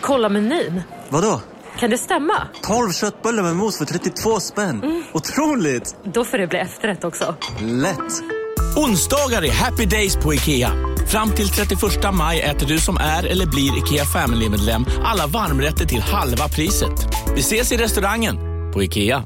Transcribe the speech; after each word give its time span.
Kolla 0.00 0.28
menyn. 0.28 0.82
Vadå? 1.08 1.40
Kan 1.78 1.90
det 1.90 1.98
stämma? 1.98 2.34
12 2.62 2.92
köttbullar 2.92 3.42
med 3.42 3.56
mos 3.56 3.78
för 3.78 3.84
32 3.84 4.40
spänn. 4.40 4.82
Mm. 4.82 5.02
Otroligt! 5.12 5.96
Då 6.04 6.24
får 6.24 6.38
det 6.38 6.46
bli 6.46 6.58
efterrätt 6.58 7.04
också. 7.04 7.34
Lätt! 7.60 8.22
Onsdagar 8.76 9.44
är 9.44 9.52
happy 9.52 9.86
days 9.86 10.16
på 10.16 10.34
IKEA. 10.34 10.70
Fram 11.08 11.30
till 11.30 11.48
31 11.48 11.80
maj 12.12 12.40
äter 12.40 12.66
du 12.66 12.78
som 12.78 12.96
är 12.96 13.26
eller 13.26 13.46
blir 13.46 13.78
IKEA 13.78 14.04
Family-medlem 14.04 14.86
alla 15.04 15.26
varmrätter 15.26 15.86
till 15.86 16.00
halva 16.00 16.48
priset. 16.48 16.92
Vi 17.34 17.40
ses 17.40 17.72
i 17.72 17.76
restaurangen 17.76 18.36
på 18.72 18.82
IKEA. 18.82 19.24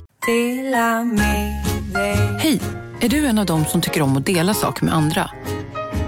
Hej! 2.39 2.61
Är 3.01 3.09
du 3.09 3.27
en 3.27 3.39
av 3.39 3.47
dem 3.47 3.65
som 3.65 3.81
tycker 3.81 4.03
om 4.03 4.17
att 4.17 4.27
dela 4.27 4.55
saker 4.55 4.85
med 4.85 4.95
andra? 4.95 5.31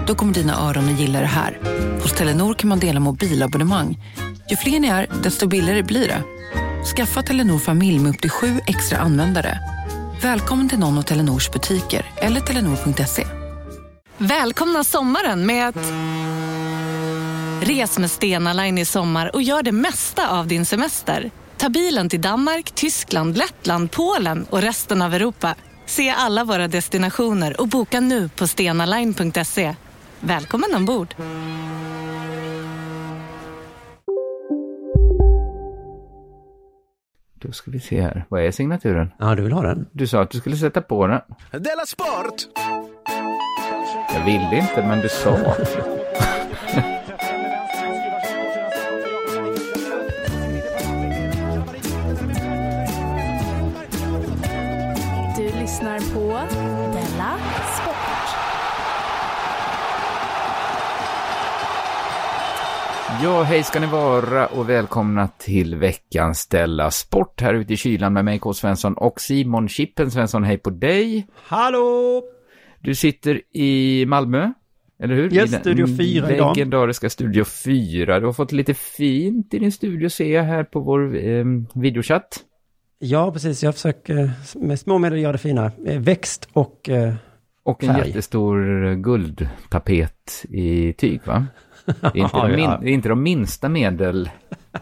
Då 0.07 0.15
kommer 0.15 0.33
dina 0.33 0.69
öron 0.69 0.93
att 0.93 0.99
gilla 0.99 1.19
det 1.19 1.25
här. 1.25 1.59
Hos 2.01 2.13
Telenor 2.13 2.53
kan 2.53 2.69
man 2.69 2.79
dela 2.79 2.99
mobilabonnemang. 2.99 3.97
Ju 4.49 4.55
fler 4.55 4.79
ni 4.79 4.87
är, 4.87 5.07
desto 5.23 5.47
billigare 5.47 5.83
blir 5.83 6.07
det. 6.07 6.23
Skaffa 6.95 7.23
Telenor 7.23 7.59
familj 7.59 7.99
med 7.99 8.09
upp 8.09 8.21
till 8.21 8.29
sju 8.29 8.59
extra 8.67 8.97
användare. 8.97 9.59
Välkommen 10.21 10.69
till 10.69 10.79
någon 10.79 10.97
av 10.97 11.01
Telenors 11.01 11.51
butiker 11.51 12.05
eller 12.15 12.41
telenor.se. 12.41 13.27
Välkomna 14.17 14.83
sommaren 14.83 15.45
med 15.45 15.67
att... 15.67 15.75
Res 17.67 17.99
med 17.99 18.11
Stena 18.11 18.53
Line 18.53 18.77
i 18.77 18.85
sommar 18.85 19.35
och 19.35 19.41
gör 19.41 19.63
det 19.63 19.71
mesta 19.71 20.29
av 20.29 20.47
din 20.47 20.65
semester. 20.65 21.31
Ta 21.57 21.69
bilen 21.69 22.09
till 22.09 22.21
Danmark, 22.21 22.71
Tyskland, 22.71 23.37
Lettland, 23.37 23.91
Polen 23.91 24.45
och 24.49 24.61
resten 24.61 25.01
av 25.01 25.13
Europa. 25.13 25.55
Se 25.85 26.09
alla 26.09 26.43
våra 26.43 26.67
destinationer 26.67 27.61
och 27.61 27.67
boka 27.67 27.99
nu 27.99 28.29
på 28.29 28.47
stenaline.se. 28.47 29.75
Välkommen 30.19 30.75
ombord! 30.75 31.15
Då 37.39 37.51
ska 37.51 37.71
vi 37.71 37.79
se 37.79 38.01
här. 38.01 38.25
Vad 38.29 38.41
är 38.41 38.51
signaturen? 38.51 39.11
Ja, 39.17 39.35
du 39.35 39.43
vill 39.43 39.51
ha 39.51 39.61
den? 39.61 39.85
Du 39.91 40.07
sa 40.07 40.21
att 40.21 40.31
du 40.31 40.37
skulle 40.37 40.55
sätta 40.55 40.81
på 40.81 41.07
den. 41.07 41.21
Della 41.51 41.85
Sport! 41.85 42.35
Jag 44.13 44.25
ville 44.25 44.55
inte, 44.55 44.87
men 44.87 44.99
du 44.99 45.09
sa. 45.09 45.37
Du 55.37 55.59
lyssnar 55.59 55.99
på 56.13 56.39
Della 56.93 57.35
Ja, 63.23 63.43
hej 63.43 63.63
ska 63.63 63.79
ni 63.79 63.87
vara 63.87 64.47
och 64.47 64.69
välkomna 64.69 65.27
till 65.27 65.75
veckans 65.75 66.39
Ställa 66.39 66.91
Sport 66.91 67.41
här 67.41 67.53
ute 67.53 67.73
i 67.73 67.77
kylan 67.77 68.13
med 68.13 68.25
mig 68.25 68.39
K. 68.39 68.53
Svensson 68.53 68.93
och 68.93 69.21
Simon 69.21 69.69
Chippen 69.69 70.11
Svensson. 70.11 70.43
Hej 70.43 70.57
på 70.57 70.69
dig! 70.69 71.27
Hallå! 71.43 72.23
Du 72.79 72.95
sitter 72.95 73.41
i 73.57 74.05
Malmö, 74.07 74.51
eller 75.03 75.15
hur? 75.15 75.29
Den 75.29 75.47
Studio 75.47 75.87
4 75.97 76.31
idag. 76.35 76.57
Legendariska 76.57 77.09
Studio 77.09 77.43
4. 77.43 78.19
Du 78.19 78.25
har 78.25 78.33
fått 78.33 78.51
lite 78.51 78.73
fint 78.73 79.53
i 79.53 79.59
din 79.59 79.71
studio 79.71 80.09
ser 80.09 80.35
jag 80.35 80.43
här 80.43 80.63
på 80.63 80.79
vår 80.79 81.15
eh, 81.27 81.45
videochatt. 81.73 82.39
Ja, 82.99 83.31
precis. 83.31 83.63
Jag 83.63 83.73
försöker 83.75 84.31
med 84.55 84.79
små 84.79 84.97
medel 84.97 85.19
göra 85.19 85.31
det 85.31 85.37
fina. 85.37 85.71
Eh, 85.85 85.99
Växt 85.99 86.49
och... 86.53 86.89
Eh, 86.89 87.13
Och 87.63 87.83
en 87.83 87.95
Färg. 87.95 88.07
jättestor 88.07 88.95
guldtapet 88.95 90.45
i 90.49 90.93
tyg, 90.93 91.21
va? 91.25 91.45
Det 91.87 92.07
är 92.07 92.17
inte, 92.17 92.37
de 92.37 92.55
min, 92.55 92.69
det 92.81 92.89
är 92.89 92.93
inte 92.93 93.09
de 93.09 93.23
minsta 93.23 93.69
medel 93.69 94.29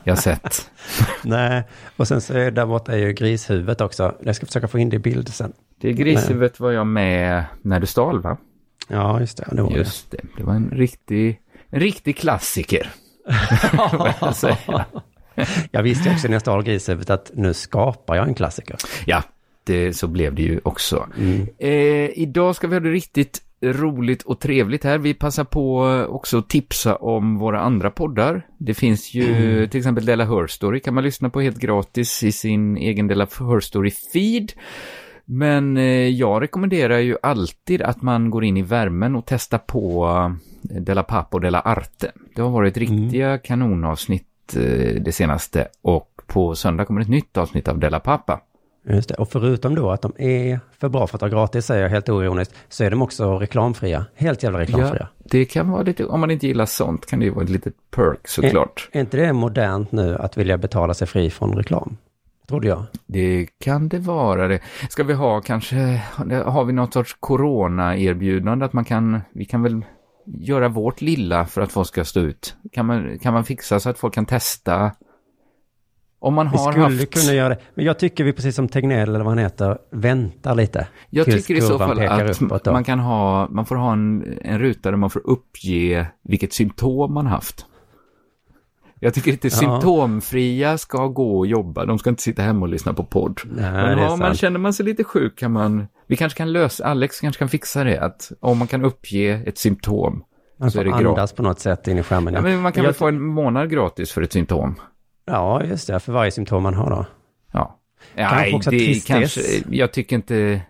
jag 0.03 0.17
sett. 0.17 0.71
nej, 1.23 1.63
och 1.97 2.07
sen 2.07 2.21
så 2.21 2.33
är 2.33 2.51
där 2.51 2.65
borta 2.65 2.91
är 2.91 2.97
ju 2.97 3.13
grishuvudet 3.13 3.81
också. 3.81 4.15
Jag 4.23 4.35
ska 4.35 4.45
försöka 4.45 4.67
få 4.67 4.79
in 4.79 4.89
det 4.89 4.95
i 4.95 4.99
bild 4.99 5.33
sen. 5.33 5.53
Det 5.81 5.93
grishuvudet 5.93 6.59
var 6.59 6.71
jag 6.71 6.87
med 6.87 7.43
när 7.61 7.79
du 7.79 7.85
stal, 7.85 8.21
va? 8.21 8.37
Ja, 8.87 9.19
just 9.19 9.37
det. 9.37 9.47
det 9.51 9.61
var 9.61 9.71
Just 9.71 10.11
det, 10.11 10.21
det 10.37 10.43
var 10.43 10.53
en 10.53 10.69
riktig, 10.69 11.41
en 11.69 11.79
riktig 11.79 12.17
klassiker. 12.17 12.89
Jag 14.21 14.35
säga. 14.35 14.85
Jag 15.71 15.83
visste 15.83 16.09
också 16.11 16.27
när 16.27 16.33
jag 16.33 16.41
stal 16.41 16.63
grishuvudet 16.63 17.09
att 17.09 17.31
nu 17.33 17.53
skapar 17.53 18.15
jag 18.15 18.27
en 18.27 18.35
klassiker. 18.35 18.75
Ja, 19.05 19.23
det, 19.63 19.93
så 19.93 20.07
blev 20.07 20.35
det 20.35 20.41
ju 20.41 20.59
också. 20.63 21.07
Mm. 21.17 21.47
Eh, 21.57 22.19
idag 22.19 22.55
ska 22.55 22.67
vi 22.67 22.75
ha 22.75 22.79
det 22.79 22.91
riktigt 22.91 23.41
roligt 23.61 24.21
och 24.23 24.39
trevligt 24.39 24.83
här. 24.83 24.97
Vi 24.97 25.13
passar 25.13 25.43
på 25.43 25.81
också 26.09 26.37
att 26.37 26.49
tipsa 26.49 26.95
om 26.95 27.37
våra 27.37 27.59
andra 27.59 27.89
poddar. 27.91 28.47
Det 28.57 28.73
finns 28.73 29.13
ju 29.13 29.25
Mm. 29.35 29.69
till 29.69 29.77
exempel 29.77 30.05
Della 30.05 30.25
Her 30.25 30.47
Story 30.47 30.79
kan 30.79 30.93
man 30.93 31.03
lyssna 31.03 31.29
på 31.29 31.41
helt 31.41 31.59
gratis 31.59 32.23
i 32.23 32.31
sin 32.31 32.77
egen 32.77 33.07
Della 33.07 33.27
Her 33.39 33.59
Story 33.59 33.91
feed. 33.91 34.51
Men 35.25 35.77
eh, 35.77 35.83
jag 36.09 36.41
rekommenderar 36.41 36.97
ju 36.99 37.17
alltid 37.21 37.81
att 37.81 38.01
man 38.01 38.29
går 38.29 38.43
in 38.43 38.57
i 38.57 38.61
värmen 38.61 39.15
och 39.15 39.23
testar 39.27 39.57
på 39.57 40.05
eh, 40.71 40.81
Della 40.81 41.03
Pappa 41.03 41.37
och 41.37 41.41
Della 41.41 41.59
Arte. 41.61 42.11
Det 42.35 42.41
har 42.41 42.49
varit 42.49 42.77
riktiga 42.77 43.37
kanonavsnitt 43.37 44.55
eh, 44.55 45.01
det 45.01 45.11
senaste 45.15 45.67
och 45.81 46.09
på 46.27 46.55
söndag 46.55 46.85
kommer 46.85 47.01
ett 47.01 47.09
nytt 47.09 47.37
avsnitt 47.37 47.67
av 47.67 47.79
Della 47.79 47.99
Pappa. 47.99 48.41
Just 48.87 49.09
det. 49.09 49.15
Och 49.15 49.29
förutom 49.31 49.75
då 49.75 49.91
att 49.91 50.01
de 50.01 50.13
är 50.17 50.59
för 50.79 50.89
bra 50.89 51.07
för 51.07 51.17
att 51.17 51.21
vara 51.21 51.31
gratis, 51.31 51.65
säger 51.65 51.83
jag 51.83 51.89
helt 51.89 52.09
oironiskt, 52.09 52.55
så 52.69 52.83
är 52.83 52.89
de 52.89 53.01
också 53.01 53.37
reklamfria. 53.37 54.05
Helt 54.15 54.43
jävla 54.43 54.59
reklamfria. 54.59 55.07
det 55.23 55.45
kan 55.45 55.71
vara 55.71 55.81
lite, 55.81 56.05
om 56.05 56.19
man 56.19 56.31
inte 56.31 56.47
gillar 56.47 56.65
sånt 56.65 57.05
kan 57.05 57.19
det 57.19 57.25
ju 57.25 57.31
vara 57.31 57.43
ett 57.43 57.49
litet 57.49 57.73
perk 57.91 58.27
såklart. 58.27 58.89
Är 58.91 58.99
inte 58.99 59.17
det 59.17 59.33
modernt 59.33 59.91
nu 59.91 60.15
att 60.15 60.37
vilja 60.37 60.57
betala 60.57 60.93
sig 60.93 61.07
fri 61.07 61.29
från 61.29 61.55
reklam? 61.55 61.97
Trodde 62.47 62.67
jag. 62.67 62.83
Det 63.05 63.47
kan 63.59 63.89
det 63.89 63.99
vara 63.99 64.47
det. 64.47 64.59
Ska 64.89 65.03
vi 65.03 65.13
ha 65.13 65.41
kanske, 65.41 66.01
har 66.45 66.63
vi 66.63 66.73
något 66.73 66.93
sorts 66.93 67.17
corona-erbjudande 67.19 68.65
att 68.65 68.73
man 68.73 68.85
kan, 68.85 69.21
vi 69.33 69.45
kan 69.45 69.63
väl 69.63 69.85
göra 70.25 70.67
vårt 70.67 71.01
lilla 71.01 71.45
för 71.45 71.61
att 71.61 71.71
folk 71.71 71.87
ska 71.87 72.05
stå 72.05 72.19
ut. 72.19 72.55
Kan 72.71 72.85
man, 72.85 73.19
kan 73.19 73.33
man 73.33 73.43
fixa 73.43 73.79
så 73.79 73.89
att 73.89 73.99
folk 73.99 74.13
kan 74.13 74.25
testa? 74.25 74.91
Om 76.25 76.33
man 76.33 76.51
Vi 76.51 76.57
har 76.57 76.71
skulle 76.71 76.85
haft... 76.85 77.13
kunna 77.13 77.33
göra 77.33 77.49
det. 77.49 77.57
Men 77.75 77.85
jag 77.85 77.99
tycker 77.99 78.23
vi, 78.23 78.33
precis 78.33 78.55
som 78.55 78.67
Tegnell 78.67 79.09
eller 79.09 79.19
vad 79.19 79.27
han 79.27 79.37
heter, 79.37 79.77
väntar 79.91 80.55
lite. 80.55 80.87
Jag 81.09 81.25
tycker 81.25 81.55
i 81.55 81.61
så 81.61 81.77
fall 81.77 81.99
att 82.51 82.65
man 82.65 82.83
kan 82.83 82.99
ha, 82.99 83.47
man 83.49 83.65
får 83.65 83.75
ha 83.75 83.93
en, 83.93 84.37
en 84.41 84.59
ruta 84.59 84.91
där 84.91 84.97
man 84.97 85.09
får 85.09 85.21
uppge 85.29 86.07
vilket 86.23 86.53
symptom 86.53 87.13
man 87.13 87.27
haft. 87.27 87.65
Jag 88.99 89.13
tycker 89.13 89.31
inte 89.31 89.49
symptomfria 89.49 90.77
ska 90.77 91.07
gå 91.07 91.37
och 91.37 91.47
jobba, 91.47 91.85
de 91.85 91.99
ska 91.99 92.09
inte 92.09 92.23
sitta 92.23 92.41
hemma 92.41 92.61
och 92.61 92.69
lyssna 92.69 92.93
på 92.93 93.03
podd. 93.03 93.41
Nej, 93.45 93.71
Men 93.71 93.99
har 93.99 94.17
man, 94.17 94.35
känner 94.35 94.59
man 94.59 94.73
sig 94.73 94.85
lite 94.85 95.03
sjuk 95.03 95.39
kan 95.39 95.51
man, 95.51 95.87
vi 96.07 96.15
kanske 96.15 96.37
kan 96.37 96.51
lösa, 96.51 96.85
Alex 96.85 97.19
kanske 97.19 97.39
kan 97.39 97.49
fixa 97.49 97.83
det, 97.83 97.99
att 97.99 98.31
om 98.39 98.57
man 98.57 98.67
kan 98.67 98.85
uppge 98.85 99.41
ett 99.45 99.57
symptom 99.57 100.23
Man 100.59 100.71
så 100.71 100.79
är 100.79 100.83
får 100.83 100.91
det 100.91 100.97
andas 100.97 101.15
gratis. 101.15 101.35
på 101.35 101.43
något 101.43 101.59
sätt 101.59 101.87
in 101.87 101.97
i 101.97 102.03
skärmen. 102.03 102.33
Ja, 102.33 102.41
men 102.41 102.61
man 102.61 102.71
kan 102.71 102.83
jag, 102.83 102.89
väl 102.89 102.95
få 102.95 103.07
en 103.07 103.21
månad 103.21 103.69
gratis 103.69 104.11
för 104.11 104.21
ett 104.21 104.33
symptom? 104.33 104.75
Ja, 105.25 105.63
just 105.63 105.87
det. 105.87 105.99
För 105.99 106.11
varje 106.13 106.31
symptom 106.31 106.63
man 106.63 106.73
har 106.73 106.89
då. 106.89 107.05
Ja. 107.51 107.79
Kanske 108.15 108.35
Nej, 108.35 108.53
också 108.53 108.69
det 108.71 109.07
kanske, 109.07 109.41
jag 109.69 109.91
tycker 109.93 110.15
inte, 110.15 110.61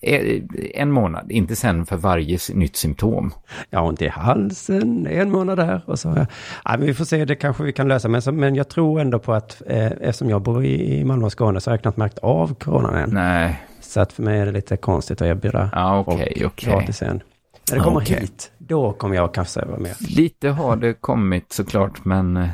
eh, 0.00 0.42
en 0.74 0.90
månad, 0.90 1.32
inte 1.32 1.56
sen 1.56 1.86
för 1.86 1.96
varje 1.96 2.38
nytt 2.54 2.76
symptom. 2.76 3.34
Ja, 3.70 3.80
ont 3.80 4.02
i 4.02 4.08
halsen, 4.08 5.06
en 5.06 5.30
månad 5.30 5.58
där 5.58 5.82
och 5.86 5.98
så. 5.98 6.26
Ja, 6.64 6.76
vi 6.78 6.94
får 6.94 7.04
se, 7.04 7.24
det 7.24 7.34
kanske 7.34 7.62
vi 7.62 7.72
kan 7.72 7.88
lösa. 7.88 8.08
Men, 8.08 8.22
så, 8.22 8.32
men 8.32 8.54
jag 8.54 8.68
tror 8.68 9.00
ändå 9.00 9.18
på 9.18 9.32
att 9.32 9.62
eh, 9.66 9.86
eftersom 9.86 10.30
jag 10.30 10.42
bor 10.42 10.64
i, 10.64 11.04
Malmö 11.04 11.26
och 11.26 11.32
Skåne 11.32 11.60
så 11.60 11.70
har 11.70 11.72
jag 11.76 11.82
knappt 11.82 11.96
märkt 11.98 12.18
av 12.18 12.54
coronan 12.54 12.94
än. 12.94 13.10
Nej, 13.12 13.62
Så 13.80 14.00
att 14.00 14.12
för 14.12 14.22
mig 14.22 14.40
är 14.40 14.46
det 14.46 14.52
lite 14.52 14.76
konstigt 14.76 15.22
att 15.22 15.28
erbjuda 15.28 15.70
ja 15.72 16.04
folk 16.04 16.20
okej, 16.20 16.42
okej. 16.46 16.72
gratis 16.72 17.02
än. 17.02 17.22
När 17.70 17.78
det 17.78 17.84
kommer 17.84 18.00
Okej. 18.00 18.20
hit, 18.20 18.52
då 18.70 18.92
kommer 18.92 19.16
jag 19.16 19.34
kanske 19.34 19.64
vara 19.64 19.78
med. 19.78 19.96
Lite 20.00 20.48
har 20.48 20.76
det 20.76 20.94
kommit 20.94 21.52
såklart, 21.52 22.04
men 22.04 22.36
eh, 22.36 22.48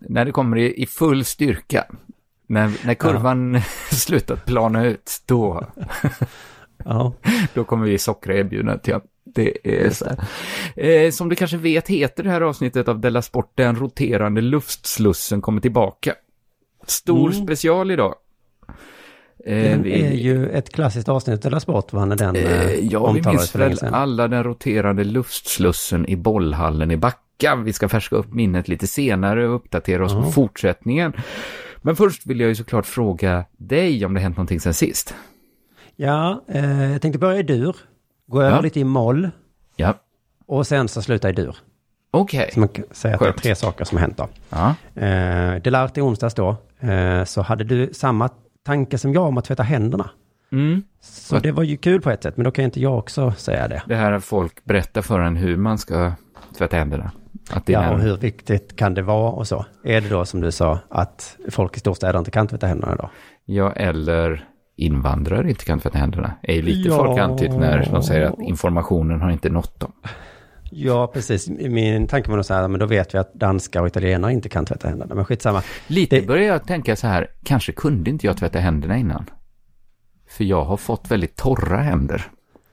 när 0.00 0.24
det 0.24 0.32
kommer 0.32 0.56
i, 0.58 0.82
i 0.82 0.86
full 0.86 1.24
styrka, 1.24 1.84
när, 2.46 2.86
när 2.86 2.94
kurvan 2.94 3.60
slutat 3.90 4.46
plana 4.46 4.84
ut, 4.86 5.10
då, 5.26 5.66
Ja, 6.84 7.12
då 7.54 7.64
kommer 7.64 7.86
vi 7.86 7.98
sockra 7.98 8.34
erbjudandet. 8.34 8.88
Ja, 8.88 9.00
det 9.24 9.84
är 9.84 9.90
så. 9.90 10.06
Eh, 10.80 11.10
som 11.10 11.28
du 11.28 11.36
kanske 11.36 11.56
vet 11.56 11.88
heter 11.88 12.22
det 12.22 12.30
här 12.30 12.40
avsnittet 12.40 12.88
av 12.88 13.00
Della 13.00 13.22
Sport, 13.22 13.52
den 13.54 13.76
roterande 13.76 14.40
luftslussen 14.40 15.40
kommer 15.40 15.60
tillbaka. 15.60 16.14
Stor 16.86 17.30
Mm. 17.32 17.46
special 17.46 17.90
idag. 17.90 18.14
Eh, 19.46 19.54
den 19.70 19.82
vi- 19.82 20.02
är 20.02 20.12
ju 20.12 20.48
ett 20.50 20.72
klassiskt 20.72 21.08
avsnitt 21.08 21.46
av 21.46 21.58
Sport, 21.60 21.92
va? 21.92 22.04
När 22.04 22.16
den 22.16 22.36
eh, 22.36 22.42
Eh, 22.42 22.70
ja, 22.74 22.78
vi 22.88 22.96
omtalades 22.96 23.26
minns 23.26 23.50
för 23.50 23.58
länge 23.58 23.68
väl 23.68 23.78
sedan. 23.78 23.94
alla 23.94 24.28
den 24.28 24.44
roterande 24.44 25.04
luftslussen 25.04 26.08
i 26.08 26.16
bollhallen 26.16 26.90
i 26.90 26.96
Backa. 26.96 27.56
Vi 27.56 27.72
ska 27.72 27.88
färska 27.88 28.16
upp 28.16 28.32
minnet 28.32 28.68
lite 28.68 28.86
senare 28.86 29.48
och 29.48 29.54
uppdatera 29.54 30.04
oss 30.04 30.12
Ja. 30.12 30.22
på 30.22 30.30
fortsättningen. 30.32 31.12
Men 31.82 31.96
först 31.96 32.26
vill 32.26 32.40
jag 32.40 32.48
ju 32.48 32.54
såklart 32.54 32.86
fråga 32.86 33.44
dig 33.56 34.04
om 34.06 34.14
det 34.14 34.20
hänt 34.20 34.36
någonting 34.36 34.60
sen 34.60 34.74
sist. 34.74 35.14
Ja, 35.96 36.44
eh, 36.48 36.92
jag 36.92 37.02
tänkte 37.02 37.18
börja 37.18 37.38
i 37.38 37.42
dur. 37.42 37.76
Gå 38.26 38.42
över 38.42 38.56
Ja. 38.56 38.60
lite 38.60 38.80
i 38.80 38.84
moll. 38.84 39.30
Ja, 39.76 39.94
Och 40.46 40.66
sen 40.66 40.88
så 40.88 41.02
sluta 41.02 41.28
i 41.30 41.32
dur. 41.32 41.56
Okej. 42.10 42.50
Så 42.54 42.60
man 42.60 42.68
kan 42.68 42.84
säga 42.90 43.14
att 43.14 43.20
det 43.20 43.26
är 43.26 43.30
Skönt. 43.32 43.42
tre 43.42 43.54
saker 43.54 43.84
som 43.84 43.98
har 43.98 44.02
hänt 44.02 44.16
då. 44.16 44.28
Ja. 44.50 44.74
Eh, 45.02 45.62
Delart 45.62 45.98
i 45.98 46.00
onsdags 46.00 46.34
då, 46.34 46.56
eh, 46.80 47.24
så 47.24 47.42
hade 47.42 47.64
du 47.64 47.90
samma 47.92 48.28
tanke 48.66 48.98
som 48.98 49.12
jag 49.12 49.24
om 49.24 49.38
att 49.38 49.44
tvätta 49.44 49.62
händerna. 49.62 50.10
Mm. 50.52 50.82
Så 51.00 51.38
det 51.38 51.52
var 51.52 51.62
ju 51.62 51.76
kul 51.76 52.00
på 52.00 52.10
ett 52.10 52.22
sätt, 52.22 52.36
men 52.36 52.44
då 52.44 52.50
kan 52.50 52.64
inte 52.64 52.80
jag 52.80 52.98
också 52.98 53.32
säga 53.32 53.68
det. 53.68 53.82
Det 53.86 53.94
här 53.96 54.12
att 54.12 54.24
folk 54.24 54.64
berättar 54.64 55.02
för 55.02 55.20
en 55.20 55.36
hur 55.36 55.56
man 55.56 55.78
ska 55.78 56.12
tvätta 56.58 56.76
händerna. 56.76 57.10
Att 57.50 57.66
det 57.66 57.74
är 57.74 57.82
Ja, 57.82 57.88
och 57.88 57.94
en- 57.94 58.00
hur 58.00 58.16
viktigt 58.16 58.76
kan 58.76 58.94
det 58.94 59.02
vara 59.02 59.30
och 59.32 59.46
så? 59.46 59.64
Är 59.84 60.00
det 60.00 60.08
då 60.08 60.24
som 60.24 60.40
du 60.40 60.50
sa, 60.52 60.78
att 60.88 61.36
folk 61.50 61.76
i 61.76 61.80
storstäder 61.80 62.18
inte 62.18 62.30
kan 62.30 62.46
tvätta 62.48 62.66
händerna 62.66 62.94
då? 62.96 63.10
Ja, 63.44 63.72
eller 63.72 64.44
invandrare 64.76 65.48
inte 65.50 65.64
kan 65.64 65.80
tvätta 65.80 65.98
händerna. 65.98 66.32
är 66.42 66.54
ju 66.54 66.62
lite 66.62 66.88
Ja. 66.88 66.96
folk 66.96 67.18
antytt 67.20 67.50
när 67.54 67.88
de 67.92 68.02
säger 68.02 68.26
att 68.26 68.38
informationen 68.40 69.20
har 69.20 69.30
inte 69.30 69.48
nått 69.50 69.80
dem. 69.80 69.92
Ja, 70.70 71.06
precis. 71.06 71.48
Min 71.48 72.06
tanke 72.06 72.28
var 72.30 72.36
nog 72.36 72.44
så 72.44 72.54
här, 72.54 72.68
men 72.68 72.80
då 72.80 72.86
vet 72.86 73.14
vi 73.14 73.18
att 73.18 73.34
danskar 73.34 73.80
och 73.80 73.86
italienare 73.86 74.32
inte 74.32 74.48
kan 74.48 74.64
tvätta 74.66 74.88
händerna. 74.88 75.14
Men 75.14 75.24
skitsamma. 75.24 75.62
Lite 75.86 76.20
Det- 76.20 76.26
börjar 76.26 76.44
jag 76.44 76.66
tänka 76.66 76.96
så 76.96 77.06
här, 77.06 77.26
kanske 77.44 77.72
kunde 77.72 78.10
inte 78.10 78.26
jag 78.26 78.36
tvätta 78.36 78.58
händerna 78.58 78.96
innan. 78.96 79.30
För 80.28 80.44
jag 80.44 80.64
har 80.64 80.76
fått 80.76 81.10
väldigt 81.10 81.36
torra 81.36 81.76
händer. 81.76 82.26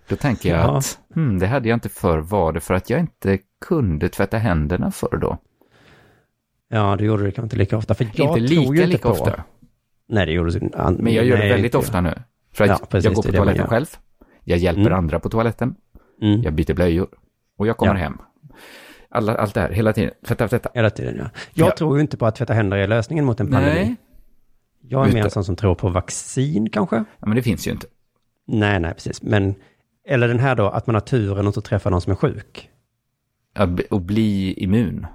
Då 0.10 0.16
tänker 0.16 0.50
jag 0.50 0.60
Ja. 0.60 0.78
att, 0.78 1.00
hmm, 1.16 1.40
det 1.40 1.48
hade 1.48 1.70
jag 1.70 1.76
inte 1.76 1.90
förr. 1.90 2.18
Var 2.18 2.54
det 2.54 2.60
för 2.60 2.74
att 2.74 2.90
jag 2.90 3.00
inte 3.00 3.40
kunde 3.66 4.10
tvätta 4.10 4.38
händerna 4.38 4.92
förr 4.92 5.18
då? 5.22 5.38
Ja, 6.70 6.96
det 6.96 7.06
gjorde 7.06 7.24
det 7.24 7.32
kanske 7.32 7.46
inte 7.46 7.56
lika 7.56 7.78
ofta. 7.78 7.94
För 7.94 8.04
jag 8.04 8.10
inte 8.12 8.24
tror 8.24 8.38
lika, 8.40 8.62
ju 8.62 8.68
inte 8.68 8.86
lika 8.86 9.02
på... 9.08 9.10
ofta. 9.10 9.44
Nej, 10.10 10.26
det 10.26 10.32
gjorde 10.32 10.52
du 10.52 10.70
an- 10.74 10.98
Men 11.00 11.14
jag 11.14 11.26
gör 11.26 11.38
nej, 11.38 11.48
det 11.48 11.54
väldigt 11.54 11.66
inte 11.66 11.78
ofta 11.78 12.02
nu. 12.02 12.14
För 12.54 12.64
att 12.64 12.70
Ja, 12.70 12.86
precis, 12.90 13.06
jag 13.06 13.14
går 13.14 13.22
det 13.24 13.28
på 13.28 13.32
det 13.32 13.38
toaletten 13.38 13.68
själv. 13.68 13.86
Jag 14.44 14.58
hjälper 14.58 14.82
Mm. 14.82 14.94
andra 14.94 15.20
på 15.20 15.30
toaletten. 15.30 15.76
Mm. 16.22 16.42
Jag 16.42 16.54
byter 16.54 16.74
blöjor. 16.74 17.08
Och 17.58 17.68
jag 17.68 17.78
kommer 17.78 17.94
Ja. 17.96 18.00
hem. 18.00 18.18
Alla, 19.10 19.36
allt 19.36 19.54
det 19.54 19.62
här, 19.62 19.70
hela 19.70 19.94
tiden. 19.94 20.12
Tvätta, 20.28 20.48
tvätta. 20.48 20.70
Hela 20.74 20.90
tiden, 20.90 21.16
ja. 21.18 21.30
Jag 21.54 21.68
Ja. 21.68 21.76
tror 21.78 21.96
ju 21.98 22.02
inte 22.02 22.18
på 22.18 22.26
att 22.26 22.36
tvätta 22.36 22.54
händer 22.54 22.78
är 22.78 22.88
lösningen 22.88 23.26
mot 23.26 23.40
en 23.40 23.52
pandemi. 23.52 23.74
Nej. 23.76 23.96
Jag 24.82 25.02
är 25.02 25.06
mer 25.08 25.12
en 25.14 25.18
Utan- 25.20 25.32
sån 25.32 25.44
som 25.44 25.56
tror 25.56 25.76
på 25.76 25.90
vaccin 25.90 26.70
kanske. 26.70 26.96
Ja, 26.96 27.28
men 27.28 27.36
det 27.36 27.42
finns 27.42 27.68
ju 27.68 27.72
inte. 27.72 27.88
Nej, 28.48 28.80
nej, 28.80 28.94
precis. 28.94 29.22
Men, 29.22 29.56
eller 30.08 30.28
den 30.28 30.40
här 30.40 30.56
då, 30.56 30.68
att 30.70 30.88
man 30.88 30.94
har 30.96 31.02
turen 31.02 31.48
att 31.48 31.56
inte 31.58 31.70
träffa 31.70 31.90
någon 31.90 32.02
som 32.02 32.12
är 32.12 32.16
sjuk. 32.16 32.70
Och 33.90 34.02
bli 34.02 34.54
immun. 34.54 35.06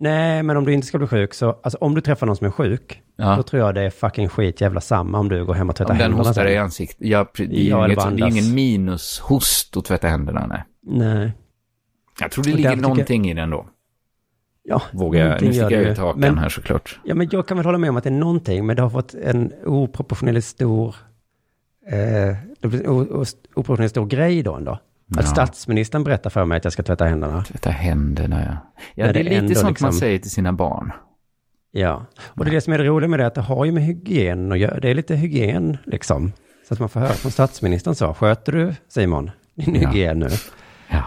Nej, 0.00 0.42
men 0.42 0.56
om 0.56 0.64
du 0.64 0.72
inte 0.72 0.86
ska 0.86 0.98
bli 0.98 1.06
sjuk 1.06 1.34
så, 1.34 1.60
alltså 1.62 1.78
om 1.80 1.94
du 1.94 2.00
träffar 2.00 2.26
någon 2.26 2.36
som 2.36 2.46
är 2.46 2.50
sjuk, 2.50 3.02
Ja. 3.16 3.36
då 3.36 3.42
tror 3.42 3.62
jag 3.62 3.74
det 3.74 3.82
är 3.82 3.90
fucking 3.90 4.28
skit 4.28 4.60
jävla 4.60 4.80
samma 4.80 5.18
om 5.18 5.28
du 5.28 5.44
går 5.44 5.54
hem 5.54 5.68
och 5.68 5.76
tvättar 5.76 5.92
Om 5.94 5.98
den 5.98 6.02
händerna 6.04 6.28
hostar 6.28 6.44
sen. 6.44 6.52
i 6.52 6.56
ansiktet. 6.56 6.96
Ja, 7.08 7.26
det 7.36 7.42
är 7.42 7.46
ju 7.46 7.68
Ja, 7.68 7.76
eller 7.76 7.86
inget, 7.86 7.96
bara 7.98 8.10
det 8.10 8.20
är 8.20 8.24
andas. 8.24 8.38
ingen 8.38 8.54
minushost 8.54 9.76
att 9.76 9.84
tvätta 9.84 10.08
händerna, 10.08 10.46
nej. 10.46 10.64
Nej. 10.82 11.32
Jag 12.20 12.30
tror 12.30 12.44
det 12.44 12.50
ligger 12.50 12.58
tycker 12.70 12.70
jag- 12.82 12.82
någonting 12.90 13.30
i 13.30 13.34
den 13.34 13.50
då. 13.50 13.66
Ja, 14.62 14.82
Vågar 14.92 15.20
jag, 15.20 15.26
nu 15.26 15.30
någonting 15.30 15.52
gör 15.52 15.70
jag 15.70 15.84
det 15.86 15.90
ut 15.90 15.98
hakan 15.98 16.20
Men- 16.20 16.38
här 16.38 16.48
såklart. 16.48 17.00
Ja, 17.04 17.14
men 17.14 17.28
jag 17.32 17.48
kan 17.48 17.56
väl 17.56 17.66
hålla 17.66 17.78
med 17.78 17.90
om 17.90 17.96
att 17.96 18.04
det 18.04 18.10
är 18.10 18.14
någonting, 18.14 18.66
men 18.66 18.76
det 18.76 18.82
har 18.82 18.90
fått 18.90 19.14
en 19.14 19.52
oproportionerligt 19.64 20.46
stor, 20.46 20.96
eh, 21.90 22.36
det 22.60 22.88
oproportionerligt 22.88 23.90
stor 23.90 24.06
grej 24.06 24.42
då 24.42 24.54
ändå. 24.54 24.70
Att 24.72 24.80
Ja. 25.16 25.22
statsministern 25.22 26.04
berättar 26.04 26.30
för 26.30 26.44
mig 26.44 26.56
att 26.56 26.64
jag 26.64 26.72
ska 26.72 26.82
tvätta 26.82 27.04
händerna. 27.04 27.44
Tvätta 27.44 27.70
händerna, 27.70 28.40
ja. 28.44 28.56
Ja, 28.94 29.06
När 29.06 29.12
det 29.12 29.20
är 29.20 29.24
det 29.24 29.30
lite 29.30 29.36
ändå 29.36 29.54
sånt 29.54 29.62
man 29.64 29.70
liksom- 29.70 29.92
säger 29.92 30.18
till 30.18 30.30
sina 30.30 30.52
barn. 30.52 30.92
Ja, 31.70 32.06
och 32.20 32.44
det 32.44 32.50
är 32.50 32.54
det 32.54 32.60
som 32.60 32.72
är 32.72 32.78
det 32.78 32.84
roliga 32.84 33.08
med 33.08 33.18
det, 33.20 33.26
att 33.26 33.34
det 33.34 33.40
har 33.40 33.64
ju 33.64 33.72
med 33.72 33.82
hygien 33.82 34.52
att 34.52 34.58
göra. 34.58 34.80
Det 34.80 34.90
är 34.90 34.94
lite 34.94 35.14
hygien 35.16 35.76
liksom. 35.86 36.32
Så 36.68 36.74
att 36.74 36.80
man 36.80 36.88
får 36.88 37.00
höra 37.00 37.12
från 37.12 37.32
statsministern 37.32 37.94
så, 37.94 38.14
sköter 38.14 38.52
du 38.52 38.74
Simon 38.88 39.30
din 39.54 39.74
Ja. 39.74 39.88
hygien 39.88 40.18
nu? 40.18 40.28
Ja. 40.90 41.04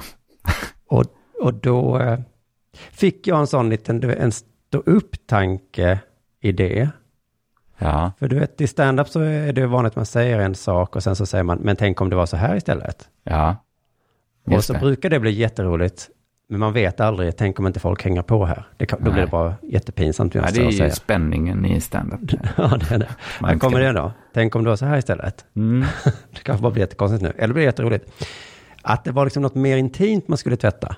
Och, 0.87 1.03
och 1.41 1.53
då 1.53 1.99
eh, 1.99 2.19
fick 2.91 3.27
jag 3.27 3.39
en 3.39 3.47
sån 3.47 3.69
liten, 3.69 4.03
en 4.09 4.31
stå 4.31 4.77
upp-tanke 4.85 5.99
idé. 6.41 6.89
Ja, 7.77 8.11
För 8.19 8.27
du 8.27 8.39
vet, 8.39 8.61
i 8.61 8.67
stand-up 8.67 9.09
så 9.09 9.19
är 9.19 9.53
det 9.53 9.67
vanligt 9.67 9.91
att 9.91 9.95
man 9.95 10.05
säger 10.05 10.39
en 10.39 10.55
sak 10.55 10.95
och 10.95 11.03
sen 11.03 11.15
så 11.15 11.25
säger 11.25 11.43
man, 11.43 11.57
men 11.57 11.75
tänk 11.75 12.01
om 12.01 12.09
det 12.09 12.15
var 12.15 12.25
så 12.25 12.37
här 12.37 12.55
istället. 12.55 13.09
ja. 13.23 13.55
och 14.45 14.51
Just 14.53 14.67
så 14.67 14.73
det. 14.73 14.79
brukar 14.79 15.09
det 15.09 15.19
bli 15.19 15.31
jätteroligt, 15.31 16.09
men 16.49 16.59
man 16.59 16.73
vet 16.73 16.99
aldrig, 16.99 17.37
tänk 17.37 17.59
om 17.59 17.67
inte 17.67 17.79
folk 17.79 18.03
hänger 18.03 18.21
på 18.21 18.45
här. 18.45 18.63
Det 18.77 18.85
då 18.89 18.97
Nej. 18.99 19.11
blir 19.13 19.21
det 19.21 19.27
bara 19.31 19.55
jättepinsamt. 19.63 20.35
Ja, 20.35 20.41
det 20.53 20.61
är 20.61 20.65
ju 20.65 20.77
säga. 20.77 20.91
spänningen 20.91 21.65
i 21.65 21.81
stand-up. 21.81 22.19
ja, 22.57 22.77
det 22.77 22.95
är 22.95 22.99
det. 22.99 23.09
Man 23.39 23.49
Här 23.51 23.57
kommer 23.59 23.79
det 23.79 23.91
då. 23.91 24.11
Tänk 24.33 24.55
om 24.55 24.63
det 24.63 24.69
var 24.69 24.77
så 24.77 24.85
här 24.85 24.97
istället. 24.97 25.45
Mm. 25.55 25.85
Det 26.31 26.43
kanske 26.43 26.61
bara 26.61 26.71
blir 26.71 26.83
jättekonstigt 26.83 27.23
nu, 27.23 27.33
eller 27.37 27.53
blir 27.53 27.63
det 27.63 27.65
jätteroligt. 27.65 28.23
Att 28.83 29.03
det 29.03 29.11
var 29.11 29.25
liksom 29.25 29.41
något 29.43 29.55
mer 29.55 29.77
intimt 29.77 30.27
man 30.27 30.37
skulle 30.37 30.55
tvätta. 30.57 30.95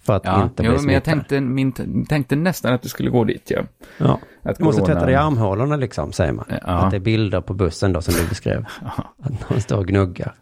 För 0.00 0.12
att 0.16 0.24
Ja, 0.24 0.42
inte 0.42 0.62
jo, 0.62 0.72
bli 0.72 0.82
men 0.86 0.94
jag 0.94 1.04
tänkte, 1.04 1.40
min, 1.40 1.72
tänkte 2.08 2.36
nästan 2.36 2.72
att 2.74 2.82
det 2.82 2.88
skulle 2.88 3.10
gå 3.10 3.24
dit, 3.24 3.50
ja. 3.50 3.62
Ja. 3.98 4.18
Att 4.42 4.58
Du 4.58 4.64
måste 4.64 4.80
corona- 4.82 4.86
tvätta 4.86 5.04
dig 5.06 5.14
i 5.14 5.16
armhålorna 5.16 5.76
liksom, 5.76 6.12
säger 6.12 6.32
man. 6.32 6.44
Ja. 6.48 6.56
Att 6.62 6.90
det 6.90 6.96
är 6.96 7.00
bilder 7.00 7.40
på 7.40 7.54
bussen 7.54 7.92
då 7.92 8.02
som 8.02 8.14
du 8.14 8.28
beskrev. 8.28 8.64
Att 9.22 9.50
någon 9.50 9.60
står 9.60 9.76
och 9.78 9.86
gnuggar. 9.86 10.34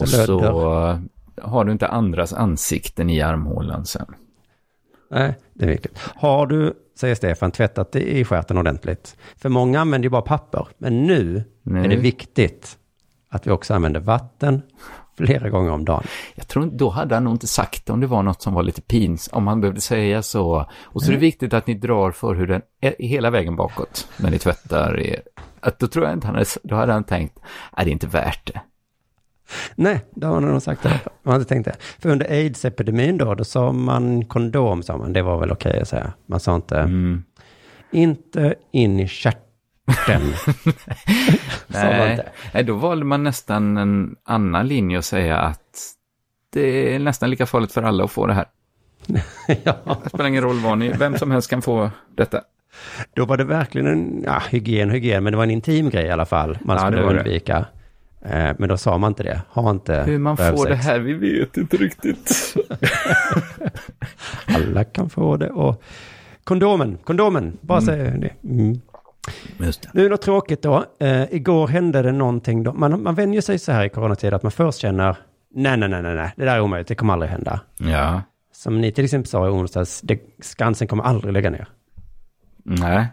Och 0.00 0.08
lödder. 0.12 0.26
så 0.26 1.00
har 1.42 1.64
du 1.64 1.72
inte 1.72 1.88
andras 1.88 2.32
ansikten 2.32 3.10
i 3.10 3.20
armhålan 3.20 3.86
sen. 3.86 4.06
Nej, 5.10 5.34
det 5.54 5.64
är 5.64 5.68
viktigt. 5.68 5.98
Har 6.14 6.46
du, 6.46 6.74
säger 7.00 7.14
Stefan, 7.14 7.50
tvättat 7.50 7.92
det 7.92 8.18
i 8.18 8.24
stjärten 8.24 8.58
ordentligt? 8.58 9.16
För 9.36 9.48
många 9.48 9.80
använder 9.80 10.06
ju 10.06 10.10
bara 10.10 10.22
papper. 10.22 10.66
Men 10.78 11.02
nu 11.06 11.44
Nu. 11.62 11.84
är 11.84 11.88
det 11.88 11.96
viktigt 11.96 12.78
att 13.28 13.46
vi 13.46 13.50
också 13.50 13.74
använder 13.74 14.00
vatten 14.00 14.62
flera 15.26 15.48
gånger 15.48 15.70
om 15.70 15.84
dagen. 15.84 16.02
Jag 16.34 16.48
tror 16.48 16.66
då 16.72 16.90
hade 16.90 17.14
han 17.14 17.24
nog 17.24 17.34
inte 17.34 17.46
sagt 17.46 17.86
det 17.86 17.92
om 17.92 18.00
det 18.00 18.06
var 18.06 18.22
något 18.22 18.42
som 18.42 18.54
var 18.54 18.62
lite 18.62 18.80
pins, 18.82 19.28
om 19.32 19.46
han 19.46 19.60
behövde 19.60 19.80
säga 19.80 20.22
så. 20.22 20.66
Och 20.82 21.02
så 21.02 21.10
är 21.10 21.14
det 21.14 21.20
viktigt 21.20 21.54
att 21.54 21.66
ni 21.66 21.74
drar 21.74 22.10
förhuden 22.10 22.62
e- 22.80 22.94
hela 22.98 23.30
vägen 23.30 23.56
bakåt 23.56 24.08
när 24.16 24.30
ni 24.30 24.38
tvättar 24.38 25.00
er. 25.00 25.22
Att 25.60 25.78
då 25.78 25.86
tror 25.86 26.04
jag 26.04 26.14
inte 26.14 26.26
han 26.26 26.36
hade, 26.36 26.46
då 26.62 26.74
hade 26.76 26.92
han 26.92 27.04
tänkt, 27.04 27.38
är 27.72 27.84
det 27.84 27.90
är 27.90 27.92
inte 27.92 28.06
värt 28.06 28.46
det. 28.52 28.60
Nej, 29.74 30.00
det 30.14 30.26
har 30.26 30.40
någon 30.40 30.60
sagt 30.60 30.82
det. 30.82 31.00
Man 31.22 31.32
hade 31.32 31.44
tänkt 31.44 31.64
det. 31.64 31.76
För 31.98 32.08
under 32.10 32.26
aids-epidemin 32.30 33.18
då, 33.18 33.34
då 33.34 33.44
sa 33.44 33.72
man 33.72 34.24
kondom, 34.24 34.82
sa 34.82 34.96
man. 34.96 35.12
Det 35.12 35.22
var 35.22 35.38
väl 35.40 35.50
okej 35.50 35.80
att 35.80 35.88
säga. 35.88 36.12
Man 36.26 36.40
sa 36.40 36.56
inte, 36.56 36.78
Mm. 36.78 37.24
inte 37.92 38.54
in 38.72 39.00
i 39.00 39.08
stjärten. 39.08 39.42
Sa 39.94 40.12
man 40.12 40.32
Nej, 42.06 42.20
nej, 42.54 42.64
då 42.64 42.74
valde 42.74 43.04
man 43.04 43.22
nästan 43.22 43.76
en 43.76 44.16
annan 44.24 44.68
linje 44.68 44.98
att 44.98 45.04
säga 45.04 45.38
att 45.38 45.60
det 46.52 46.94
är 46.94 46.98
nästan 46.98 47.30
lika 47.30 47.46
farligt 47.46 47.72
för 47.72 47.82
alla 47.82 48.04
att 48.04 48.10
få 48.10 48.26
det 48.26 48.34
här. 48.34 48.46
ja, 49.64 49.76
Det 50.02 50.08
spelar 50.08 50.26
ingen 50.26 50.42
roll 50.42 50.58
vad 50.58 50.78
ni, 50.78 50.88
vem 50.88 51.16
som 51.18 51.30
helst 51.30 51.50
kan 51.50 51.62
få 51.62 51.90
detta. 52.16 52.40
då 53.14 53.24
var 53.24 53.36
det 53.36 53.44
verkligen 53.44 53.86
en, 53.86 54.22
ja, 54.26 54.42
hygien, 54.50 54.90
hygien, 54.90 55.24
men 55.24 55.32
det 55.32 55.36
var 55.36 55.44
en 55.44 55.50
intim 55.50 55.90
grej 55.90 56.04
i 56.06 56.10
alla 56.10 56.26
fall. 56.26 56.58
Man 56.64 56.76
Ja, 56.76 56.86
skulle 56.86 57.02
var 57.02 57.12
det. 57.14 57.18
undvika. 57.20 57.64
Eh, 58.24 58.50
Men 58.58 58.68
då 58.68 58.76
sa 58.76 58.98
man 58.98 59.10
inte 59.10 59.22
det. 59.22 59.40
Ha 59.48 59.70
inte 59.70 60.02
Hur 60.06 60.18
man 60.18 60.36
får 60.36 60.68
det 60.68 60.74
här, 60.74 60.98
vi 60.98 61.12
vet 61.12 61.56
inte 61.56 61.76
riktigt. 61.76 62.54
Alla 64.46 64.84
kan 64.84 65.10
få 65.10 65.36
det. 65.36 65.50
Och 65.50 65.82
kondomen, 66.44 66.98
kondomen, 67.04 67.56
bara 67.60 67.80
säga 67.80 68.10
det. 68.10 68.30
Mm. 68.44 68.80
Det. 69.58 69.88
Nu 69.94 70.04
är 70.06 70.10
något 70.10 70.22
tråkigt 70.22 70.62
då. 70.62 70.84
Eh, 71.00 71.22
igår 71.34 71.66
hände 71.68 72.02
det 72.02 72.12
någonting. 72.12 72.62
Då. 72.62 72.72
Man, 72.72 73.02
man 73.02 73.14
vänjer 73.14 73.40
sig 73.40 73.58
så 73.58 73.72
här 73.72 73.84
i 73.84 73.88
coronatid 73.88 74.34
att 74.34 74.42
man 74.42 74.52
först 74.52 74.78
känner, 74.78 75.16
nej, 75.54 75.76
nej, 75.76 75.88
nej, 75.88 76.02
nej, 76.02 76.14
nej, 76.14 76.32
det 76.36 76.44
där 76.44 76.56
är 76.56 76.60
omöjligt, 76.60 76.88
det 76.88 76.94
kommer 76.94 77.12
aldrig 77.12 77.30
hända. 77.30 77.60
Ja, 77.76 78.22
Som 78.52 78.80
ni 78.80 78.92
till 78.92 79.04
exempel 79.04 79.28
sa 79.28 79.46
i 79.46 79.50
onsdags, 79.50 80.00
det, 80.00 80.20
Skansen 80.40 80.88
kommer 80.88 81.04
aldrig 81.04 81.32
lägga 81.32 81.50
ner. 81.50 81.68
nej. 82.64 83.06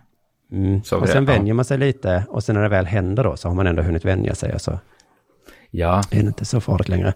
Mm. 0.51 0.83
Så 0.83 0.99
Och 0.99 1.09
sen 1.09 1.25
ja. 1.25 1.33
vänjer 1.33 1.53
man 1.53 1.65
sig 1.65 1.77
lite 1.77 2.25
och 2.29 2.43
sen 2.43 2.55
när 2.55 2.63
det 2.63 2.69
väl 2.69 2.85
händer 2.85 3.23
då 3.23 3.37
så 3.37 3.47
har 3.47 3.55
man 3.55 3.67
ändå 3.67 3.81
hunnit 3.81 4.05
vänja 4.05 4.35
sig 4.35 4.53
och 4.53 4.61
så 4.61 4.79
Ja, 5.71 6.01
är 6.11 6.19
det 6.21 6.27
inte 6.27 6.45
så 6.45 6.61
farligt 6.61 6.89
längre. 6.89 7.13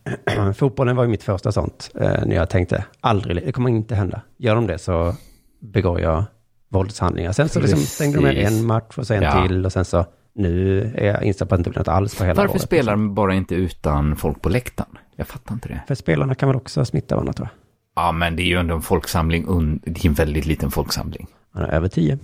Fotbollen 0.56 0.96
var 0.96 1.04
ju 1.04 1.10
mitt 1.10 1.22
första 1.22 1.52
sånt, 1.52 1.90
eh, 1.94 2.24
när 2.26 2.36
jag 2.36 2.50
tänkte 2.50 2.84
aldrig, 3.00 3.36
det 3.46 3.52
kommer 3.52 3.70
inte 3.70 3.94
hända. 3.94 4.20
Gör 4.36 4.54
de 4.54 4.66
det 4.66 4.78
så 4.78 5.14
begår 5.60 6.00
jag 6.00 6.24
våldshandlingar. 6.72 7.32
Sen 7.32 7.48
så 7.48 7.60
liksom 7.60 7.78
stängde 7.78 8.18
de 8.32 8.44
en 8.44 8.66
match 8.66 8.98
och 8.98 9.06
sen 9.06 9.22
Ja. 9.22 9.46
till 9.46 9.66
och 9.66 9.72
sen 9.72 9.84
så 9.84 10.04
nu 10.34 10.80
är 10.96 11.06
jag 11.06 11.22
inställd 11.24 11.48
på 11.48 11.54
att 11.54 11.58
det 11.58 11.60
inte 11.60 11.70
blir 11.70 11.78
något 11.80 11.88
alls 11.88 12.14
på 12.18 12.24
hela 12.24 12.34
varför 12.42 12.50
året. 12.54 12.62
spelar 12.62 12.92
de 12.92 13.14
bara 13.14 13.34
inte 13.34 13.54
utan 13.54 14.16
folk 14.16 14.42
på 14.42 14.48
läktaren? 14.48 14.98
Jag 15.16 15.26
fattar 15.26 15.54
inte 15.54 15.68
det. 15.68 15.82
För 15.88 15.94
spelarna 15.94 16.34
kan 16.34 16.48
väl 16.48 16.56
också 16.56 16.84
smitta 16.84 17.14
varandra 17.14 17.32
tror 17.32 17.48
jag. 17.48 18.04
Ja, 18.04 18.12
men 18.12 18.36
det 18.36 18.42
är 18.42 18.46
ju 18.46 18.56
ändå 18.56 18.74
en 18.74 18.82
folksamling, 18.82 19.80
det 19.84 20.04
är 20.04 20.06
en 20.08 20.14
väldigt 20.14 20.46
liten 20.46 20.70
folksamling. 20.70 21.26
Är 21.54 21.62
över 21.62 21.88
tio. 21.88 22.18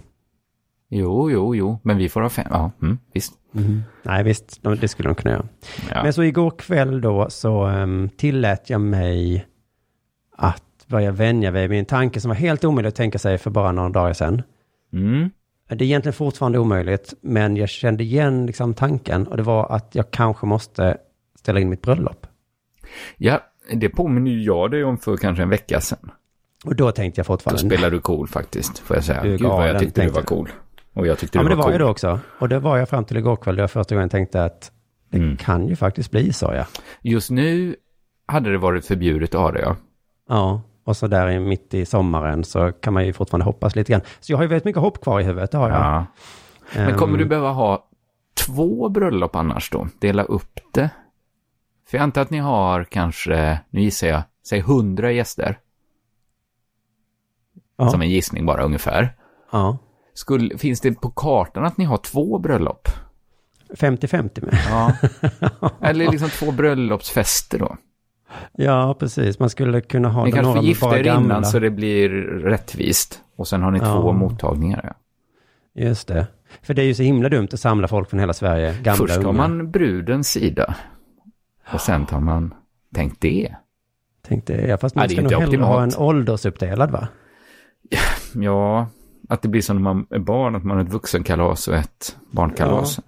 Jo, 0.91 1.31
jo, 1.31 1.55
jo, 1.55 1.79
men 1.83 1.97
vi 1.99 2.09
får 2.09 2.21
ha 2.21 2.29
fem, 2.29 2.47
ja, 2.51 2.71
mm, 2.83 2.99
visst. 3.15 3.33
Nej 4.03 4.25
visst, 4.25 4.63
de- 4.63 4.77
det 4.77 4.89
skulle 4.89 5.09
de 5.09 5.15
kunna 5.15 5.31
göra. 5.35 5.47
Ja. 5.91 6.03
Men 6.03 6.13
så 6.13 6.23
igår 6.23 6.51
kväll 6.59 7.01
då 7.01 7.27
så 7.31 7.67
um, 7.67 8.09
tillät 8.17 8.71
jag 8.71 8.81
mig 8.81 9.47
att 10.37 10.63
börja 10.89 11.11
vänja 11.13 11.51
mig 11.53 11.69
vid 11.69 11.79
en 11.79 11.85
tanke 11.85 12.21
som 12.21 12.29
var 12.29 12.37
helt 12.37 12.65
omöjlig 12.65 12.89
att 12.89 12.95
tänka 12.95 13.19
sig 13.19 13.39
för 13.39 13.51
bara 13.51 13.73
några 13.73 13.89
dagar 13.89 14.13
sedan. 14.13 14.43
Mm. 14.93 15.31
Det 15.69 15.75
är 15.75 15.83
egentligen 15.83 16.13
fortfarande 16.15 16.59
omöjligt, 16.59 17.15
men 17.21 17.57
jag 17.57 17.69
kände 17.69 18.05
igen 18.05 18.47
liksom 18.47 18.75
tanken 18.75 19.27
och 19.27 19.37
det 19.37 19.43
var 19.43 19.73
att 19.73 19.95
jag 19.95 20.11
kanske 20.11 20.47
måste 20.47 20.97
ställa 21.39 21.61
in 21.61 21.69
mitt 21.71 21.83
bröllop. 21.83 22.27
Ja, 23.17 23.41
Det 23.75 23.89
påminner 23.89 24.31
ju 24.31 24.43
jag 24.43 24.71
dig 24.71 24.85
om 24.85 24.99
för 24.99 25.17
kanske 25.17 25.43
en 25.43 25.49
vecka 25.49 25.81
sedan. 25.81 26.11
Och 26.65 26.77
då 26.77 26.93
tänkte 26.93 27.19
jag 27.19 27.25
Då 27.25 27.27
fortfarande... 27.27 27.59
spelade 27.77 27.97
du 27.97 28.01
cool 28.01 28.29
faktiskt, 28.29 28.79
får 28.79 28.97
jag 28.97 29.05
säga. 29.05 29.23
Du 29.23 29.31
Gud 29.31 29.43
vad 29.43 29.69
jag 29.69 29.79
tyckte 29.79 30.03
du 30.03 30.09
var 30.09 30.19
jag. 30.19 30.27
cool. 30.27 30.49
Och 30.95 31.07
jag 31.07 31.19
tyckte 31.19 31.39
Ja, 31.39 31.43
du 31.43 31.49
men 31.49 31.51
det 31.51 31.57
var 31.57 31.63
var 31.65 31.71
cool. 31.73 31.81
jag 31.81 31.89
då 31.89 31.91
också. 31.91 32.21
Och 32.39 32.49
det 32.49 32.59
var 32.59 32.77
jag 32.79 32.89
fram 32.89 33.05
till 33.05 33.17
igår 33.17 33.37
kväll, 33.37 33.57
då 33.57 33.63
jag 33.63 33.71
första 33.71 33.95
gången 33.95 34.09
tänkte 34.09 34.45
att 34.45 34.73
det 35.11 35.19
Mm. 35.19 35.37
kan 35.37 35.69
ju 35.69 35.77
faktiskt 35.77 36.11
bli 36.11 36.33
så, 36.33 36.53
ja. 36.55 36.67
Just 37.03 37.31
nu 37.31 37.77
hade 38.27 38.51
det 38.53 38.59
varit 38.59 38.87
förbjudet 38.87 39.35
att 39.35 39.41
ha 39.41 39.53
det, 39.53 39.61
ja. 39.61 39.77
Ja, 40.29 40.63
och 40.89 40.97
så 40.97 41.07
där 41.07 41.29
i- 41.31 41.41
mitt 41.41 41.75
i 41.75 41.87
sommaren 41.87 42.45
så 42.45 42.73
kan 42.73 42.93
man 42.93 43.07
ju 43.07 43.13
fortfarande 43.13 43.45
hoppas 43.45 43.77
lite 43.77 43.93
grann. 43.93 44.03
Så 44.21 44.33
jag 44.33 44.37
har 44.39 44.43
ju 44.45 44.49
väldigt 44.49 44.65
mycket 44.65 44.83
hopp 44.83 45.01
kvar 45.01 45.21
i 45.21 45.25
huvudet, 45.25 45.51
det 45.51 45.59
har 45.59 45.69
jag. 45.71 45.79
ja. 45.81 46.07
Men 46.75 46.95
kommer 46.99 47.13
Ehm, 47.15 47.19
du 47.19 47.25
behöva 47.25 47.51
ha 47.53 47.85
två 48.47 48.89
bröllop 48.89 49.37
annars 49.37 49.71
då? 49.71 49.89
Dela 50.01 50.23
upp 50.23 50.61
det? 50.73 50.91
För 51.89 51.97
jag 51.99 52.03
antar 52.03 52.23
att 52.23 52.31
ni 52.31 52.39
har 52.39 52.85
kanske, 52.85 53.61
nu 53.71 53.81
gissar 53.81 54.07
jag, 54.09 54.23
säg 54.49 54.61
hundra 54.61 55.13
gäster. 55.13 55.59
ja, 57.77 57.91
Som 57.91 58.03
en 58.03 58.11
gissning 58.11 58.47
bara 58.47 58.63
ungefär. 58.63 59.17
ja. 59.53 59.79
Skulle, 60.15 60.59
finns 60.59 60.81
det 60.81 60.93
på 60.93 61.11
kartan 61.11 61.65
att 61.65 61.77
ni 61.77 61.85
har 61.85 61.97
två 61.97 62.39
bröllop? 62.39 62.89
50-50 63.75 64.45
med. 64.45 64.59
Ja. 64.71 64.93
Eller 65.89 66.11
liksom 66.11 66.29
två 66.31 66.51
bröllopsfester 66.53 67.59
då? 67.59 67.77
Ja, 68.53 68.97
precis. 68.99 69.39
Man 69.39 69.51
skulle 69.51 69.81
kunna 69.81 70.09
ha 70.09 70.25
Ni 70.25 70.31
det 70.31 70.43
några 70.43 70.63
med 70.63 70.77
bara 70.81 70.99
gamla. 71.03 71.25
innan 71.25 71.45
så 71.45 71.59
det 71.59 71.71
blir 71.71 72.09
rättvist. 72.45 73.23
Och 73.37 73.49
sen 73.49 73.63
har 73.63 73.71
ni 73.71 73.79
Ja. 73.79 73.85
två 74.01 74.13
mottagningar. 74.13 74.81
Ja. 74.85 75.83
Just 75.85 76.09
det. 76.09 76.27
För 76.63 76.75
det 76.75 76.83
är 76.83 76.87
ju 76.87 76.95
så 76.95 77.03
himla 77.03 77.29
dumt 77.29 77.49
att 77.53 77.61
samla 77.61 77.89
folk 77.89 78.11
från 78.11 78.21
hela 78.21 78.33
Sverige, 78.33 78.75
gamla 78.83 78.97
Först 79.07 79.15
tar 79.15 79.29
unga. 79.29 79.33
man 79.33 79.71
brudens 79.71 80.29
sida. 80.29 80.75
Och 81.73 81.81
sen 81.81 82.07
tar 82.07 82.21
man, 82.21 82.55
tänk 82.95 83.21
det. 83.21 83.55
Tänkte, 84.29 84.53
ja, 84.53 84.77
fast 84.79 84.95
Ja, 84.97 85.01
man 85.01 85.09
det 85.09 85.15
är 85.15 85.17
ska 85.17 85.23
nog 85.23 85.33
hellre 85.43 85.63
ha 85.65 85.83
en 85.83 85.91
åldersuppdelad, 85.97 86.91
va? 86.91 87.09
Ja, 88.35 88.87
att 89.29 89.43
det 89.43 89.49
blir 89.49 89.63
som 89.63 89.77
när 89.77 89.83
man 89.83 90.07
är 90.11 90.19
barn, 90.19 90.57
att 90.57 90.65
man 90.65 90.77
har 90.77 90.85
ett 90.85 90.91
vuxenkalas 90.93 91.69
och 91.69 91.75
ett 91.75 92.17
barnkalas. 92.31 93.01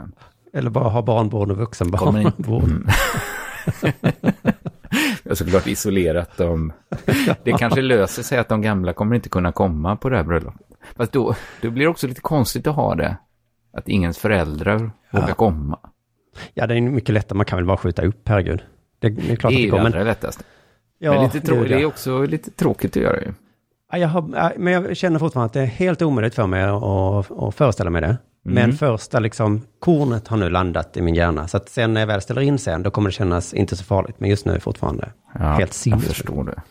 Eller 0.52 0.70
bara 0.70 0.88
ha 0.88 1.02
barnbord 1.02 1.50
och 1.50 1.74
Kommer. 1.98 2.32
Mm. 2.64 2.86
Jag 5.22 5.30
har 5.30 5.34
såklart 5.34 5.66
isolerat 5.66 6.36
dem. 6.36 6.72
Det 7.44 7.52
kanske 7.52 7.82
löser 7.82 8.22
sig 8.22 8.38
att 8.38 8.48
de 8.48 8.62
gamla 8.62 8.92
kommer 8.92 9.16
inte 9.16 9.28
kunna 9.28 9.52
komma 9.52 9.96
på 9.96 10.08
det 10.08 10.16
här 10.16 10.24
bröllopet. 10.24 10.66
Fast 10.96 11.12
då, 11.12 11.34
då 11.62 11.70
blir 11.70 11.84
det 11.84 11.90
också 11.90 12.06
lite 12.06 12.20
konstigt 12.20 12.66
att 12.66 12.74
ha 12.74 12.94
det. 12.94 13.16
Att 13.72 13.88
ingens 13.88 14.18
föräldrar 14.18 14.90
vågar 15.12 15.34
komma. 15.34 15.78
Ja, 16.54 16.66
det 16.66 16.74
är 16.76 16.80
mycket 16.80 17.14
lättare. 17.14 17.36
Man 17.36 17.46
kan 17.46 17.56
väl 17.58 17.66
bara 17.66 17.76
skjuta 17.76 18.02
upp, 18.02 18.28
herregud. 18.28 18.62
Det, 18.98 19.08
det 19.08 19.32
är 19.32 19.36
klart 19.36 19.40
Det 19.40 19.46
att 19.46 19.52
är 19.52 19.56
det 19.56 19.62
ju 19.64 19.70
går, 19.70 19.78
men... 19.78 19.86
allra 19.86 20.02
lättast. 20.04 20.44
Ja, 20.98 21.12
men 21.12 21.24
lite 21.24 21.40
trå- 21.40 21.62
det 21.62 21.68
det, 21.68 21.74
är 21.74 21.76
är 21.76 21.80
det. 21.80 21.86
också 21.86 22.22
lite 22.26 22.50
tråkigt 22.50 22.96
att 22.96 23.02
göra 23.02 23.20
ju. 23.20 23.32
Ja, 23.92 23.98
jag 23.98 24.08
har, 24.08 24.30
ja, 24.34 24.52
men 24.56 24.72
jag 24.72 24.96
känner 24.96 25.18
fortfarande 25.18 25.46
att 25.46 25.52
det 25.52 25.60
är 25.60 25.66
helt 25.66 26.02
omöjligt 26.02 26.34
för 26.34 26.46
mig 26.46 26.62
att, 26.62 27.30
att 27.42 27.54
föreställa 27.54 27.90
mig 27.90 28.00
det. 28.02 28.16
Mm. 28.46 28.54
Men 28.54 28.72
första 28.72 29.18
liksom, 29.18 29.62
kornet 29.78 30.28
har 30.28 30.36
nu 30.36 30.50
landat 30.50 30.96
i 30.96 31.02
min 31.02 31.14
hjärna. 31.14 31.48
Så 31.48 31.56
att 31.56 31.68
sen 31.68 31.94
när 31.94 32.00
jag 32.00 32.06
väl 32.06 32.20
ställer 32.20 32.40
in 32.42 32.58
sen, 32.58 32.82
då 32.82 32.90
kommer 32.90 33.08
det 33.08 33.12
kännas 33.14 33.54
inte 33.54 33.76
så 33.76 33.84
farligt. 33.84 34.16
Men 34.18 34.30
just 34.30 34.44
nu 34.44 34.50
är 34.52 34.54
det 34.54 34.60
fortfarande 34.60 35.12
Ja, 35.34 35.40
helt 35.40 35.60
jag 35.60 35.74
sinnessjukt. 35.74 36.14
förstår 36.14 36.44
det. 36.44 36.62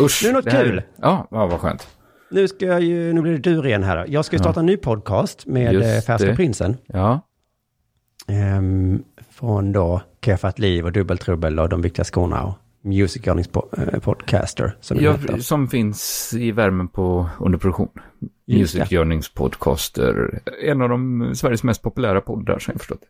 Usch. 0.00 0.20
Nu 0.24 0.28
är 0.28 0.32
det 0.32 0.38
något 0.40 0.52
här- 0.52 0.64
kul. 0.64 0.82
Ja, 0.96 1.28
ja, 1.30 1.46
vad 1.46 1.60
skönt. 1.60 1.88
Nu 2.30 2.48
ska 2.48 2.66
jag 2.66 2.80
ju, 2.80 3.12
nu 3.12 3.22
blir 3.22 3.32
det 3.32 3.38
dur 3.38 3.66
igen 3.66 3.82
här. 3.82 4.06
Jag 4.08 4.24
ska 4.24 4.36
ju 4.36 4.40
starta 4.40 4.60
en 4.60 4.66
ny 4.66 4.76
podcast 4.76 5.46
med 5.46 5.72
Just 5.72 5.86
eh, 5.96 6.00
Färska 6.00 6.26
det. 6.28 6.36
Prinsen. 6.36 6.76
Ja, 6.86 7.20
Ehm, 8.28 9.02
från 9.30 9.72
då 9.72 10.02
Keffat 10.24 10.58
Liv 10.58 10.84
och 10.84 10.92
Dubbeltrubbel 10.92 11.58
och 11.58 11.68
De 11.68 11.82
Viktiga 11.82 12.04
Skorna 12.04 12.42
och 12.44 12.54
Music 12.82 13.26
Earnings 13.26 13.50
po- 13.50 13.92
eh, 13.94 14.00
Podcaster. 14.00 14.76
Som 14.80 14.98
ja 15.00 15.16
som 15.40 15.68
finns 15.68 16.32
i 16.34 16.52
värmen 16.52 16.88
på 16.88 17.28
underproduktion. 17.40 17.88
Music 18.46 18.92
Yearnings 18.92 19.34
Podcaster. 19.34 20.40
En 20.62 20.82
av 20.82 20.88
de 20.88 21.30
Sveriges 21.34 21.62
mest 21.62 21.82
populära 21.82 22.20
poddar, 22.20 22.58
som 22.58 22.72
jag 22.72 22.80
förstått. 22.80 23.00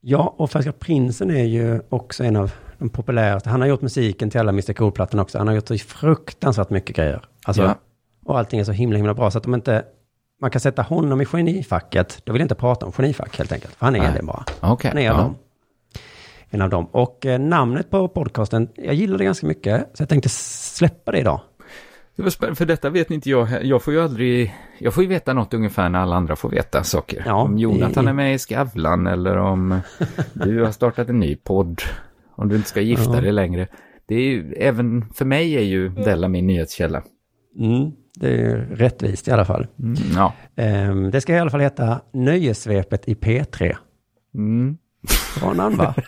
Ja, 0.00 0.34
och 0.38 0.50
Färska 0.50 0.72
Prinsen 0.72 1.30
är 1.30 1.44
ju 1.44 1.80
också 1.88 2.24
en 2.24 2.36
av 2.36 2.52
de 2.78 2.88
populäraste. 2.88 3.50
Han 3.50 3.60
har 3.60 3.68
gjort 3.68 3.82
musiken 3.82 4.30
till 4.30 4.40
alla 4.40 4.50
Mr 4.52 4.72
Cool-plattorna 4.72 5.22
också. 5.22 5.38
Han 5.38 5.48
har 5.48 5.54
gjort 5.54 5.68
så 5.68 5.78
fruktansvärt 5.78 6.70
mycket 6.70 6.96
grejer. 6.96 7.24
Alltså, 7.44 7.62
Ja. 7.62 7.74
Och 8.24 8.38
allting 8.38 8.60
är 8.60 8.64
så 8.64 8.72
himla, 8.72 8.96
himla 8.96 9.14
bra. 9.14 9.30
Så 9.30 9.38
att 9.38 9.44
de 9.44 9.54
inte... 9.54 9.84
Man 10.40 10.50
kan 10.50 10.60
sätta 10.60 10.82
honom 10.82 11.20
i 11.20 11.24
genifacket. 11.24 12.22
Då 12.24 12.32
vill 12.32 12.40
jag 12.40 12.44
inte 12.44 12.54
prata 12.54 12.86
om 12.86 12.92
genifack 12.92 13.38
helt 13.38 13.52
enkelt. 13.52 13.74
För 13.74 13.86
han 13.86 13.94
är 13.96 13.98
Nej. 13.98 14.12
det 14.16 14.22
bara. 14.22 14.44
Okej. 14.60 14.90
Han 14.90 14.98
är 14.98 15.04
ja. 15.06 15.16
dem. 15.16 15.34
En 16.54 16.62
av 16.62 16.70
dem. 16.70 16.86
Och 16.92 17.26
eh, 17.26 17.40
namnet 17.40 17.90
på 17.90 18.08
podcasten, 18.08 18.68
jag 18.76 18.94
gillar 18.94 19.18
det 19.18 19.24
ganska 19.24 19.46
mycket. 19.46 19.90
Så 19.94 20.02
jag 20.02 20.08
tänkte 20.08 20.28
släppa 20.28 21.12
det 21.12 21.18
idag. 21.18 21.40
Det 22.16 22.30
för 22.54 22.66
detta 22.66 22.90
vet 22.90 23.10
inte 23.10 23.30
jag. 23.30 23.64
Jag 23.64 23.82
får 23.82 23.94
ju 23.94 24.00
aldrig... 24.02 24.54
Jag 24.78 24.94
får 24.94 25.02
ju 25.02 25.08
veta 25.08 25.32
något 25.32 25.54
ungefär 25.54 25.88
när 25.88 25.98
alla 25.98 26.16
andra 26.16 26.36
får 26.36 26.48
veta 26.50 26.82
saker. 26.84 27.22
Ja, 27.26 27.34
om 27.34 27.58
Jonathan 27.58 28.04
i- 28.04 28.08
är 28.08 28.12
med 28.12 28.34
i 28.34 28.38
Skavlan 28.38 29.06
eller 29.06 29.36
om 29.36 29.80
du 30.32 30.62
har 30.64 30.70
startat 30.72 31.08
en 31.08 31.20
ny 31.20 31.36
podd. 31.36 31.80
Om 32.36 32.48
du 32.48 32.56
inte 32.56 32.68
ska 32.68 32.80
gifta 32.80 33.14
Ja. 33.14 33.20
dig 33.20 33.32
längre. 33.32 33.68
Det 34.06 34.14
är 34.14 34.20
ju, 34.22 34.52
även 34.52 35.04
för 35.14 35.24
mig 35.24 35.54
är 35.56 35.62
ju 35.62 35.88
Della 35.88 36.28
min 36.28 36.46
nyhetskälla. 36.46 37.02
Mm, 37.58 37.90
det 38.20 38.28
är 38.42 38.56
rättvist 38.56 39.28
i 39.28 39.30
alla 39.30 39.44
fall. 39.44 39.66
Mm, 39.78 39.94
ja. 40.14 40.32
Ehm, 40.56 41.10
det 41.10 41.20
ska 41.20 41.34
i 41.34 41.38
alla 41.38 41.50
fall 41.50 41.60
heta 41.60 42.00
Nöjesvepet 42.12 43.08
i 43.08 43.14
P3. 43.14 43.76
Mm. 44.34 44.76
Bra 45.40 45.52
namn 45.52 45.76
va? 45.76 45.94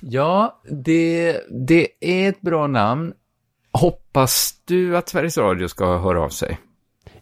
Ja, 0.00 0.60
det, 0.70 1.40
det 1.50 1.88
är 2.00 2.28
ett 2.28 2.40
bra 2.40 2.66
namn. 2.66 3.12
Hoppas 3.72 4.54
du 4.64 4.96
att 4.96 5.08
Sveriges 5.08 5.38
Radio 5.38 5.68
ska 5.68 5.98
höra 5.98 6.22
av 6.22 6.28
sig? 6.28 6.58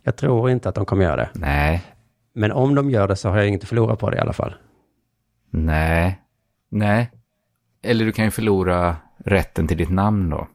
Jag 0.02 0.16
tror 0.16 0.50
inte 0.50 0.68
att 0.68 0.74
de 0.74 0.84
kommer 0.84 1.04
göra 1.04 1.16
det. 1.16 1.30
Nej, 1.34 1.82
Men 2.34 2.52
om 2.52 2.74
de 2.74 2.90
gör 2.90 3.08
det 3.08 3.16
så 3.16 3.28
har 3.28 3.36
jag 3.36 3.48
inget 3.48 3.62
att 3.62 3.68
förlora 3.68 3.96
på 3.96 4.10
det 4.10 4.16
i 4.16 4.20
alla 4.20 4.32
fall. 4.32 4.54
nej, 5.50 6.20
nej. 6.70 7.10
Eller 7.82 8.04
du 8.04 8.12
kan 8.12 8.24
ju 8.24 8.30
förlora 8.30 8.96
rätten 9.24 9.68
till 9.68 9.76
ditt 9.76 9.90
namn 9.90 10.30
då. 10.30 10.48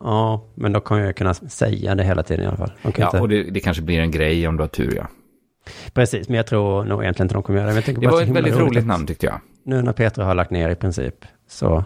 Ja, 0.00 0.44
men 0.54 0.72
då 0.72 0.80
kommer 0.80 1.02
jag 1.04 1.16
kunna 1.16 1.34
säga 1.34 1.94
det 1.94 2.04
hela 2.04 2.22
tiden 2.22 2.44
i 2.44 2.48
alla 2.48 2.56
fall. 2.56 2.72
Ja, 2.82 2.88
inte... 2.88 3.20
och 3.20 3.28
det, 3.28 3.42
det 3.42 3.60
kanske 3.60 3.82
blir 3.82 4.00
en 4.00 4.10
grej 4.10 4.48
om 4.48 4.56
du 4.56 4.62
har 4.62 4.68
tur, 4.68 4.96
ja. 4.96 5.06
Precis, 5.92 6.28
men 6.28 6.36
jag 6.36 6.46
tror 6.46 6.84
nog 6.84 7.02
egentligen 7.02 7.24
inte 7.24 7.34
de 7.34 7.42
kommer 7.42 7.58
göra 7.60 7.72
det. 7.72 8.00
Det 8.00 8.06
var 8.06 8.22
ett 8.22 8.28
väldigt 8.28 8.56
roligt 8.56 8.78
att 8.78 8.86
namn 8.86 9.06
tyckte 9.06 9.26
jag. 9.26 9.40
Nu 9.62 9.82
när 9.82 9.92
Petra 9.92 10.24
har 10.24 10.34
lagt 10.34 10.50
ner 10.50 10.70
i 10.70 10.74
princip 10.74 11.24
så 11.48 11.84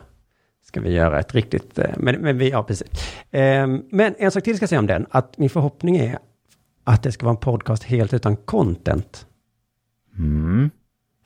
ska 0.65 0.81
vi 0.81 0.93
göra 0.93 1.21
ett 1.21 1.35
riktigt... 1.35 1.79
eh, 1.79 1.91
Men, 1.97 2.15
men 2.21 2.39
vi, 2.39 2.51
ja 2.51 2.63
precis. 2.63 2.89
Ehm, 3.31 3.83
Men 3.91 4.15
en 4.19 4.31
sak 4.31 4.45
till 4.45 4.57
ska 4.57 4.63
jag 4.63 4.69
säga 4.69 4.79
om 4.79 4.87
den, 4.87 5.07
att 5.11 5.39
min 5.39 5.51
förhoppning 5.51 5.97
är 5.97 6.19
att 6.85 7.03
det 7.03 7.13
ska 7.13 7.27
vara 7.27 7.35
en 7.35 7.41
podcast 7.41 7.85
helt 7.85 8.15
utan 8.15 8.37
content. 8.37 9.27
Mm. 10.19 10.71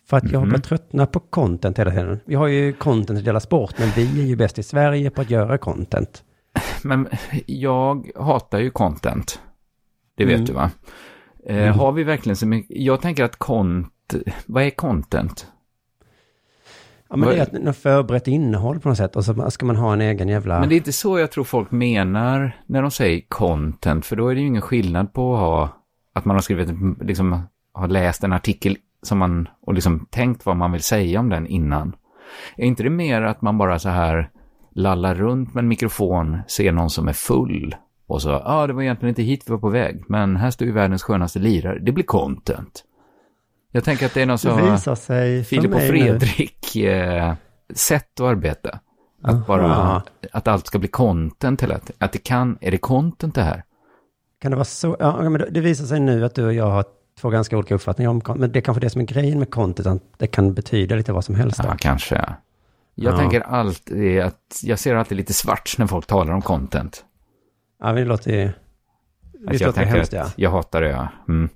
För 0.09 0.17
att 0.17 0.31
jag 0.31 0.41
Mhm. 0.41 0.49
börjar 0.51 0.63
tröttna 0.63 1.07
på 1.07 1.21
content 1.21 1.79
hela 1.79 1.91
tiden. 1.91 2.21
Vi 2.25 2.35
har 2.35 2.47
ju 2.47 2.73
content 2.73 3.19
i 3.19 3.23
Dela 3.23 3.41
Sport, 3.41 3.75
men 3.79 3.89
vi 3.97 4.23
är 4.23 4.27
ju 4.27 4.37
bäst 4.37 4.59
i 4.59 4.63
Sverige 4.63 5.11
på 5.11 5.21
att 5.21 5.31
göra 5.31 5.59
content. 5.59 6.23
Men 6.83 7.09
jag 7.47 8.11
hatar 8.17 8.59
ju 8.59 8.71
content. 8.71 9.41
Det 10.17 10.25
vet 10.25 10.35
Mm. 10.35 10.45
du 10.47 10.53
va? 10.53 10.71
Eh, 11.49 11.57
Mm. 11.57 11.79
Har 11.79 11.93
vi 11.93 12.05
verkligen 12.05 12.37
så 12.37 12.47
mycket? 12.47 12.77
Jag 12.77 13.01
tänker 13.01 13.25
att 13.25 13.37
kont... 13.37 14.15
Vad 14.47 14.63
är 14.63 14.71
content? 14.71 15.47
Ja, 17.09 17.17
men 17.17 17.29
det 17.29 17.37
är 17.37 17.43
att 17.43 17.53
något 17.53 17.77
förberett 17.77 18.29
innehåll 18.29 18.81
på 18.81 18.89
något 18.89 18.99
sätt 18.99 19.17
och 19.17 19.25
så 19.25 19.51
ska 19.51 19.67
man 19.67 19.77
ha 19.77 19.93
en 19.93 20.01
egen 20.01 20.29
jävla... 20.29 20.61
Men 20.61 20.69
det 20.69 20.75
är 20.75 20.77
inte 20.77 20.93
så 20.93 21.19
jag 21.19 21.31
tror 21.31 21.45
folk 21.45 21.71
menar 21.71 22.61
när 22.67 22.83
de 22.83 22.91
säger 22.91 23.23
content, 23.29 24.07
för 24.07 24.17
då 24.17 24.29
är 24.29 24.35
det 24.35 24.41
ju 24.41 24.47
ingen 24.47 24.63
skillnad 24.63 25.13
på 25.13 25.35
att 25.35 25.41
ha, 25.41 25.69
att 26.13 26.25
man 26.25 26.37
har 26.37 26.41
skrivit, 26.41 26.69
liksom, 27.01 27.41
har 27.73 27.89
läst 27.89 28.25
en 28.25 28.33
artikel 28.33 28.77
som 29.03 29.19
man, 29.19 29.49
och 29.61 29.75
liksom 29.75 30.07
tänkt 30.11 30.47
vad 30.47 30.57
man 30.57 30.73
vill 30.73 30.83
säga 30.83 31.21
om 31.21 31.29
den 31.29 31.47
innan. 31.47 31.97
Är 32.57 32.67
inte 32.67 32.83
det 32.83 32.91
mer 32.91 33.23
att 33.23 33.43
man 33.43 33.59
bara 33.59 33.79
så 33.79 33.89
här 33.89 34.31
lallar 34.71 35.15
runt 35.15 35.55
med 35.55 35.63
en 35.63 35.69
mikrofon, 35.69 36.39
ser 36.49 36.73
någon 36.73 36.91
som 36.91 37.09
är 37.09 37.13
full 37.13 37.77
och 38.07 38.23
så, 38.23 38.29
ja 38.29 38.43
ah, 38.45 38.67
det 38.67 38.73
var 38.73 38.83
egentligen 38.83 39.09
inte 39.09 39.23
hit 39.23 39.43
vi 39.47 39.51
var 39.51 39.59
på 39.59 39.69
väg, 39.69 40.05
men 40.09 40.37
här 40.37 40.51
står 40.51 40.67
ju 40.67 40.73
världens 40.73 41.03
skönaste 41.03 41.39
lirare, 41.39 41.79
det 41.79 41.93
blir 41.93 42.05
content. 42.05 42.85
Jag 43.73 43.85
tänker 43.85 44.07
att 44.07 44.15
det 44.15 44.23
är 44.23 44.27
någon 44.27 44.39
för 44.39 45.43
Filip 45.43 45.75
och. 45.75 45.81
Fredrik 45.81 46.77
eh, 46.77 47.35
sätt 47.75 48.21
att 48.21 48.27
arbeta. 48.27 48.79
Att 49.23 49.47
bara, 49.47 49.67
Aha. 49.75 50.03
att 50.33 50.49
allt 50.49 50.67
ska 50.67 50.79
bli 50.79 50.89
content 50.89 51.63
hela 51.63 51.79
tiden. 51.79 51.97
Att 51.99 52.13
det 52.13 52.19
kan, 52.19 52.59
är 52.61 52.71
det 52.71 52.79
content 52.79 53.35
det 53.35 53.43
här? 53.43 53.65
Kan 54.41 54.51
det 54.51 54.57
vara 54.57 54.65
så? 54.65 54.97
Ja, 54.99 55.23
men 55.23 55.33
det- 55.33 55.51
det 55.51 55.61
visar 55.61 55.85
sig 55.85 56.01
nu 56.01 56.25
att 56.25 56.35
du 56.35 56.45
och 56.47 56.53
jag 56.55 56.71
har 56.71 56.85
två 57.21 57.31
ganska 57.31 57.57
olika 57.59 57.75
uppfattningar 57.75 58.11
om 58.11 58.21
content. 58.21 58.41
Men 58.41 58.53
det 58.53 58.59
är 58.59 58.61
kanske 58.61 58.81
det 58.81 58.91
som 58.91 59.01
är 59.01 59.05
grejen 59.07 59.39
med 59.39 59.51
content, 59.51 59.87
att 59.87 60.03
det 60.19 60.27
kan 60.27 60.55
betyda 60.55 60.97
lite 60.97 61.13
vad 61.13 61.25
som 61.25 61.35
helst. 61.35 61.63
Då. 61.63 61.69
Ja, 61.69 61.77
kanske. 61.79 62.15
Jag 62.95 63.15
Ja. 63.15 63.19
tänker 63.19 63.41
alltid 63.41 64.21
att, 64.21 64.61
jag 64.63 64.79
ser 64.79 64.95
alltid 64.95 65.17
lite 65.17 65.33
svart 65.33 65.75
när 65.79 65.87
folk 65.87 66.07
talar 66.07 66.33
om 66.33 66.43
content. 66.43 67.05
Ja, 67.81 67.93
det 67.93 68.05
låter 68.05 68.31
ju... 68.33 68.45
Visst 68.45 68.55
jag 69.33 69.53
låter 69.53 69.67
det 69.67 69.73
tänker 69.73 69.97
hemskt, 69.97 70.13
ja. 70.13 70.27
jag 70.37 70.51
hatar 70.51 70.81
det, 70.81 70.89
ja. 70.89 71.09
Mm. 71.29 71.49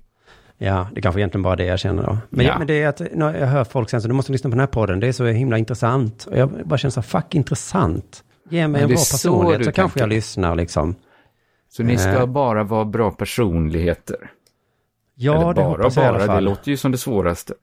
Ja, 0.57 0.87
det 0.93 0.99
är 0.99 1.01
kanske 1.01 1.21
egentligen 1.21 1.43
bara 1.43 1.55
det 1.55 1.65
jag 1.65 1.79
känner 1.79 2.03
då. 2.03 2.17
Men, 2.29 2.45
Ja. 2.45 2.57
men 2.57 2.67
det 2.67 2.81
är 2.83 2.87
att 2.87 3.01
när 3.13 3.39
jag 3.39 3.47
hör 3.47 3.63
folk 3.63 3.89
säga 3.89 4.01
så, 4.01 4.07
du 4.07 4.13
måste 4.13 4.31
lyssna 4.31 4.49
på 4.49 4.51
den 4.51 4.59
här 4.59 4.67
podden, 4.67 4.99
det 4.99 5.07
är 5.07 5.11
så 5.11 5.25
himla 5.25 5.57
intressant. 5.57 6.25
Och 6.31 6.37
jag 6.37 6.49
bara 6.67 6.77
känner 6.77 6.91
så 6.91 7.01
fuck 7.01 7.35
intressant. 7.35 8.23
Ge 8.49 8.67
mig 8.67 8.81
en 8.81 8.87
det 8.87 8.93
är 8.93 8.95
bra 8.95 9.03
så 9.03 9.13
personlighet 9.17 9.59
du 9.59 9.65
så 9.65 9.71
kanske 9.71 9.99
jag 9.99 10.09
lyssnar 10.09 10.55
liksom. 10.55 10.95
Så 11.69 11.83
ni 11.83 11.97
ska 11.97 12.09
Eh. 12.19 12.25
bara 12.25 12.63
vara 12.63 12.85
bra 12.85 13.11
personligheter? 13.11 14.31
Ja, 15.15 15.35
Eller 15.41 15.47
det 15.47 15.53
bara 15.61 15.65
hoppas 15.67 15.95
jag 15.95 16.05
i 16.05 16.07
alla 16.07 16.17
bara, 16.17 16.21
det 16.27 16.33
fall. 16.33 16.43
låter 16.43 16.71
ju 16.71 16.77
som 16.77 16.91
det 16.91 16.97
svåraste. 16.97 17.53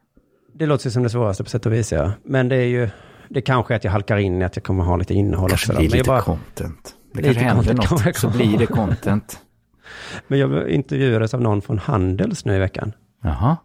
Det 0.55 0.67
låter 0.67 0.87
ju 0.87 0.91
som 0.91 1.03
det 1.03 1.11
svåraste 1.11 1.45
på 1.45 1.50
sätt 1.50 1.67
och 1.67 1.73
vis, 1.73 1.93
ja. 1.93 2.12
Men 2.25 2.49
det 2.49 2.57
är 2.57 2.65
ju, 2.67 2.88
det 3.29 3.41
kanske 3.41 3.75
är 3.75 3.77
att 3.77 3.85
jag 3.85 3.93
halkar 3.93 4.17
in 4.17 4.43
i 4.43 4.45
att 4.45 4.57
jag 4.57 4.62
kommer 4.65 4.85
ha 4.85 4.97
lite 4.97 5.15
innehåll 5.15 5.49
kanske 5.49 5.73
också. 5.73 5.79
blir 5.81 5.91
Men 5.91 5.99
jag, 5.99 6.05
lite 6.05 6.09
bara, 6.09 6.21
content. 6.23 6.95
Det 7.12 7.23
kanske 7.23 7.43
händer 7.43 7.75
något, 7.75 8.17
så 8.17 8.31
blir 8.31 8.59
det 8.59 8.67
content. 8.67 9.38
men 10.29 10.38
jag 10.38 10.69
intervjuades 10.69 11.35
av 11.35 11.41
någon 11.41 11.62
från 11.62 11.79
Handels 11.79 12.45
nu 12.45 12.57
i 12.57 12.59
veckan. 12.59 12.93
Jaha. 13.23 13.57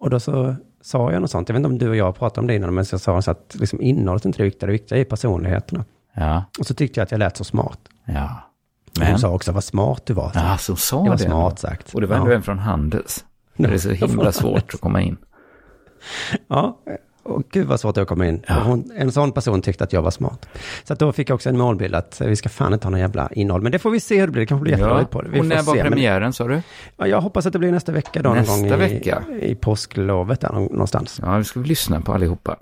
Och 0.00 0.10
då 0.10 0.20
så 0.20 0.56
sa 0.82 1.12
jag 1.12 1.22
något 1.22 1.30
sånt. 1.30 1.48
Jag 1.48 1.54
vet 1.54 1.58
inte 1.58 1.68
om 1.68 1.78
du 1.78 1.88
och 1.88 1.96
jag 1.96 2.18
pratade 2.18 2.40
om 2.40 2.46
det 2.46 2.54
innan, 2.54 2.74
men 2.74 2.84
så 2.84 2.98
sa 2.98 3.14
jag 3.14 3.24
så 3.24 3.30
att 3.30 3.56
liksom 3.60 3.80
innehållet 3.80 4.24
är 4.24 4.28
inte 4.28 4.38
det 4.38 4.44
viktiga. 4.44 4.66
Det 4.66 4.72
viktiga 4.72 4.98
är 4.98 5.04
personligheterna. 5.04 5.84
Ja, 6.14 6.44
Och 6.58 6.66
så 6.66 6.74
tyckte 6.74 7.00
jag 7.00 7.04
att 7.04 7.10
jag 7.10 7.18
lät 7.18 7.36
så 7.36 7.44
smart. 7.44 7.78
ja. 8.04 8.46
Men. 8.98 9.06
Hon 9.10 9.18
sa 9.18 9.28
också 9.28 9.52
vad 9.52 9.64
smart 9.64 10.06
du 10.06 10.12
var. 10.12 10.32
ja, 10.34 10.58
så 10.58 10.76
sa 10.76 11.02
det 11.02 11.08
var 11.08 11.16
det. 11.16 11.22
smart 11.22 11.58
sagt. 11.58 11.94
Och 11.94 12.00
det 12.00 12.06
var 12.06 12.16
ändå 12.16 12.30
ja. 12.30 12.34
en 12.36 12.42
från 12.42 12.58
Handels. 12.58 13.24
Det 13.56 13.68
är 13.74 13.78
så 13.78 13.90
himla 13.90 14.32
svårt 14.42 14.74
att 14.74 14.80
komma 14.80 15.00
in. 15.00 15.16
Ja, 16.48 16.78
och 17.22 17.42
gud 17.50 17.66
vad 17.66 17.80
svårt 17.80 17.94
det 17.94 18.00
är 18.00 18.02
att 18.02 18.08
komma 18.08 18.26
in. 18.26 18.42
Ja. 18.48 18.54
Hon, 18.54 18.90
en 18.96 19.12
sån 19.12 19.32
person 19.32 19.62
tyckte 19.62 19.84
att 19.84 19.92
jag 19.92 20.02
var 20.02 20.10
smart. 20.10 20.48
Så 20.84 20.94
då 20.94 21.12
fick 21.12 21.30
jag 21.30 21.34
också 21.34 21.48
en 21.48 21.58
målbild 21.58 21.94
att 21.94 22.20
vi 22.24 22.36
ska 22.36 22.48
fan 22.48 22.72
inte 22.72 22.86
ha 22.86 22.90
någon 22.90 23.00
jävla 23.00 23.28
innehåll. 23.32 23.62
Men 23.62 23.72
det 23.72 23.78
får 23.78 23.90
vi 23.90 24.00
se 24.00 24.20
hur 24.20 24.26
det 24.26 24.32
blir. 24.32 24.42
Det 24.42 24.46
kanske 24.46 24.62
blir 24.62 24.72
jättedåligt 24.72 25.10
på 25.10 25.22
det. 25.22 25.28
Vi 25.28 25.40
och 25.40 25.46
när 25.46 25.62
var 25.62 25.74
se. 25.74 25.82
Men, 25.82 25.92
premiären 25.92 26.32
sa 26.32 26.48
du? 26.48 26.62
ja, 26.96 27.06
jag 27.06 27.20
hoppas 27.20 27.46
att 27.46 27.52
det 27.52 27.58
blir 27.58 27.72
nästa 27.72 27.92
vecka 27.92 28.22
då. 28.22 28.32
Nästa 28.34 28.56
någon 28.56 28.68
gång 28.68 28.78
vecka? 28.78 29.22
I, 29.40 29.50
I 29.50 29.54
påsklovet 29.54 30.40
där 30.40 30.52
nå- 30.52 30.60
någonstans. 30.60 31.20
Ja, 31.22 31.36
vi 31.36 31.44
ska 31.44 31.60
lyssna 31.60 32.00
på 32.00 32.12
allihopa. 32.12 32.56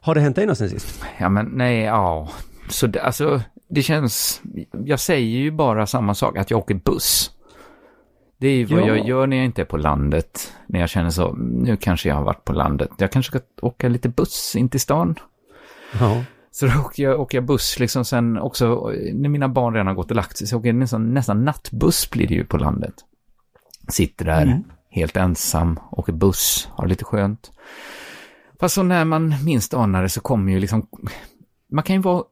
Har 0.00 0.14
det 0.14 0.20
hänt 0.20 0.36
dig 0.36 0.46
något 0.46 0.58
sen 0.58 0.70
sist? 0.70 1.04
Ja, 1.18 1.28
men 1.28 1.46
nej, 1.46 1.80
ja. 1.80 2.28
Så 2.68 2.86
det, 2.86 3.00
alltså, 3.02 3.40
det 3.68 3.82
känns... 3.82 4.40
Jag 4.84 5.00
säger 5.00 5.38
ju 5.38 5.50
bara 5.50 5.86
samma 5.86 6.14
sak, 6.14 6.38
att 6.38 6.50
jag 6.50 6.58
åker 6.58 6.74
buss. 6.74 7.30
Det 8.44 8.48
är 8.48 8.56
ju 8.56 8.64
vad 8.64 8.80
Ja. 8.80 8.86
jag 8.86 9.08
gör 9.08 9.26
när 9.26 9.36
jag 9.36 9.46
inte 9.46 9.62
är 9.62 9.66
på 9.66 9.76
landet. 9.76 10.52
När 10.66 10.80
jag 10.80 10.88
känner 10.88 11.10
så, 11.10 11.32
nu 11.36 11.76
kanske 11.76 12.08
jag 12.08 12.16
har 12.16 12.24
varit 12.24 12.44
på 12.44 12.52
landet. 12.52 12.90
Jag 12.98 13.12
kanske 13.12 13.38
ska 13.38 13.66
åka 13.66 13.88
lite 13.88 14.08
buss 14.08 14.56
in 14.56 14.68
till 14.68 14.80
stan. 14.80 15.14
Ja. 16.00 16.24
Så 16.50 16.66
då 16.66 16.80
åker 16.80 17.02
jag, 17.02 17.20
åker 17.20 17.38
jag 17.38 17.44
buss 17.44 17.78
liksom 17.78 18.04
sen 18.04 18.38
också, 18.38 18.92
när 19.12 19.28
mina 19.28 19.48
barn 19.48 19.74
redan 19.74 19.86
har 19.86 19.94
gått 19.94 20.10
och 20.10 20.16
lagt 20.16 20.36
sig, 20.36 20.46
så 20.46 20.58
åker 20.58 20.68
jag 20.68 20.76
nästan, 20.76 21.14
nästan 21.14 21.44
nattbuss 21.44 22.10
blir 22.10 22.26
det 22.28 22.34
ju 22.34 22.44
på 22.44 22.56
landet. 22.56 22.94
Sitter 23.88 24.24
där 24.24 24.62
helt 24.90 25.16
ensam, 25.16 25.80
åker 25.90 26.12
buss, 26.12 26.68
har 26.72 26.86
lite 26.86 27.04
skönt. 27.04 27.52
Fast 28.60 28.74
så 28.74 28.82
när 28.82 29.04
man 29.04 29.34
minst 29.44 29.74
anar 29.74 30.02
det 30.02 30.08
så 30.08 30.20
kommer 30.20 30.52
ju 30.52 30.60
liksom, 30.60 30.86
man 31.72 31.84
kan 31.84 31.96
ju 31.96 32.02
vara 32.02 32.24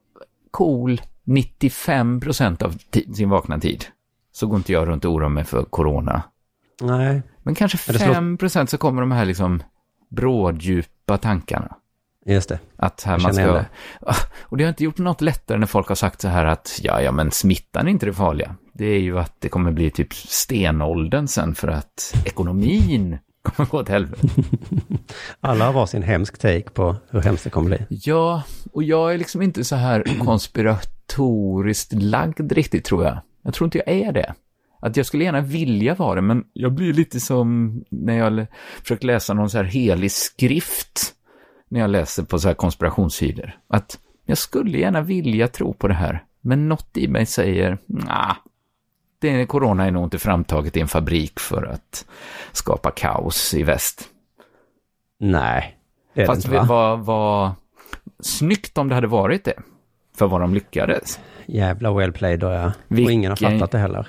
cool 0.51 1.01
95 1.23 2.19
procent 2.19 2.61
av 2.61 2.77
sin 3.15 3.29
vakna 3.29 3.59
tid. 3.59 3.85
Så 4.33 4.47
går 4.47 4.57
inte 4.57 4.73
jag 4.73 4.87
runt 4.87 5.05
och 5.05 5.11
oroar 5.13 5.29
mig 5.29 5.43
för 5.43 5.63
corona. 5.63 6.23
Nej. 6.81 7.21
Men 7.43 7.55
kanske 7.55 7.77
Men 7.87 7.93
det 7.93 7.99
slår- 7.99 8.13
5 8.13 8.37
procent 8.37 8.69
så 8.69 8.77
kommer 8.77 9.01
de 9.01 9.11
här 9.11 9.25
liksom 9.25 9.63
bråddjupa 10.09 11.17
tankarna. 11.17 11.75
Just 12.25 12.49
det. 12.49 12.59
Att 12.77 13.03
här 13.03 13.13
Jag 13.13 13.21
man 13.21 13.33
ska... 13.33 13.43
igen 13.43 13.65
Ah, 14.01 14.15
Och 14.41 14.57
det 14.57 14.63
har 14.63 14.69
inte 14.69 14.83
gjort 14.83 14.97
något 14.97 15.21
lättare 15.21 15.57
när 15.57 15.67
folk 15.67 15.87
har 15.87 15.95
sagt 15.95 16.21
så 16.21 16.27
här 16.27 16.45
att 16.45 16.79
ja, 16.83 17.01
ja, 17.01 17.11
men 17.11 17.31
smittan 17.31 17.87
är 17.87 17.91
inte 17.91 18.05
det 18.05 18.13
farliga. 18.13 18.55
Det 18.73 18.85
är 18.85 18.99
ju 18.99 19.19
att 19.19 19.35
det 19.39 19.49
kommer 19.49 19.71
bli 19.71 19.91
typ 19.91 20.13
stenåldern 20.13 21.27
sen 21.27 21.55
för 21.55 21.67
att 21.67 22.15
ekonomin 22.25 23.17
kommer 23.41 23.69
gå 23.69 23.77
åt 23.79 23.89
helvete. 23.89 24.27
Alla 25.41 25.65
har 25.65 25.73
varsin 25.73 26.03
hemsk 26.03 26.37
take 26.37 26.69
på 26.69 26.95
hur 27.09 27.21
hemskt 27.21 27.43
det 27.43 27.49
kommer 27.49 27.67
bli. 27.77 27.85
Ja, 27.89 28.43
och 28.73 28.83
jag 28.83 29.13
är 29.13 29.17
liksom 29.17 29.41
inte 29.41 29.63
så 29.63 29.75
här 29.75 30.03
konspiratoriskt 30.25 31.93
lagd 31.93 32.51
riktigt 32.51 32.85
tror 32.85 33.03
jag. 33.03 33.17
Jag 33.43 33.53
tror 33.53 33.65
inte 33.65 33.77
jag 33.77 33.95
är 33.95 34.11
det. 34.11 34.33
Att 34.79 34.97
jag 34.97 35.05
skulle 35.05 35.23
gärna 35.23 35.41
vilja 35.41 35.95
vara 35.95 36.15
det, 36.15 36.21
men 36.21 36.45
jag 36.53 36.73
blir 36.73 36.93
lite 36.93 37.19
som 37.19 37.79
när 37.89 38.17
jag 38.17 38.45
försöker 38.81 39.07
läsa 39.07 39.33
någon 39.33 39.49
så 39.49 39.57
här 39.57 39.63
helig 39.63 40.11
skrift 40.11 41.13
när 41.69 41.79
jag 41.79 41.89
läser 41.89 42.23
på 42.23 42.39
så 42.39 42.47
här 42.47 42.55
konspirationssidor. 42.55 43.57
Att 43.67 43.99
jag 44.25 44.37
skulle 44.37 44.77
gärna 44.77 45.01
vilja 45.01 45.47
tro 45.47 45.73
på 45.73 45.87
det 45.87 45.93
här, 45.93 46.23
men 46.41 46.69
något 46.69 46.97
i 46.97 47.07
mig 47.07 47.25
säger, 47.25 47.77
nah, 47.85 48.35
det 49.19 49.45
corona 49.45 49.85
är 49.85 49.91
nog 49.91 50.03
inte 50.03 50.19
framtaget 50.19 50.77
i 50.77 50.79
en 50.79 50.87
fabrik 50.87 51.39
för 51.39 51.63
att 51.63 52.05
skapa 52.51 52.91
kaos 52.91 53.53
i 53.53 53.63
väst. 53.63 54.09
Nej. 55.19 55.77
Det 56.13 56.21
är 56.21 56.23
det 56.23 56.27
Fast 56.27 56.45
inte, 56.45 56.57
det 56.57 56.59
va? 56.59 56.65
var, 56.65 56.97
var 56.97 57.51
snyggt 58.19 58.77
om 58.77 58.89
det 58.89 58.95
hade 58.95 59.07
varit 59.07 59.43
det. 59.43 59.59
För 60.15 60.27
vad 60.27 60.41
de 60.41 60.53
lyckades. 60.53 61.19
Jävla 61.45 61.93
well 61.93 62.11
played 62.11 62.39
då 62.39 62.47
ja. 62.51 62.71
Vilken- 62.87 63.05
Och 63.05 63.11
ingen 63.11 63.31
har 63.31 63.35
fattat 63.35 63.71
det 63.71 63.77
heller. 63.77 64.07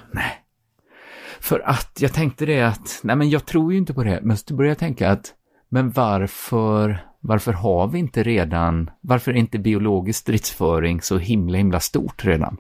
För 1.41 1.61
att 1.69 1.99
jag 2.01 2.13
tänkte 2.13 2.47
det 2.47 2.63
att, 2.63 3.01
nej 3.03 3.17
men 3.17 3.31
jag 3.31 3.47
tror 3.47 3.73
ju 3.73 3.79
inte 3.79 3.95
på 3.95 4.05
det. 4.05 4.21
Men 4.23 4.37
så 4.37 4.55
började 4.55 4.71
jag 4.71 4.79
tänka 4.79 5.11
att, 5.11 5.33
men 5.69 5.91
varför, 5.91 6.99
varför 7.21 7.53
har 7.53 7.87
vi 7.89 7.99
inte 7.99 8.23
redan, 8.23 8.91
varför 9.01 9.31
är 9.33 9.37
inte 9.37 9.59
biologisk 9.59 10.19
stridsföring 10.21 11.01
så 11.03 11.19
himla 11.19 11.59
himla 11.59 11.81
stort 11.81 12.25
redan? 12.25 12.57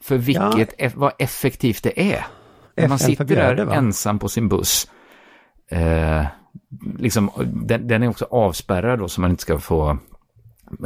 För 0.00 0.16
vilket, 0.18 0.78
eff- 0.78 0.92
vad 0.96 1.12
effektivt 1.18 1.82
det 1.82 2.12
är. 2.12 2.26
När 2.76 2.88
man 2.88 2.98
sitter 2.98 3.24
där 3.36 3.54
det, 3.56 3.64
ensam 3.78 4.18
på 4.18 4.28
sin 4.28 4.48
buss. 4.48 4.90
Eh, 5.70 6.26
liksom, 6.98 7.30
den, 7.64 7.88
den 7.88 8.02
är 8.02 8.08
också 8.08 8.26
avspärrad 8.30 8.98
då 8.98 9.08
så 9.08 9.20
man 9.20 9.30
inte 9.30 9.42
ska 9.42 9.58
få 9.58 9.98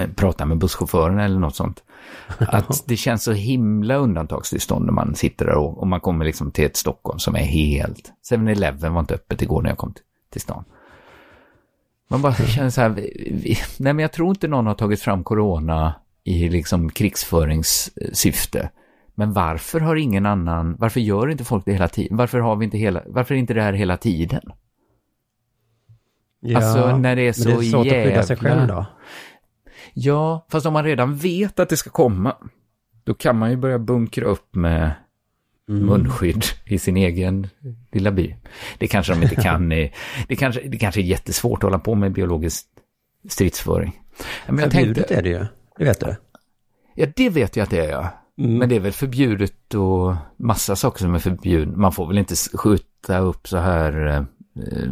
eh, 0.01 0.09
prata 0.17 0.45
med 0.47 0.59
busschauffören 0.59 1.19
eller 1.19 1.39
något 1.39 1.57
sånt. 1.57 1.83
Att 2.39 2.85
det 2.87 2.97
känns 2.97 3.25
så 3.25 3.33
himla 3.33 3.95
undantagstillstånd 3.97 4.87
när 4.87 4.93
man 4.93 5.15
sitter 5.15 5.45
där 5.47 5.55
och, 5.55 5.79
och 5.79 5.87
man 5.87 6.01
kommer 6.01 6.25
liksom 6.25 6.51
till 6.51 6.65
ett 6.65 6.77
Stockholm 6.77 7.19
som 7.19 7.35
är 7.35 7.41
helt... 7.41 8.13
7-Eleven 8.31 8.93
var 8.93 9.01
inte 9.01 9.15
öppet 9.15 9.43
igår 9.43 9.63
när 9.63 9.71
jag 9.71 9.79
kom 9.79 9.93
till, 9.95 10.05
till 10.31 10.41
stan. 10.41 10.65
Man 12.09 12.23
bara 12.23 12.35
känner 12.35 12.71
så 12.71 12.81
här, 12.81 12.89
vi, 12.89 13.57
nej 13.79 13.93
men 13.93 13.99
jag 13.99 14.13
tror 14.13 14.29
inte 14.29 14.49
någon 14.49 14.67
har 14.67 14.75
tagit 14.75 15.01
fram 15.03 15.25
corona 15.25 15.95
i 16.25 16.49
liksom 16.49 16.91
krigsföringssyfte. 16.91 18.71
Men 19.15 19.33
varför 19.33 19.81
har 19.81 19.97
ingen 19.97 20.27
annan, 20.27 20.77
varför 20.79 21.01
gör 21.01 21.31
inte 21.31 21.45
folk 21.45 21.65
det 21.65 21.73
hela 21.73 21.89
tiden? 21.89 22.17
Varför 22.17 22.39
har 22.39 22.57
vi 22.57 22.65
inte 22.65 22.79
hela, 22.79 23.03
varför 23.07 23.35
är 23.35 23.39
inte 23.39 23.55
det 23.55 23.63
här 23.63 23.73
hela 23.73 23.97
tiden? 23.97 24.43
Ja, 26.41 26.57
Alltså, 26.59 26.97
när 26.97 27.17
det 27.17 27.23
är 27.23 27.27
men 27.27 27.35
så 27.35 27.49
det 27.49 27.55
är 27.55 27.71
svårt 27.71 27.87
att 27.87 27.93
skydda 27.93 28.23
sig 28.23 28.37
jävla- 28.37 28.51
själv 28.51 28.67
då. 28.69 28.87
Ja, 29.95 30.47
fast 30.51 30.67
om 30.67 30.73
man 30.73 30.85
redan 30.85 31.17
vet 31.17 31.61
att 31.61 31.69
det 31.69 31.77
ska 31.77 31.91
komma, 31.91 32.37
då 33.05 33.15
kan 33.15 33.39
man 33.39 33.51
ju 33.51 33.57
börja 33.57 33.79
bunkra 33.79 34.25
upp 34.25 34.55
med 34.55 34.93
munskydd 35.67 36.45
i 36.67 36.79
sin 36.79 36.97
egen 36.97 37.49
lilla 37.93 38.13
by. 38.13 38.37
Det 38.79 38.87
kanske 38.87 39.13
de 39.15 39.23
inte 39.23 39.35
kan. 39.43 39.69
Det 39.69 40.37
kanske, 40.39 40.61
det 40.69 40.79
kanske 40.79 41.01
är 41.01 41.05
jättesvårt 41.05 41.59
att 41.59 41.63
hålla 41.63 41.79
på 41.79 41.95
med 41.95 42.13
biologisk 42.13 42.67
stridsföring. 43.29 44.01
Men 44.47 44.59
jag 44.59 44.73
Förbjudet 44.73 44.97
tänkte, 44.97 45.15
är 45.15 45.23
det 45.23 45.29
ju. 45.29 45.47
Det 45.79 45.85
vet 45.85 46.01
du. 46.01 46.17
ja 46.95 47.07
det 47.17 47.31
vet 47.31 47.57
jag 47.57 47.65
att 47.65 47.71
det 47.71 47.87
är 47.87 47.91
ja. 47.91 48.09
Men 48.37 48.69
det 48.69 48.77
är 48.77 48.81
väl 48.81 48.93
förbjudet 48.93 49.75
och 49.75 50.15
massa 50.37 50.77
saker 50.77 50.99
som 50.99 51.15
är 51.15 51.19
förbjudna. 51.19 51.77
Man 51.77 51.93
får 51.93 52.07
väl 52.07 52.19
inte 52.19 52.35
skjuta 52.55 53.19
upp 53.19 53.49
så 53.49 53.57
här 53.57 54.07
eh, 54.07 54.17
eh, 54.17 54.91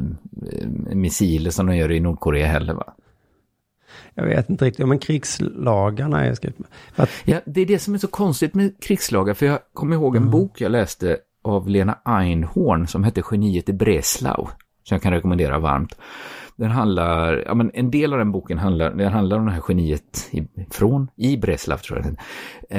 missiler 0.94 1.50
som 1.50 1.66
de 1.66 1.76
gör 1.76 1.92
i 1.92 2.00
Nordkorea 2.00 2.46
heller 2.46 2.74
va? 2.74 2.94
Jag 4.14 4.24
vet 4.24 4.50
inte 4.50 4.64
riktigt, 4.64 4.88
men 4.88 4.98
krigslagarna 4.98 6.24
är 6.24 6.34
skrivit. 6.34 6.56
För 6.92 7.02
att, 7.02 7.10
Ja, 7.24 7.40
det 7.46 7.60
är 7.60 7.66
det 7.66 7.78
som 7.78 7.94
är 7.94 7.98
så 7.98 8.08
konstigt 8.08 8.54
med 8.54 8.82
krigslagar, 8.82 9.34
för 9.34 9.46
jag 9.46 9.58
kommer 9.72 9.96
ihåg 9.96 10.16
en 10.16 10.30
bok 10.30 10.60
jag 10.60 10.72
läste 10.72 11.16
av 11.42 11.68
Lena 11.68 11.98
Einhorn 12.04 12.86
som 12.86 13.04
hette 13.04 13.22
Geniet 13.30 13.68
i 13.68 13.72
Breslau, 13.72 14.46
som 14.84 14.94
jag 14.94 15.02
kan 15.02 15.12
rekommendera 15.12 15.58
varmt. 15.58 15.94
Den 16.56 16.70
handlar, 16.70 17.42
ja 17.46 17.54
men 17.54 17.70
en 17.74 17.90
del 17.90 18.12
av 18.12 18.18
den 18.18 18.32
boken 18.32 18.58
handlar, 18.58 18.90
den 18.90 19.12
handlar 19.12 19.38
om 19.38 19.46
det 19.46 19.52
här 19.52 19.62
geniet 19.68 20.28
i, 20.30 20.48
från, 20.70 21.08
i 21.16 21.36
Breslau 21.36 21.78
tror 21.78 21.98
jag 21.98 22.16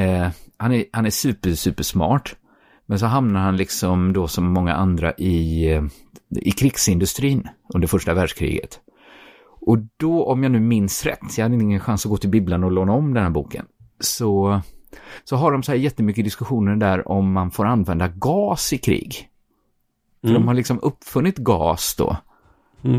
eh, 0.01 0.29
han, 0.57 0.73
är, 0.73 0.85
han 0.91 1.05
är 1.05 1.09
super, 1.09 1.53
super 1.53 1.83
smart. 1.83 2.35
Men 2.85 2.99
så 2.99 3.05
hamnar 3.05 3.39
han 3.39 3.57
liksom 3.57 4.13
då 4.13 4.27
som 4.27 4.45
många 4.45 4.73
andra 4.73 5.13
i, 5.13 5.71
eh, 5.73 5.83
i 6.29 6.51
krigsindustrin 6.51 7.47
under 7.73 7.87
första 7.87 8.13
världskriget. 8.13 8.79
Och 9.61 9.77
då, 9.97 10.25
om 10.25 10.43
jag 10.43 10.51
nu 10.51 10.59
minns 10.59 11.05
rätt, 11.05 11.37
jag 11.37 11.45
hade 11.45 11.55
ingen 11.55 11.79
chans 11.79 12.05
att 12.05 12.09
gå 12.09 12.17
till 12.17 12.29
bibblan 12.29 12.63
och 12.63 12.71
låna 12.71 12.91
om 12.91 13.13
den 13.13 13.23
här 13.23 13.29
boken, 13.29 13.65
så, 13.99 14.61
så 15.23 15.35
har 15.35 15.51
de 15.51 15.63
så 15.63 15.71
här 15.71 15.79
jättemycket 15.79 16.23
diskussioner 16.23 16.75
där 16.75 17.07
om 17.07 17.31
man 17.31 17.51
får 17.51 17.65
använda 17.65 18.07
gas 18.07 18.73
i 18.73 18.77
krig. 18.77 19.27
För 20.21 20.33
de 20.33 20.47
har 20.47 20.53
liksom 20.53 20.79
uppfunnit 20.81 21.37
gas 21.37 21.95
då. 21.97 22.17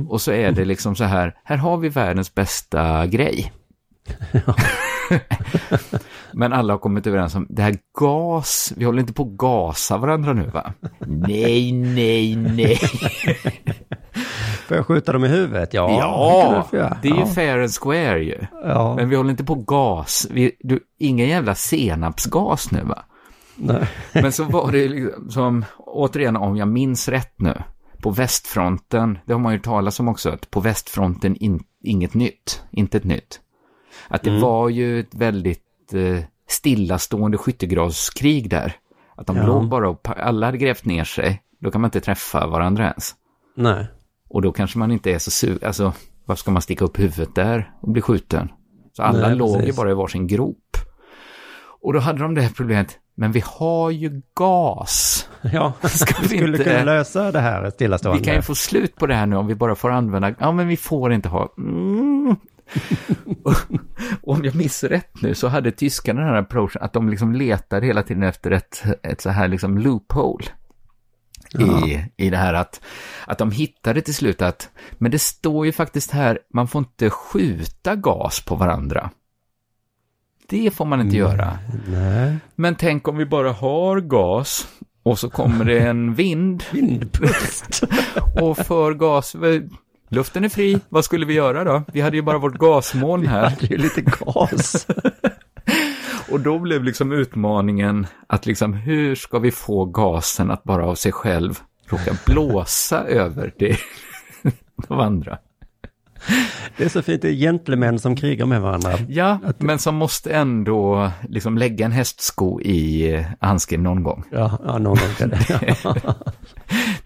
Och 0.08 0.20
så 0.20 0.32
är 0.32 0.52
det 0.52 0.64
liksom 0.64 0.94
så 0.96 1.04
här, 1.04 1.36
här 1.44 1.56
har 1.56 1.76
vi 1.76 1.88
världens 1.88 2.34
bästa 2.34 3.06
grej. 3.06 3.52
Men 6.34 6.52
alla 6.52 6.72
har 6.72 6.78
kommit 6.78 7.06
överens 7.06 7.34
om, 7.34 7.46
det 7.50 7.62
här 7.62 7.76
gas, 7.98 8.72
vi 8.76 8.84
håller 8.84 9.00
inte 9.00 9.12
på 9.12 9.22
att 9.22 9.28
gasa 9.38 9.98
varandra 9.98 10.32
nu 10.32 10.46
va? 10.50 10.72
nej, 11.06 11.72
nej, 11.72 12.36
nej. 12.36 12.76
Får 14.68 14.76
jag 14.76 14.86
skjuta 14.86 15.12
dem 15.12 15.24
i 15.24 15.28
huvudet? 15.28 15.74
Ja, 15.74 15.90
Ja, 15.98 16.36
det 16.36 16.42
kan 16.52 16.62
du 16.62 16.68
få 16.68 16.76
göra. 16.76 16.98
det 17.02 17.08
är 17.08 17.14
ju 17.14 17.20
ja. 17.20 17.26
fair 17.26 17.58
and 17.58 17.70
square 17.80 18.24
ju. 18.24 18.38
Ja. 18.64 18.94
Men 18.96 19.08
vi 19.08 19.16
håller 19.16 19.30
inte 19.30 19.44
på 19.44 19.54
gas. 19.54 20.26
Vi, 20.30 20.52
du, 20.60 20.80
ingen 20.98 21.28
jävla 21.28 21.54
senapsgas 21.54 22.70
nu 22.70 22.82
va? 22.84 23.04
Nej. 23.56 23.86
Men 24.12 24.32
så 24.32 24.44
var 24.44 24.72
det 24.72 24.88
liksom, 24.88 25.30
som, 25.30 25.64
återigen 25.78 26.36
om 26.36 26.56
jag 26.56 26.68
minns 26.68 27.08
rätt 27.08 27.34
nu, 27.40 27.62
på 28.02 28.10
västfronten, 28.10 29.18
det 29.26 29.32
har 29.32 29.40
man 29.40 29.52
ju 29.52 29.58
talat 29.58 30.00
om 30.00 30.08
också, 30.08 30.30
att 30.30 30.50
på 30.50 30.60
västfronten 30.60 31.36
in, 31.36 31.62
inget 31.84 32.14
nytt, 32.14 32.62
inte 32.70 32.96
ett 32.96 33.04
nytt. 33.04 33.40
Att 34.08 34.22
det 34.22 34.30
Mm. 34.30 34.42
var 34.42 34.68
ju 34.68 35.00
ett 35.00 35.14
väldigt 35.14 35.62
eh, 35.94 36.18
stillastående 36.48 37.38
skyttegravskrig 37.38 38.50
där. 38.50 38.72
Att 39.16 39.26
de 39.26 39.36
Ja. 39.36 39.46
låg 39.46 39.68
bara 39.68 39.88
och, 39.88 40.08
alla 40.16 40.46
hade 40.46 40.58
grävt 40.58 40.84
ner 40.84 41.04
sig, 41.04 41.42
då 41.60 41.70
kan 41.70 41.80
man 41.80 41.88
inte 41.88 42.00
träffa 42.00 42.46
varandra 42.46 42.84
ens. 42.84 43.14
Nej. 43.56 43.86
Och 44.30 44.42
då 44.42 44.52
kanske 44.52 44.78
man 44.78 44.90
inte 44.90 45.10
är 45.10 45.18
så 45.18 45.30
sur, 45.30 45.64
alltså 45.64 45.92
varför 46.24 46.40
ska 46.40 46.50
man 46.50 46.62
sticka 46.62 46.84
upp 46.84 46.98
huvudet 46.98 47.34
där 47.34 47.72
och 47.80 47.88
bli 47.90 48.02
skjuten? 48.02 48.48
Så 48.96 49.02
alla 49.02 49.28
Nej, 49.28 49.36
låg 49.36 49.62
ju 49.62 49.72
bara 49.72 49.90
i 49.90 49.94
varsin 49.94 50.26
grop. 50.26 50.76
Och 51.82 51.92
då 51.92 51.98
hade 51.98 52.18
de 52.18 52.34
det 52.34 52.40
här 52.42 52.52
problemet, 52.56 52.98
men 53.14 53.32
vi 53.32 53.42
har 53.46 53.90
ju 53.90 54.22
gas. 54.34 55.28
Ja, 55.52 55.72
Ska 55.88 56.14
vi 56.22 56.28
vi 56.28 56.36
skulle 56.36 56.56
inte- 56.58 56.64
kunna 56.70 56.84
lösa 56.84 57.32
det 57.32 57.40
här 57.40 57.70
stillastående. 57.70 58.18
Vi 58.20 58.24
kan 58.24 58.34
ju 58.34 58.42
få 58.42 58.54
slut 58.54 58.96
på 58.96 59.06
det 59.06 59.14
här 59.14 59.26
nu 59.26 59.36
om 59.36 59.46
vi 59.46 59.54
bara 59.54 59.74
får 59.74 59.90
använda, 59.90 60.34
ja 60.38 60.52
men 60.52 60.68
vi 60.68 60.76
får 60.76 61.12
inte 61.12 61.28
ha, 61.28 61.54
mm. 61.58 62.36
Och, 63.42 63.52
och 64.22 64.34
om 64.34 64.44
jag 64.44 64.54
minns 64.54 64.84
rätt 64.84 65.22
nu 65.22 65.34
så 65.34 65.48
hade 65.48 65.70
tyskarna 65.70 66.20
den 66.20 66.30
här 66.30 66.36
approachen 66.36 66.82
att 66.82 66.92
de 66.92 67.08
liksom 67.08 67.34
letade 67.34 67.86
hela 67.86 68.02
tiden 68.02 68.22
efter 68.22 68.50
ett, 68.50 68.84
ett 69.02 69.20
så 69.20 69.30
här 69.30 69.48
liksom 69.48 69.78
loophole. 69.78 70.46
I, 71.58 72.04
I 72.16 72.30
det 72.30 72.36
här 72.36 72.54
att, 72.54 72.80
att 73.26 73.38
de 73.38 73.50
hittade 73.50 74.00
till 74.00 74.14
slut 74.14 74.42
att, 74.42 74.70
men 74.92 75.10
det 75.10 75.18
står 75.18 75.66
ju 75.66 75.72
faktiskt 75.72 76.10
här, 76.10 76.38
man 76.54 76.68
får 76.68 76.78
inte 76.78 77.10
skjuta 77.10 77.96
gas 77.96 78.44
på 78.44 78.54
varandra. 78.54 79.10
Det 80.48 80.70
får 80.70 80.84
man 80.84 81.00
inte 81.00 81.16
göra. 81.16 81.58
Nej. 81.88 82.36
Men 82.54 82.74
tänk 82.74 83.08
om 83.08 83.16
vi 83.16 83.26
bara 83.26 83.52
har 83.52 84.00
gas 84.00 84.68
och 85.02 85.18
så 85.18 85.30
kommer 85.30 85.64
det 85.64 85.78
en 85.78 86.14
vind 86.14 86.64
Vindpust. 86.72 87.82
och 88.40 88.56
för 88.58 88.94
gas, 88.94 89.34
luften 90.12 90.44
är 90.44 90.48
fri, 90.48 90.80
vad 90.88 91.04
skulle 91.04 91.26
vi 91.26 91.34
göra 91.34 91.64
då? 91.64 91.82
Vi 91.92 92.00
hade 92.00 92.16
ju 92.16 92.22
bara 92.22 92.38
vårt 92.38 92.58
gasmoln 92.58 93.26
här. 93.26 93.50
hade 93.50 93.66
ju 93.66 93.76
lite 93.76 94.00
gas. 94.00 94.86
Och 96.30 96.40
då 96.40 96.58
blev 96.58 96.84
liksom 96.84 97.12
utmaningen 97.12 98.06
att 98.26 98.46
liksom 98.46 98.72
hur 98.72 99.14
ska 99.14 99.38
vi 99.38 99.50
få 99.50 99.84
gasen 99.84 100.50
att 100.50 100.64
bara 100.64 100.86
av 100.86 100.94
sig 100.94 101.12
själv 101.12 101.60
råka 101.86 102.16
blåsa 102.26 103.04
över 103.04 103.54
det 103.58 103.76
de 104.88 105.00
andra? 105.00 105.38
Det 106.76 106.84
är 106.84 106.88
så 106.88 107.02
fint, 107.02 107.22
det 107.22 107.28
är 107.28 107.32
gentlemän 107.32 107.98
som 107.98 108.16
krigar 108.16 108.46
med 108.46 108.60
varandra. 108.60 108.98
Ja, 109.08 109.38
men 109.58 109.78
som 109.78 109.94
måste 109.94 110.34
ändå 110.34 111.10
liksom 111.28 111.58
lägga 111.58 111.86
en 111.86 111.92
hästsko 111.92 112.60
i 112.60 113.26
handsken 113.40 113.82
någon 113.82 114.02
gång. 114.02 114.24
Ja, 114.30 114.58
ja 114.64 114.78
någon 114.78 114.96
gång 114.98 115.14
kan 115.18 115.28
det. 115.28 115.76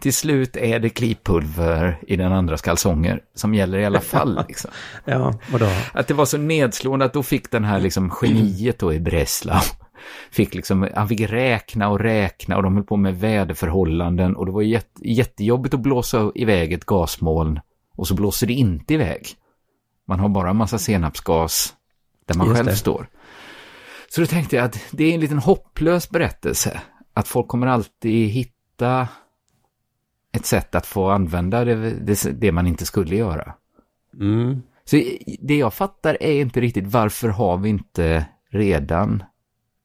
Till 0.07 0.14
slut 0.14 0.57
är 0.57 0.79
det 0.79 0.88
klipulver 0.88 1.99
i 2.07 2.16
den 2.16 2.33
andra 2.33 2.57
kalsonger 2.57 3.21
som 3.35 3.55
gäller 3.55 3.79
i 3.79 3.85
alla 3.85 4.01
fall. 4.14 4.45
Liksom. 4.49 4.71
Ja, 5.05 5.35
vadå? 5.53 5.69
Att 5.92 6.09
det 6.09 6.14
var 6.14 6.25
så 6.25 6.38
nedslående 6.38 7.05
att 7.05 7.12
då 7.12 7.23
fick 7.23 7.51
den 7.51 7.64
här 7.64 7.81
liksom 7.81 8.12
geniet 8.23 8.79
då 8.79 8.92
i 8.95 9.01
Breslau, 9.01 9.61
fick 10.31 10.55
liksom, 10.55 10.88
han 10.95 11.09
fick 11.09 11.21
räkna 11.21 11.88
och 11.88 12.01
räkna 12.01 12.57
och 12.57 12.62
de 12.62 12.75
höll 12.75 12.85
på 12.85 12.97
med 12.97 13.21
väderförhållanden 13.21 14.37
och 14.37 14.47
det 14.47 14.53
var 14.53 14.62
jätte, 14.62 15.09
jättejobbigt 15.09 15.75
att 15.75 15.81
blåsa 15.81 16.33
iväg 16.35 16.73
ett 16.73 16.85
gasmoln 16.87 17.61
och 17.97 18.09
så 18.09 18.14
blåser 18.14 18.47
det 18.47 18.53
inte 18.53 18.95
iväg. 18.95 19.27
Man 20.09 20.21
har 20.21 20.29
bara 20.29 20.51
en 20.51 20.57
massa 20.57 20.79
senapsgas 20.79 21.75
där 22.27 22.35
man 22.35 22.47
Just 22.47 22.57
själv 22.57 22.69
det. 22.69 22.77
står. 22.77 23.09
Så 24.09 24.21
då 24.21 24.27
tänkte 24.27 24.57
jag 24.57 24.64
att 24.64 24.81
det 24.90 25.05
är 25.05 25.14
en 25.14 25.21
liten 25.21 25.38
hopplös 25.38 26.11
berättelse. 26.11 26.81
Att 27.14 27.29
folk 27.29 27.49
kommer 27.49 27.66
alltid 27.66 28.29
hitta 28.29 29.09
ett 30.37 30.46
sätt 30.46 30.75
att 30.75 30.87
få 30.87 31.11
använda 31.11 31.64
det, 31.64 31.90
det, 31.90 32.40
det 32.40 32.53
man 32.53 32.66
inte 32.66 32.87
skulle 32.87 33.16
göra. 33.16 33.55
Mm. 34.20 34.62
Så 34.85 35.03
det 35.40 35.57
jag 35.57 35.75
fattar 35.75 36.16
är 36.20 36.40
inte 36.40 36.61
riktigt 36.61 36.87
varför 36.87 37.29
har 37.29 37.57
vi 37.57 37.68
inte 37.68 38.27
redan 38.51 39.22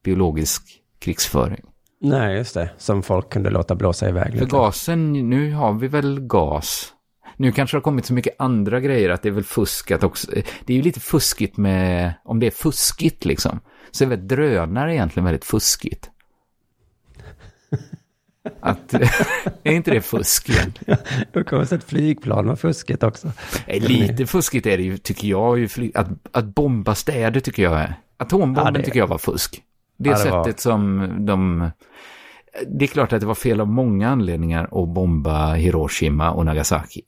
biologisk 0.04 0.62
krigsföring? 0.98 1.64
Nej, 2.00 2.36
just 2.36 2.54
det. 2.54 2.70
Som 2.78 3.02
folk 3.02 3.30
kunde 3.30 3.50
låta 3.50 3.74
blåsa 3.74 4.08
iväg 4.08 4.32
För 4.32 4.32
lite. 4.32 4.46
gasen, 4.46 5.12
nu 5.12 5.52
har 5.52 5.72
vi 5.72 5.88
väl 5.88 6.20
gas. 6.20 6.94
Nu 7.36 7.52
kanske 7.52 7.76
det 7.76 7.78
har 7.78 7.82
kommit 7.82 8.06
så 8.06 8.14
mycket 8.14 8.34
andra 8.38 8.80
grejer 8.80 9.10
att 9.10 9.22
det 9.22 9.28
är 9.28 9.32
väl 9.32 9.44
fuskat 9.44 10.04
också. 10.04 10.30
Det 10.64 10.72
är 10.72 10.76
ju 10.76 10.82
lite 10.82 11.00
fuskigt 11.00 11.56
med, 11.56 12.14
om 12.24 12.40
det 12.40 12.46
är 12.46 12.50
fuskigt 12.50 13.24
liksom, 13.24 13.60
så 13.90 14.04
är 14.04 14.08
väl 14.08 14.28
drönare 14.28 14.94
egentligen 14.94 15.24
väldigt 15.24 15.44
fuskigt. 15.44 16.10
Att, 18.60 18.94
är 19.64 19.72
inte 19.72 19.90
det 19.90 20.00
fusk 20.00 20.48
egentligen? 20.50 20.98
Då 21.32 21.44
kommer 21.44 21.74
ett 21.74 21.84
flygplan 21.84 22.46
med 22.46 22.58
fusket 22.58 23.02
också. 23.02 23.32
Lite 23.66 24.26
fuskigt 24.26 24.66
är 24.66 24.76
det 24.76 24.82
ju, 24.82 24.98
tycker 24.98 25.28
jag, 25.28 25.58
ju, 25.58 25.68
fly- 25.68 25.92
att, 25.94 26.08
att 26.32 26.44
bomba 26.44 26.94
städer 26.94 27.40
tycker 27.40 27.62
jag 27.62 27.80
är. 27.80 27.94
Atombomben 28.16 28.64
Ja, 28.64 28.70
det- 28.70 28.82
tycker 28.82 28.98
jag 28.98 29.06
var 29.06 29.18
fusk. 29.18 29.62
Det 29.98 30.08
Ja, 30.10 30.16
det 30.16 30.22
sättet 30.22 30.34
var- 30.66 30.72
som 30.72 31.16
de... 31.26 31.70
Det 32.68 32.84
är 32.84 32.86
klart 32.88 33.12
att 33.12 33.20
det 33.20 33.26
var 33.26 33.34
fel 33.34 33.60
av 33.60 33.68
många 33.68 34.08
anledningar 34.10 34.64
att 34.64 34.88
bomba 34.94 35.54
Hiroshima 35.54 36.30
och 36.30 36.44
Nagasaki. 36.46 37.00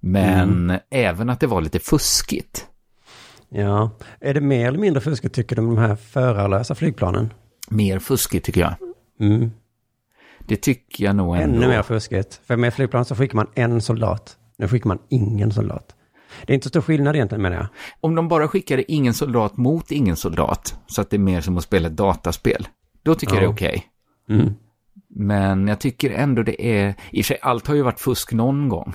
Men 0.00 0.48
Mm. 0.70 0.80
även 0.90 1.30
att 1.30 1.40
det 1.40 1.46
var 1.46 1.60
lite 1.60 1.78
fuskigt. 1.78 2.66
Ja. 3.48 3.90
Är 4.20 4.34
det 4.34 4.40
mer 4.40 4.68
eller 4.68 4.78
mindre 4.78 5.00
fuskigt 5.00 5.34
tycker 5.34 5.56
du 5.56 5.62
med 5.62 5.76
de 5.76 5.78
här 5.88 5.96
förarlösa 5.96 6.74
flygplanen? 6.74 7.32
Mer 7.68 7.98
fuskigt 7.98 8.46
tycker 8.46 8.60
jag. 8.60 8.74
Mm. 9.20 9.50
Det 10.46 10.56
tycker 10.56 11.04
jag 11.04 11.16
nog 11.16 11.36
ändå. 11.36 11.56
Ännu 11.56 11.68
mer 11.68 11.82
fuskigt. 11.82 12.40
För 12.44 12.56
med 12.56 12.74
flygplan 12.74 13.04
så 13.04 13.14
skickar 13.14 13.36
man 13.36 13.46
en 13.54 13.80
soldat. 13.80 14.36
Nu 14.58 14.68
skickar 14.68 14.88
man 14.88 14.98
ingen 15.08 15.52
soldat. 15.52 15.94
Det 16.46 16.52
är 16.52 16.54
inte 16.54 16.64
så 16.64 16.68
stor 16.68 16.80
skillnad 16.80 17.14
egentligen 17.16 17.42
menar 17.42 17.56
jag. 17.56 17.66
Om 18.00 18.14
de 18.14 18.28
bara 18.28 18.48
skickade 18.48 18.92
ingen 18.92 19.14
soldat 19.14 19.56
mot 19.56 19.90
ingen 19.90 20.16
soldat, 20.16 20.78
så 20.86 21.00
att 21.00 21.10
det 21.10 21.16
är 21.16 21.18
mer 21.18 21.40
som 21.40 21.58
att 21.58 21.64
spela 21.64 21.88
ett 21.88 21.96
dataspel, 21.96 22.68
då 23.02 23.14
tycker 23.14 23.34
jag 23.34 23.42
det 23.42 23.46
är 23.46 23.52
okej. 23.52 23.86
Mm. 24.28 24.54
Men 25.08 25.68
jag 25.68 25.80
tycker 25.80 26.10
ändå 26.10 26.42
det 26.42 26.66
är, 26.66 26.94
i 27.10 27.20
och 27.20 27.24
för 27.24 27.34
sig 27.34 27.38
allt 27.42 27.66
har 27.66 27.74
ju 27.74 27.82
varit 27.82 28.00
fusk 28.00 28.32
någon 28.32 28.68
gång. 28.68 28.94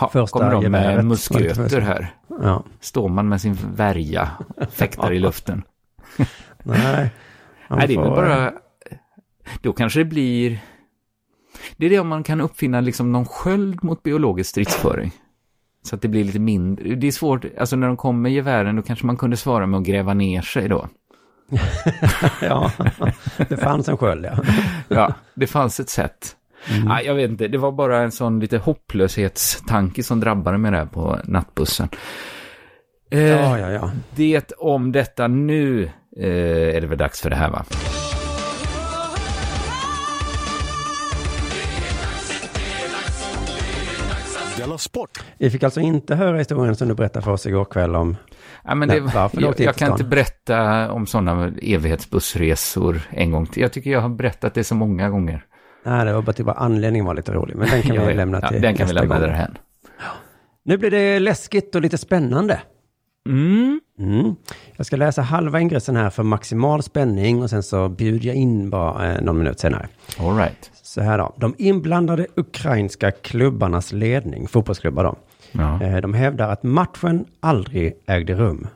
Ha, 0.00 0.08
Första 0.08 0.38
kommer 0.38 0.52
de 0.52 0.62
geväret 0.62 0.96
med 0.96 1.04
musköter 1.04 1.80
här? 1.80 2.14
Ja. 2.42 2.64
Står 2.80 3.08
man 3.08 3.28
med 3.28 3.40
sin 3.40 3.58
värja, 3.74 4.30
fäktar 4.70 5.12
i 5.12 5.18
luften. 5.28 5.62
Nej. 6.62 7.10
Nej, 7.68 7.86
det 7.86 7.94
är 7.94 8.00
väl 8.00 8.10
bara, 8.10 8.52
då 9.62 9.72
kanske 9.72 9.98
det 10.00 10.04
blir, 10.04 10.58
det 11.76 11.86
är 11.86 11.90
det 11.90 11.98
om 11.98 12.08
man 12.08 12.22
kan 12.22 12.40
uppfinna 12.40 12.80
liksom 12.80 13.12
någon 13.12 13.26
sköld 13.26 13.84
mot 13.84 14.02
biologisk 14.02 14.50
stridsföring. 14.50 15.12
Så 15.82 15.94
att 15.96 16.02
det 16.02 16.08
blir 16.08 16.24
lite 16.24 16.38
mindre, 16.38 16.94
det 16.94 17.06
är 17.06 17.12
svårt, 17.12 17.44
alltså 17.58 17.76
när 17.76 17.86
de 17.86 17.96
kommer 17.96 18.20
med 18.20 18.32
gevären 18.32 18.76
då 18.76 18.82
kanske 18.82 19.06
man 19.06 19.16
kunde 19.16 19.36
svara 19.36 19.66
med 19.66 19.80
att 19.80 19.86
gräva 19.86 20.14
ner 20.14 20.42
sig 20.42 20.68
då. 20.68 20.88
Ja, 22.42 22.72
det 23.48 23.56
fanns 23.56 23.88
en 23.88 23.96
sköld 23.96 24.24
ja. 24.24 24.42
Ja, 24.88 25.14
det 25.34 25.46
fanns 25.46 25.80
ett 25.80 25.88
sätt. 25.88 26.36
Nej, 26.84 27.06
jag 27.06 27.14
vet 27.14 27.30
inte, 27.30 27.48
det 27.48 27.58
var 27.58 27.72
bara 27.72 27.98
en 28.02 28.12
sån 28.12 28.40
lite 28.40 28.58
hopplöshetstanke 28.58 30.02
som 30.02 30.20
drabbade 30.20 30.58
mig 30.58 30.70
där 30.70 30.86
på 30.86 31.18
nattbussen. 31.24 31.88
Eh, 33.10 33.28
Ja, 33.28 33.58
ja, 33.58 33.70
ja. 33.70 33.90
Det 34.14 34.52
om 34.58 34.92
detta 34.92 35.28
nu 35.28 35.90
eh, 36.16 36.76
är 36.76 36.80
det 36.80 36.86
väl 36.86 36.98
dags 36.98 37.20
för 37.20 37.30
det 37.30 37.36
här 37.36 37.50
va? 37.50 37.64
Della 44.60 44.78
Sport! 44.78 45.10
Vi 45.38 45.50
fick 45.50 45.62
alltså 45.62 45.80
inte 45.80 46.14
höra 46.14 46.38
historien 46.38 46.76
som 46.76 46.88
du 46.88 46.94
berättade 46.94 47.24
för 47.24 47.32
oss 47.32 47.46
igår 47.46 47.64
kväll 47.64 47.96
om 47.96 48.16
Ja, 48.64 48.74
men 48.74 48.88
det, 48.88 49.00
varför 49.00 49.40
jag, 49.40 49.48
jag 49.48 49.56
till 49.56 49.68
kan 49.68 49.92
inte 49.92 50.04
berätta 50.04 50.92
om 50.92 51.06
sådana 51.06 51.52
evighetsbussresor 51.62 53.00
en 53.10 53.30
gång 53.30 53.46
till. 53.46 53.62
Jag 53.62 53.72
tycker 53.72 53.90
jag 53.90 54.00
har 54.00 54.08
berättat 54.08 54.54
det 54.54 54.64
så 54.64 54.74
många 54.74 55.10
gånger. 55.10 55.44
Nej, 55.84 56.04
det 56.04 56.12
var 56.12 56.22
bara, 56.22 56.32
typ 56.32 56.46
bara 56.46 56.56
anledningen 56.56 57.06
var 57.06 57.14
lite 57.14 57.32
rolig. 57.32 57.56
Men 57.56 57.68
den 57.70 57.82
kan 57.82 58.06
vi 58.06 58.14
lämna 58.14 58.40
ja, 58.42 58.48
till 58.48 58.62
Den 58.62 58.74
kan 58.74 58.86
vi 58.86 58.92
lämna 58.92 59.18
gång. 59.18 59.28
därhän. 59.28 59.58
Nu 60.64 60.76
blir 60.76 60.90
det 60.90 61.18
läskigt 61.18 61.74
och 61.74 61.80
lite 61.82 61.98
spännande. 61.98 62.60
Mm. 63.28 63.80
Mm. 63.98 64.34
Jag 64.76 64.86
ska 64.86 64.96
läsa 64.96 65.22
halva 65.22 65.60
ingressen 65.60 65.96
här 65.96 66.10
för 66.10 66.22
maximal 66.22 66.82
spänning 66.82 67.42
och 67.42 67.50
sen 67.50 67.62
så 67.62 67.88
bjuder 67.88 68.26
jag 68.26 68.36
in 68.36 68.70
bara 68.70 69.12
eh, 69.12 69.22
någon 69.22 69.38
minut 69.38 69.60
senare. 69.60 69.88
All 70.18 70.36
right. 70.36 70.70
Så 70.82 71.00
här 71.00 71.18
då. 71.18 71.34
De 71.36 71.54
inblandade 71.58 72.26
ukrainska 72.36 73.10
klubbarnas 73.10 73.92
ledning, 73.92 74.48
fotbollsklubbar 74.48 75.04
då, 75.04 75.16
Ja. 75.52 75.82
eh, 75.82 75.96
de 75.96 76.14
hävdar 76.14 76.48
att 76.48 76.62
matchen 76.62 77.24
aldrig 77.40 77.92
ägde 78.06 78.34
rum. 78.34 78.66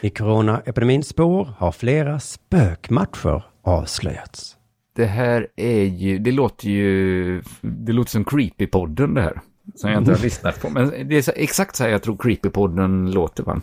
I 0.00 0.10
coronaepidemins 0.10 1.08
spår 1.08 1.48
har 1.58 1.72
flera 1.72 2.20
spökmatcher 2.20 3.44
avslöjats. 3.62 4.56
Det 4.96 5.04
här 5.06 5.46
är 5.56 5.82
ju, 5.84 6.18
det 6.18 6.32
låter 6.32 6.68
ju, 6.68 7.42
det 7.60 7.92
låter 7.92 8.10
som 8.10 8.24
Creepy-podden 8.24 9.14
det 9.14 9.22
här. 9.22 9.40
Som 9.74 9.90
jag 9.90 9.98
inte 9.98 10.10
har 10.10 10.18
lyssnat 10.18 10.60
på. 10.60 10.68
Men 10.68 11.08
det 11.08 11.28
är 11.28 11.32
exakt 11.36 11.76
så 11.76 11.84
här 11.84 11.90
jag 11.90 12.02
tror 12.02 12.16
Creepypodden 12.16 13.10
låter 13.10 13.42
va? 13.42 13.60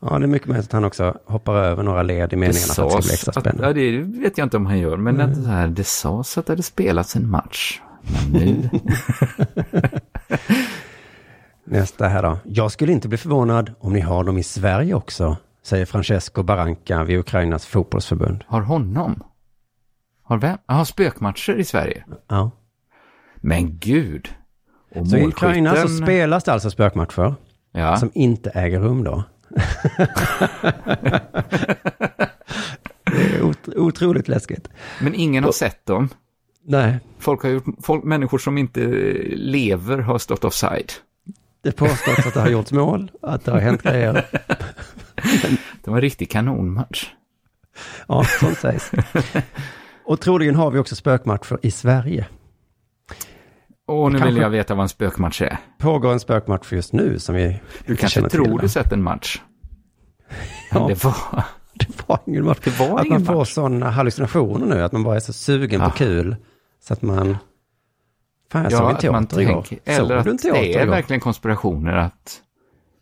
Ja, 0.00 0.18
det 0.18 0.24
är 0.24 0.26
mycket 0.26 0.48
möjligt 0.48 0.66
att 0.66 0.72
han 0.72 0.84
också 0.84 1.18
hoppar 1.24 1.54
över 1.54 1.82
några 1.82 2.02
led 2.02 2.24
i 2.24 2.26
Det 2.26 2.36
meningarna 2.36 2.74
för 2.74 2.86
att 2.86 2.96
det 2.96 3.02
ska 3.02 3.08
bli 3.08 3.12
extra 3.12 3.30
att, 3.30 3.40
spännande. 3.40 3.66
ja, 3.66 3.72
det 3.72 3.98
vet 4.20 4.38
jag 4.38 4.46
inte 4.46 4.56
om 4.56 4.66
han 4.66 4.78
gör, 4.78 4.96
men 4.96 5.20
att 5.20 5.36
så 5.36 5.42
här, 5.42 5.68
det 5.68 5.84
sades 5.84 6.38
att 6.38 6.46
det 6.46 6.52
hade 6.52 6.62
spelats 6.62 7.16
en 7.16 7.30
match. 7.30 7.80
Men 8.02 8.40
nu... 8.40 8.70
Nästa 11.64 12.08
här 12.08 12.22
då. 12.22 12.38
Jag 12.44 12.72
skulle 12.72 12.92
inte 12.92 13.08
bli 13.08 13.18
förvånad 13.18 13.72
om 13.80 13.92
ni 13.92 14.00
har 14.00 14.24
dem 14.24 14.38
i 14.38 14.42
Sverige 14.42 14.94
också, 14.94 15.36
säger 15.62 15.86
Francesco 15.86 16.42
Barranca 16.42 17.04
vid 17.04 17.18
Ukrainas 17.18 17.66
fotbollsförbund. 17.66 18.44
har 18.46 18.60
honom? 18.60 19.22
Har 20.22 20.38
vem? 20.38 20.58
Har 20.66 20.84
spökmatcher 20.84 21.56
i 21.58 21.64
Sverige? 21.64 22.04
Ja. 22.28 22.50
Men 23.36 23.78
gud! 23.78 24.28
Och 24.94 25.08
Så 25.08 25.16
i 25.16 25.24
Ukraina 25.26 25.76
så 25.76 25.88
spelas 25.88 26.44
det 26.44 26.52
alltså 26.52 26.70
spökmatcher 26.70 27.34
Ja, 27.72 27.96
som 27.96 28.10
inte 28.14 28.50
äger 28.50 28.80
rum 28.80 29.04
då. 29.04 29.24
det 33.04 33.36
är 33.36 33.42
ot- 33.42 33.68
otroligt 33.76 34.28
läskigt. 34.28 34.68
men 35.00 35.14
ingen 35.14 35.44
har 35.44 35.52
sett 35.52 35.86
dem. 35.86 36.08
Nej, 36.64 36.98
Folk 37.18 37.42
har 37.42 37.50
gjort, 37.50 37.64
folk, 37.82 38.04
människor 38.04 38.38
som 38.38 38.58
inte 38.58 38.80
lever 39.36 39.98
har 39.98 40.18
stått 40.18 40.44
offside. 40.44 40.92
det 41.62 41.72
påstås 41.72 42.26
att 42.26 42.34
det 42.34 42.40
har 42.40 42.48
gjorts 42.48 42.72
mål, 42.72 43.10
att 43.22 43.44
det 43.44 43.50
har 43.50 43.58
hänt 43.58 43.82
grejer. 43.82 44.26
Det 45.84 45.90
var 45.90 45.96
en 45.96 46.00
riktig 46.00 46.30
kanonmatch. 46.30 47.06
Ja, 48.08 48.24
sånt 48.24 48.58
sägs. 48.58 48.90
Och 50.04 50.20
troligen 50.20 50.54
har 50.54 50.70
vi 50.70 50.78
också 50.78 50.96
spökmatcher 50.96 51.58
i 51.62 51.70
Sverige. 51.70 52.26
Och 53.88 54.12
nu 54.12 54.18
vill 54.18 54.36
jag 54.36 54.50
veta 54.50 54.74
vad 54.74 54.82
en 54.82 54.88
spökmatch 54.88 55.42
är. 55.42 55.58
Pågår 55.78 56.12
en 56.12 56.20
spökmatch 56.20 56.72
just 56.72 56.92
nu 56.92 57.18
som 57.18 57.34
vi 57.34 57.42
Du 57.42 57.48
inte 57.92 58.00
kanske 58.00 58.08
känner 58.08 58.28
till, 58.28 58.44
tror 58.44 58.58
du 58.58 58.68
sett 58.68 58.92
en 58.92 59.02
match. 59.02 59.40
Men 60.72 60.82
Ja. 60.82 60.88
det 60.88 61.04
var... 61.04 61.14
Det 61.78 62.08
var 62.08 62.18
ingen 62.26 62.44
match. 62.44 62.58
Det 62.64 62.78
var 62.78 62.98
att 63.00 63.06
ingen 63.06 63.18
man 63.22 63.26
får 63.26 63.34
match. 63.34 63.48
sådana 63.52 63.90
hallucinationer 63.90 64.66
nu, 64.66 64.82
att 64.82 64.92
man 64.92 65.02
bara 65.02 65.16
är 65.16 65.20
så 65.20 65.32
sugen 65.32 65.80
på 65.80 65.90
kul. 65.90 66.36
Så 66.80 66.92
att 66.92 67.02
man... 67.02 67.36
Fan, 68.52 68.62
jag 68.62 68.72
såg 68.72 68.80
en 68.90 68.94
att 68.94 69.00
teater 69.00 69.40
igår. 69.40 69.62
tänker, 69.62 69.92
Såg 69.96 70.04
eller 70.04 70.14
du 70.14 70.20
att 70.20 70.26
en 70.26 70.38
teater 70.38 70.60
det 70.62 70.74
är 70.74 70.82
igår? 70.82 70.90
verkligen 70.90 71.20
konspirationer 71.20 71.92
att... 71.96 72.40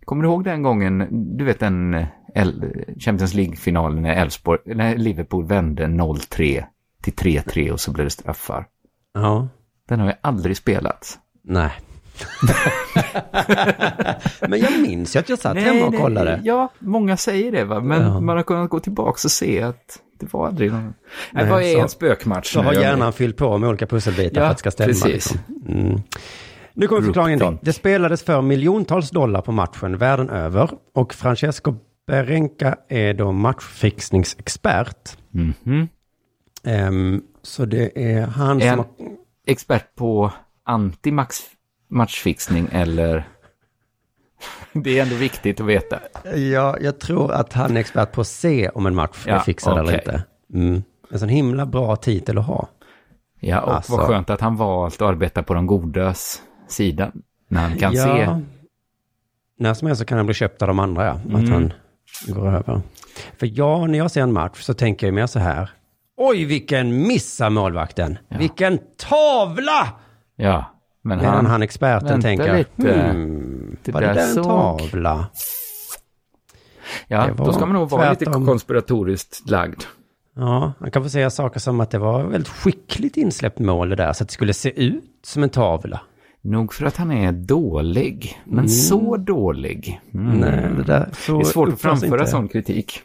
Kommer 0.05 0.23
du 0.23 0.29
ihåg 0.29 0.45
den 0.45 0.63
gången, 0.63 1.07
du 1.39 1.45
vet 1.45 1.61
den 1.61 2.07
El- 2.35 2.85
Champions 2.99 3.35
League-finalen 3.35 4.03
när, 4.03 4.15
Elfsborg, 4.15 4.61
när 4.65 4.97
Liverpool 4.97 5.47
vände 5.47 5.85
0-3 5.87 6.65
till 7.03 7.15
3-3 7.15 7.71
och 7.71 7.81
så 7.81 7.93
blev 7.93 8.07
det 8.07 8.11
straffar. 8.11 8.67
Ja, 9.15 9.49
Den 9.89 10.01
har 10.01 10.07
jag 10.07 10.17
aldrig 10.21 10.57
spelat. 10.57 11.19
nej. 11.43 11.71
Men 14.49 14.61
jag 14.61 14.81
minns 14.83 15.17
ju 15.17 15.21
att 15.21 15.29
jag 15.29 15.39
satt 15.39 15.57
hemma 15.57 15.85
och 15.87 15.93
nej, 15.93 16.01
kollade. 16.01 16.41
Ja, 16.45 16.73
många 16.79 17.17
säger 17.17 17.53
det 17.53 17.65
va, 17.65 17.81
men 17.81 18.03
Ja. 18.03 18.21
man 18.21 18.37
har 18.37 18.45
kunnat 18.45 18.71
gå 18.71 18.81
tillbaka 18.81 19.11
och 19.11 19.19
se 19.31 19.63
att 19.63 19.99
det 20.19 20.33
var 20.33 20.47
aldrig 20.47 20.73
någon... 20.73 20.83
Nej, 20.85 20.93
Nej, 21.33 21.51
vad 21.51 21.63
är 21.63 21.75
så- 21.75 21.81
en 21.81 21.89
spökmatch? 21.89 22.53
Så 22.53 22.63
har 22.63 22.73
hjärnan 22.73 23.13
fyllt 23.13 23.37
på 23.37 23.59
med 23.59 23.69
olika 23.69 23.87
pusselbitar 23.87 24.41
Ja, 24.41 24.47
för 24.47 24.51
att 24.51 24.57
det 24.57 24.61
ska 24.61 24.71
stämma. 24.71 24.89
precis. 24.89 25.07
Liksom. 25.13 25.39
Mm. 25.69 26.01
Nu 26.75 26.87
kommer 26.87 27.03
förklaringen 27.03 27.39
då. 27.39 27.59
Det 27.63 27.73
spelades 27.73 28.23
för 28.23 28.43
miljontals 28.43 29.11
dollar 29.11 29.41
på 29.43 29.53
matchen 29.53 29.99
världen 29.99 30.31
över 30.31 30.71
och 30.95 31.15
Francesco 31.15 31.75
Berenka 32.07 32.77
är 32.89 33.15
då 33.15 33.33
matchfixningsexpert. 33.33 35.17
Mhm. 35.31 35.89
Ehm, 36.65 37.23
så 37.43 37.65
det 37.65 38.13
är 38.15 38.27
han 38.27 38.63
En 38.63 38.69
som 38.69 38.79
har... 38.79 38.87
expert 39.47 39.95
på 39.95 40.33
anti-matchfixning 40.67 42.69
eller... 42.73 43.29
Det 44.73 44.99
är 44.99 45.03
ändå 45.03 45.15
viktigt 45.17 45.61
att 45.61 45.67
veta. 45.67 45.99
Ja, 46.35 46.77
jag 46.81 46.99
tror 47.01 47.33
att 47.33 47.53
han 47.53 47.77
är 47.77 47.81
expert 47.81 48.13
på 48.13 48.21
att 48.21 48.27
se 48.27 48.69
om 48.69 48.87
en 48.87 48.95
match 48.95 49.27
är 49.27 49.31
Ja, 49.33 49.41
fixad 49.41 49.73
eller 49.79 49.83
okej. 49.89 50.01
inte. 50.05 50.23
Mm. 50.55 50.83
En 51.11 51.19
sån 51.19 51.29
himla 51.29 51.67
bra 51.67 51.97
titel 51.97 52.39
att 52.39 52.47
ha. 52.47 52.69
Ja, 53.41 53.61
och 53.61 53.75
Alltså. 53.75 53.97
vad 53.97 54.07
skönt 54.07 54.31
att 54.31 54.41
han 54.41 54.57
valt 54.57 54.95
att 55.03 55.09
arbeta 55.09 55.43
på 55.43 55.55
de 55.55 55.67
godas 55.67 56.43
sida. 56.69 57.13
När 57.49 57.61
han 57.61 57.79
kan 57.79 57.93
se. 57.97 58.41
När 59.59 59.75
som 59.75 59.87
helst 59.87 59.99
så 60.01 60.05
kan 60.07 60.17
han 60.19 60.27
bli 60.27 60.35
köpt 60.35 60.63
av 60.63 60.69
de 60.69 60.79
andra, 60.79 61.05
ja. 61.05 61.11
Att 61.13 61.25
Mm. 61.27 61.53
han 61.53 61.73
går 62.29 62.49
över. 62.49 62.81
För 63.39 63.59
jag, 63.59 63.91
när 63.91 63.99
jag 63.99 64.11
ser 64.11 64.23
en 64.23 64.33
match 64.33 64.61
så 64.61 64.75
tänker 64.75 65.07
jag 65.07 65.15
mer 65.15 65.27
så 65.27 65.39
här. 65.39 65.71
Oj, 66.17 66.45
vilken 66.45 67.07
missa 67.07 67.51
målvakten! 67.51 68.19
Vilken 68.29 68.79
tavla! 68.97 69.89
Ja, 70.37 70.65
men 71.03 71.19
Medan 71.19 71.35
han... 71.35 71.47
han, 71.47 71.63
experten 71.63 72.23
tänker, 72.23 72.57
lite. 72.59 72.93
hmm, 72.93 73.77
Det 73.85 73.93
var 73.93 74.01
det 74.01 74.07
där 74.13 74.37
en 74.39 74.45
tavla? 74.45 75.27
ja, 77.09 77.29
då 77.37 77.53
ska 77.53 77.67
man 77.67 77.73
nog 77.75 77.91
vara 77.91 78.11
lite 78.11 78.25
konspiratoriskt 78.25 79.51
lagd. 79.51 79.83
Ja, 80.37 80.73
han 80.81 80.91
kan 80.91 81.03
få 81.03 81.09
säga 81.09 81.31
saker 81.31 81.61
som 81.61 81.81
att 81.81 81.91
det 81.91 81.99
var 81.99 82.23
väldigt 82.25 82.49
skickligt 82.49 83.17
insläppt 83.17 83.59
mål 83.59 83.89
det 83.89 83.97
där, 83.97 84.13
så 84.13 84.23
att 84.23 84.29
det 84.29 84.33
skulle 84.35 84.55
se 84.55 84.83
ut 84.85 85.21
som 85.25 85.43
en 85.43 85.51
tavla. 85.51 86.01
Nog 86.43 86.75
för 86.75 86.87
att 86.87 86.97
han 86.97 87.13
är 87.13 87.33
dålig, 87.33 88.43
men 88.45 88.69
så 88.69 89.17
dålig. 89.17 90.01
Mm. 90.15 90.39
Nej, 90.39 90.71
det 90.77 90.83
där, 90.83 91.09
så 91.13 91.33
det 91.33 91.43
är 91.43 91.45
svårt 91.45 91.69
att 91.69 91.81
framföra 91.81 92.19
inte. 92.21 92.27
sån 92.31 92.49
kritik. 92.49 93.01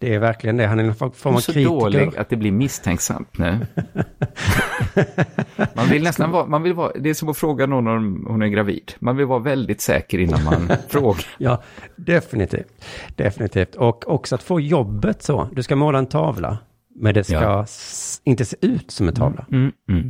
Det 0.00 0.14
är 0.14 0.18
verkligen 0.18 0.56
det. 0.56 0.66
Han 0.66 0.80
är 0.80 0.84
en 0.84 0.94
form 0.94 1.34
av 1.34 1.40
så 1.40 1.52
kritiker. 1.52 1.70
dålig 1.74 2.16
att 2.16 2.28
det 2.28 2.36
blir 2.36 2.52
misstänksamt 2.52 3.38
nu. 3.38 3.66
Man 5.74 5.88
vill 5.90 6.02
nästan 6.02 6.30
vara, 6.30 6.46
man 6.46 6.62
vill 6.62 6.74
vara, 6.74 6.92
det 7.00 7.10
är 7.10 7.14
som 7.14 7.28
att 7.28 7.36
fråga 7.36 7.66
någon 7.66 7.86
om 7.86 8.26
hon 8.28 8.42
är 8.42 8.46
gravid. 8.46 8.92
Man 8.98 9.16
vill 9.16 9.26
vara 9.26 9.38
väldigt 9.38 9.80
säker 9.80 10.18
innan 10.18 10.44
man 10.44 10.68
frågar. 10.88 11.24
Ja, 11.38 11.62
definitivt. 11.96 12.84
Definitivt. 13.16 13.74
Och 13.74 14.08
också 14.08 14.34
att 14.34 14.42
få 14.42 14.60
jobbet 14.60 15.22
så. 15.22 15.48
Du 15.52 15.62
ska 15.62 15.76
måla 15.76 15.98
en 15.98 16.06
tavla, 16.06 16.58
men 16.94 17.14
det 17.14 17.24
ska 17.24 17.34
Ja. 17.34 17.66
inte 18.24 18.44
se 18.44 18.56
ut 18.60 18.90
som 18.90 19.08
en 19.08 19.14
tavla. 19.14 19.46
Mm, 19.52 19.72
mm. 19.88 20.02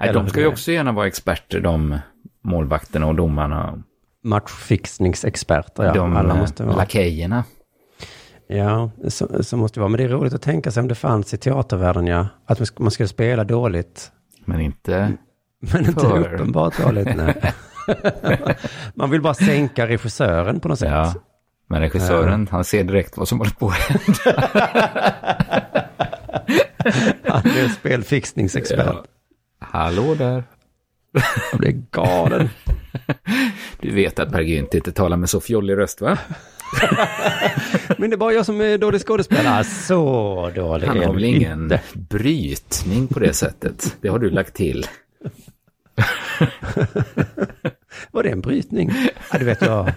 Nej, 0.00 0.08
Eller 0.08 0.12
de 0.12 0.28
ska 0.28 0.40
ju 0.40 0.46
också 0.46 0.72
gärna 0.72 0.92
vara 0.92 1.06
experter, 1.06 1.60
de 1.60 1.98
målvakterna 2.44 3.06
och 3.06 3.14
domarna. 3.14 3.82
Matchfixningsexperter, 4.24 5.84
ja. 5.84 5.92
de 5.92 6.16
Alla 6.16 6.34
måste 6.34 6.64
vara. 6.64 6.76
lakejerna. 6.76 7.44
Ja, 8.46 8.90
så, 9.08 9.44
så 9.44 9.56
måste 9.56 9.76
det 9.76 9.80
vara. 9.80 9.88
Men 9.88 9.98
det 9.98 10.04
är 10.04 10.08
roligt 10.08 10.34
att 10.34 10.42
tänka 10.42 10.70
sig 10.70 10.80
om 10.80 10.88
det 10.88 10.94
fanns 10.94 11.34
i 11.34 11.36
teatervärlden, 11.38 12.06
ja. 12.06 12.26
Att 12.46 12.58
man 12.58 12.66
sk- 12.66 12.82
man 12.82 12.90
skulle 12.90 13.08
spela 13.08 13.44
dåligt. 13.44 14.12
Men 14.44 14.60
inte... 14.60 15.12
Men 15.60 15.86
inte 15.86 16.00
För. 16.00 16.34
uppenbart 16.34 16.78
dåligt, 16.82 17.16
nej. 17.16 17.52
man 18.94 19.10
vill 19.10 19.20
bara 19.22 19.34
sänka 19.34 19.86
regissören 19.88 20.60
på 20.60 20.68
något 20.68 20.78
sätt. 20.78 20.90
Ja. 20.90 21.14
Men 21.68 21.80
regissören, 21.80 22.48
han 22.50 22.64
ser 22.64 22.84
direkt 22.84 23.16
vad 23.16 23.28
som 23.28 23.38
håller 23.38 23.52
på 23.52 23.66
att 23.68 23.74
hända. 23.74 24.48
Han 27.24 27.42
är 27.46 27.68
spelfixningsexpert. 27.68 28.86
Ja. 28.86 29.04
Hallå 29.60 30.14
där. 30.14 30.44
Jag 31.52 31.60
blir 31.60 31.82
galen. 31.90 32.48
Du 33.80 33.94
vet 33.94 34.18
att 34.18 34.32
Per 34.32 34.40
Gynt 34.40 34.74
inte 34.74 34.92
talar 34.92 35.16
med 35.16 35.30
så 35.30 35.40
fjollig 35.40 35.76
röst, 35.76 36.00
va? 36.00 36.18
Men 37.98 38.10
det 38.10 38.14
är 38.14 38.18
bara 38.18 38.32
jag 38.32 38.46
som 38.46 38.60
är 38.60 38.78
dålig 38.78 39.00
skådespelare. 39.00 39.64
Så 39.64 40.50
dålig 40.54 40.86
Han 40.86 40.96
är 40.96 41.06
har 41.06 41.14
väl 41.14 41.24
ingen 41.24 41.62
inte. 41.62 41.80
brytning 41.94 43.06
på 43.08 43.18
det 43.18 43.32
sättet. 43.32 43.96
Det 44.00 44.08
har 44.08 44.18
du 44.18 44.30
lagt 44.30 44.54
till. 44.54 44.86
Var 48.10 48.22
det 48.22 48.30
en 48.30 48.40
brytning? 48.40 48.90
Ja, 49.32 49.38
du 49.38 49.44
vet, 49.44 49.62
jag, 49.62 49.92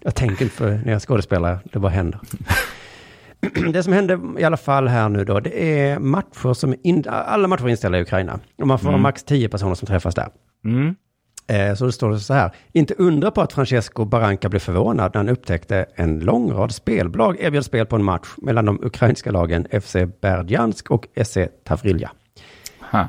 jag 0.00 0.14
tänker 0.14 0.42
inte 0.44 0.56
för 0.56 0.80
när 0.84 0.92
jag 0.92 1.02
skådespelar, 1.02 1.58
det 1.72 1.78
bara 1.78 1.92
händer. 1.92 2.20
Det 3.72 3.82
som 3.82 3.92
hände 3.92 4.20
i 4.38 4.44
alla 4.44 4.56
fall 4.56 4.88
här 4.88 5.08
nu 5.08 5.24
då, 5.24 5.40
det 5.40 5.80
är 5.80 5.98
matcher 5.98 6.54
som, 6.54 6.74
in, 6.82 7.04
alla 7.08 7.48
matcher 7.48 7.64
är 7.64 7.68
inställda 7.68 7.98
i 7.98 8.02
Ukraina. 8.02 8.40
Och 8.60 8.66
man 8.66 8.78
får 8.78 8.90
ha 8.90 8.96
max 8.98 9.24
10 9.24 9.48
personer 9.48 9.74
som 9.74 9.86
träffas 9.86 10.14
där. 10.14 10.28
Mm. 10.64 10.94
Eh, 11.48 11.74
Så 11.74 11.86
det 11.86 11.92
står 11.92 12.16
så 12.16 12.34
här, 12.34 12.50
inte 12.72 12.94
undra 12.94 13.30
på 13.30 13.40
att 13.40 13.52
Francesco 13.52 14.04
Barranca 14.04 14.48
blev 14.48 14.60
förvånad 14.60 15.10
när 15.14 15.18
han 15.18 15.28
upptäckte 15.28 15.86
en 15.94 16.20
lång 16.20 16.52
rad 16.52 16.74
spelbolag 16.74 17.36
erbjöd 17.40 17.64
spel 17.64 17.86
på 17.86 17.96
en 17.96 18.04
match 18.04 18.28
mellan 18.36 18.64
de 18.64 18.84
ukrainska 18.84 19.30
lagen 19.30 19.66
FC 19.82 19.96
Berdjansk 20.20 20.90
och 20.90 21.06
SC 21.24 21.36
Tavrilja. 21.64 22.10
Ha. 22.92 23.06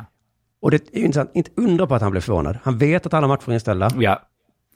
Och 0.61 0.71
det 0.71 0.93
är 0.93 0.99
ju 0.99 1.05
intressant, 1.05 1.31
inte 1.33 1.51
undra 1.55 1.87
på 1.87 1.95
att 1.95 2.01
han 2.01 2.11
blev 2.11 2.21
förvånad. 2.21 2.57
Han 2.63 2.77
vet 2.77 3.05
att 3.05 3.13
alla 3.13 3.27
matcher 3.27 3.49
är 3.49 3.53
inställda. 3.53 3.89
Ja. 3.97 4.21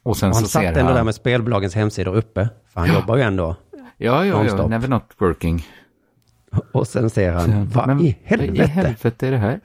Och 0.04 0.17
sen 0.17 0.30
Och 0.30 0.36
han 0.36 0.43
så 0.43 0.49
satt 0.49 0.63
ändå 0.63 0.80
han... 0.82 0.95
där 0.95 1.04
med 1.04 1.15
spelbolagens 1.15 1.76
hemsidor 1.76 2.15
uppe. 2.15 2.49
För 2.73 2.80
han 2.80 2.93
jobbar 2.93 3.15
ju 3.15 3.21
ändå. 3.21 3.56
Ja, 3.97 4.26
ja, 4.26 4.45
ja. 4.45 4.67
Never 4.67 4.88
not 4.88 5.04
working. 5.17 5.65
Och 6.71 6.88
sen 6.88 7.10
ser 7.10 7.32
han, 7.32 7.69
vad 7.69 7.88
Men 7.88 8.02
i 8.02 8.17
helvete? 8.23 8.52
Vad 8.58 8.67
i 8.67 8.71
helvete 8.71 9.28
är 9.28 9.32
det 9.32 9.38
här? 9.38 9.60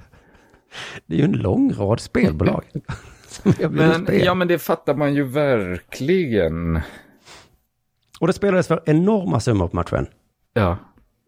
Det 1.06 1.14
är 1.14 1.18
ju 1.18 1.24
en 1.24 1.32
lång 1.32 1.72
rad 1.72 2.00
spelbolag. 2.00 2.64
som 3.42 3.50
erbjuder 3.50 3.88
Men, 3.88 4.04
spel. 4.06 4.24
ja, 4.24 4.34
men 4.34 4.48
det 4.48 4.58
fattar 4.58 4.94
man 4.94 5.14
ju 5.14 5.22
verkligen. 5.24 6.80
Och 8.20 8.26
det 8.26 8.32
spelades 8.32 8.66
för 8.68 8.82
enorma 8.86 9.40
summor 9.40 9.68
på 9.68 9.76
matchen. 9.76 10.06
Ja. 10.52 10.76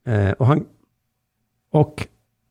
Eh, 0.06 0.30
och, 0.30 0.46
han, 0.46 0.66
och 1.72 2.06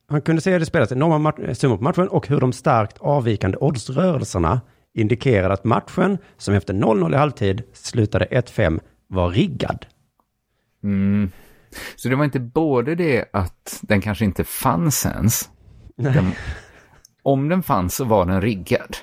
han 0.08 0.22
kunde 0.22 0.42
se 0.42 0.54
att 0.54 0.60
det 0.62 0.66
spelades 0.66 0.92
enorma 0.92 1.18
mat- 1.18 1.58
summor 1.58 1.78
på 1.78 1.84
matchen 1.84 2.08
och 2.08 2.28
hur 2.28 2.40
de 2.40 2.54
starkt 2.54 2.98
avvikande 2.98 3.58
oddsrörelserna 3.62 4.62
indikerade 4.94 5.54
att 5.54 5.64
matchen, 5.64 6.18
som 6.38 6.54
efter 6.54 6.74
0-0 6.74 7.14
i 7.14 7.18
halvtid 7.18 7.64
slutade 7.74 8.26
1-5, 8.26 8.80
var 9.08 9.30
riggad. 9.30 9.86
Mm. 10.84 11.32
Så 11.96 12.10
det 12.10 12.16
var 12.16 12.26
inte 12.26 12.40
både 12.40 12.96
det 12.96 13.26
att 13.34 13.80
den 13.82 14.02
kanske 14.02 14.26
inte 14.26 14.44
fanns 14.44 15.06
ens. 15.06 15.50
Den, 15.96 16.32
om 17.24 17.50
den 17.50 17.64
fanns 17.64 17.96
så 17.96 18.06
var 18.06 18.26
den 18.26 18.42
riggad. 18.42 18.98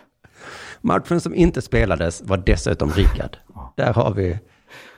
Matchen 0.87 1.21
som 1.21 1.35
inte 1.35 1.63
spelades 1.63 2.23
var 2.23 2.37
dessutom 2.37 2.91
riggad. 2.91 3.37
Där 3.77 3.93
har 3.93 4.15
vi 4.15 4.39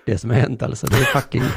det 0.06 0.18
som 0.18 0.30
har 0.30 0.36
hänt 0.36 0.62
alltså. 0.62 0.86
Det 0.86 0.96
är 0.96 1.04
fucking... 1.04 1.42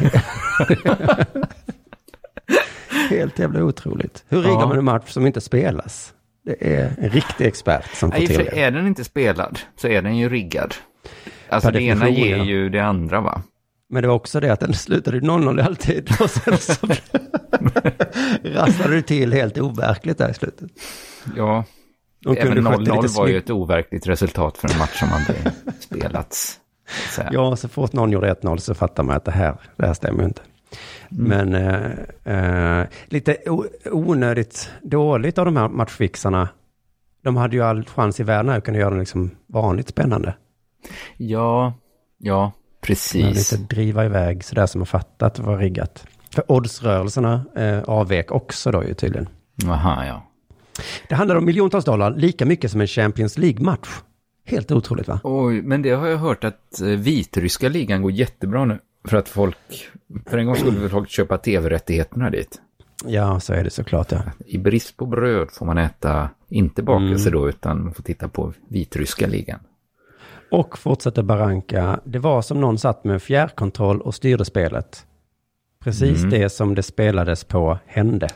Helt 3.10 3.40
jävla 3.40 3.64
otroligt. 3.64 4.24
Hur 4.30 4.42
riggar 4.42 4.60
Ja. 4.60 4.68
man 4.68 4.78
en 4.78 4.86
match 4.86 5.10
som 5.12 5.26
inte 5.28 5.42
spelas? 5.42 6.14
Det 6.46 6.76
är 6.76 6.94
en 6.98 7.10
riktig 7.10 7.46
expert 7.48 7.96
som 7.96 8.12
får 8.12 8.18
Nej, 8.20 8.28
till 8.28 8.38
det. 8.38 8.62
är 8.64 8.72
den 8.72 8.88
inte 8.88 9.04
spelad 9.04 9.60
så 9.76 9.88
är 9.88 10.02
den 10.02 10.18
ju 10.18 10.30
riggad. 10.30 10.76
Alltså 11.50 11.72
det 11.72 11.82
ena 11.82 12.10
ger 12.10 12.38
ja. 12.38 12.44
ju 12.44 12.70
det 12.70 12.80
andra 12.80 13.22
va? 13.22 13.42
Men 13.90 14.02
det 14.02 14.08
var 14.08 14.16
också 14.16 14.40
det 14.40 14.54
att 14.54 14.60
den 14.60 14.74
slutade 14.74 15.20
0-0 15.20 15.60
i 15.60 15.64
halvtid 15.64 16.10
och 16.20 16.30
sen 16.30 16.58
så 16.58 16.74
rasslade 18.44 18.96
det 18.96 19.02
till 19.02 19.34
helt 19.34 19.58
overkligt 19.58 20.18
där 20.18 20.30
i 20.30 20.34
slutet. 20.34 20.70
Ja, 21.38 21.64
De 22.24 22.38
även 22.38 22.54
kunde 22.54 22.70
skött 22.70 22.86
det 22.86 22.92
0-0 22.92 23.02
lite 23.02 23.20
var 23.20 23.28
ju 23.28 23.38
ett 23.38 23.50
overkligt 23.50 24.08
resultat 24.08 24.58
för 24.58 24.72
en 24.72 24.78
match 24.78 25.00
som 25.00 25.10
hade 25.10 25.36
spelats. 25.80 26.60
Så. 27.16 27.22
Ja, 27.32 27.56
så 27.56 27.68
fort 27.68 27.94
någon 27.94 28.12
gjorde 28.12 28.34
1-0 28.34 28.58
så 28.58 28.74
fattar 28.74 29.04
man 29.04 29.16
att 29.16 29.26
det 29.26 29.32
här, 29.32 29.56
det 29.76 29.86
här 29.86 29.94
stämmer 29.94 30.24
inte. 30.24 30.42
Men 31.10 31.56
eh, 31.56 32.80
eh, 32.80 32.88
lite 33.06 33.38
onödigt 33.92 34.72
dåligt 34.82 35.38
av 35.38 35.46
de 35.46 35.56
här 35.58 35.70
matchfixarna. 35.70 36.50
De 37.24 37.38
hade 37.38 37.56
ju 37.56 37.64
all 37.64 37.86
chans 37.86 38.20
i 38.20 38.24
världen 38.24 38.56
att 38.56 38.64
kunna 38.64 38.78
göra 38.78 38.94
det 38.94 39.00
liksom 39.00 39.32
vanligt 39.48 39.88
spännande. 39.90 40.36
ja, 41.18 41.74
ja, 42.18 42.42
Men 42.44 42.52
precis. 42.82 43.52
lite 43.52 43.64
driva 43.76 44.06
iväg 44.06 44.44
sådär 44.44 44.66
som 44.66 44.80
man 44.80 44.86
fattat 44.86 45.40
var 45.40 45.58
riggat. 45.58 46.06
För 46.34 46.52
oddsrörelserna 46.52 47.46
eh, 47.56 47.82
avvek 47.84 48.32
också 48.32 48.72
då 48.72 48.84
ju 48.84 48.94
tydligen. 48.94 49.30
Aha, 49.68 50.06
ja. 50.06 50.31
Det 51.10 51.16
handlar 51.16 51.36
om 51.36 51.46
miljontals 51.46 51.86
dollar, 51.86 52.12
lika 52.16 52.46
mycket 52.46 52.72
som 52.72 52.82
en 52.82 52.88
Champions 52.88 53.38
League-match. 53.38 53.90
Helt 54.46 54.72
otroligt 54.72 55.08
va? 55.08 55.20
Oj, 55.24 55.62
men 55.62 55.82
det 55.82 55.90
har 55.92 56.08
jag 56.08 56.18
hört 56.18 56.44
att 56.44 56.82
eh, 56.82 56.88
vitryska 56.88 57.70
ligan 57.70 58.02
går 58.02 58.12
jättebra 58.12 58.66
nu. 58.66 58.80
För 59.08 59.18
att 59.18 59.30
folk, 59.30 59.58
för 60.30 60.38
en 60.38 60.46
gång 60.46 60.56
skulle 60.56 60.80
väl 60.80 60.90
folk 60.90 61.10
köpa 61.10 61.38
tv-rättigheterna 61.38 62.30
dit. 62.30 62.62
Ja, 63.06 63.40
så 63.40 63.54
är 63.54 63.64
det 63.64 63.70
såklart 63.70 64.12
ja. 64.12 64.22
I 64.46 64.58
brist 64.58 64.98
på 64.98 65.06
bröd 65.06 65.52
får 65.52 65.66
man 65.66 65.78
äta, 65.78 66.30
inte 66.50 66.84
bakelse 66.84 67.30
Mm. 67.30 67.42
då, 67.42 67.50
utan 67.50 67.84
man 67.84 67.94
får 67.94 68.04
titta 68.04 68.28
på 68.28 68.54
vitryska 68.68 69.28
ligan. 69.28 69.60
Och 70.52 70.78
fortsätter 70.78 71.24
Baranka, 71.24 72.00
det 72.04 72.20
var 72.20 72.42
som 72.42 72.62
någon 72.62 72.78
satt 72.78 73.04
med 73.04 73.22
fjärrkontroll 73.22 74.02
och 74.02 74.16
styrde 74.16 74.46
spelet. 74.46 75.06
Precis 75.84 76.18
Mm. 76.18 76.30
det 76.30 76.50
som 76.50 76.76
det 76.76 76.84
spelades 76.84 77.44
på 77.44 77.80
hände. 77.86 78.28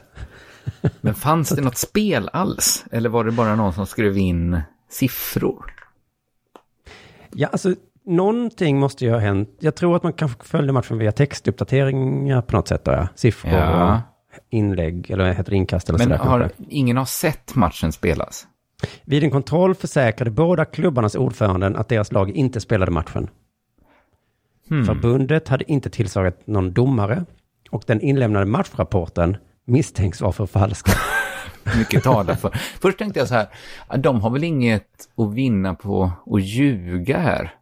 Men 1.01 1.13
fanns 1.15 1.49
det 1.49 1.61
något 1.61 1.77
spel 1.77 2.29
alls? 2.33 2.85
Eller 2.91 3.09
var 3.09 3.23
det 3.23 3.31
bara 3.31 3.55
någon 3.55 3.73
som 3.73 3.85
skrev 3.85 4.17
in 4.17 4.61
siffror? 4.89 5.73
Ja, 7.33 7.47
alltså 7.47 7.75
någonting 8.05 8.79
måste 8.79 9.05
ju 9.05 9.11
ha 9.11 9.19
hänt. 9.19 9.49
Jag 9.59 9.75
tror 9.75 9.95
att 9.95 10.03
man 10.03 10.13
kanske 10.13 10.43
följde 10.43 10.73
matchen 10.73 10.97
via 10.97 11.11
textuppdateringar 11.11 12.41
på 12.41 12.55
något 12.55 12.67
sätt. 12.67 12.85
Då, 12.85 12.91
ja. 12.91 13.07
Siffror 13.15 13.53
Ja. 13.53 13.95
och 13.95 14.01
inlägg, 14.49 15.11
eller 15.11 15.33
heter 15.33 15.49
det 15.51 15.55
inkast 15.57 15.89
eller 15.89 15.99
Men 15.99 16.07
sådär 16.07 16.17
har, 16.29 16.39
kanske. 16.39 16.63
ingen 16.69 16.97
har 16.97 17.05
sett 17.05 17.55
matchen 17.55 17.91
spelas? 17.91 18.47
Vid 19.03 19.23
en 19.23 19.31
kontroll 19.31 19.75
försäkrade 19.75 20.31
båda 20.31 20.65
klubbarnas 20.65 21.15
ordföranden 21.15 21.75
att 21.75 21.89
deras 21.89 22.11
lag 22.11 22.29
inte 22.31 22.61
spelade 22.61 22.91
matchen. 22.91 23.29
Hmm. 24.69 24.85
Förbundet 24.85 25.47
hade 25.47 25.71
inte 25.71 25.89
tillsagit 25.89 26.47
någon 26.47 26.73
domare 26.73 27.25
och 27.71 27.83
den 27.87 28.01
inlämnade 28.01 28.45
matchrapporten 28.45 29.37
misstänks 29.65 30.21
vara 30.21 30.31
förfalskad. 30.31 30.95
Mycket 31.77 32.03
talar 32.03 32.35
för. 32.35 32.49
Först 32.79 32.97
tänkte 32.97 33.19
jag 33.19 33.27
så 33.27 33.33
här, 33.35 33.47
de 33.97 34.21
har 34.21 34.29
väl 34.29 34.43
inget 34.43 35.09
att 35.17 35.33
vinna 35.33 35.75
på 35.75 36.11
att 36.31 36.43
ljuga 36.43 37.17
här. 37.19 37.53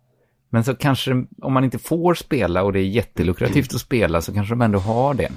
Men 0.49 0.63
så 0.63 0.75
kanske, 0.75 1.11
om 1.41 1.53
man 1.53 1.63
inte 1.63 1.79
får 1.79 2.13
spela 2.13 2.63
och 2.63 2.73
det 2.73 2.79
är 2.79 2.83
jättelukrativt 2.87 3.73
att 3.73 3.81
spela 3.81 4.21
så 4.21 4.33
kanske 4.33 4.51
de 4.53 4.61
ändå 4.61 4.79
har 4.79 5.13
det. 5.13 5.29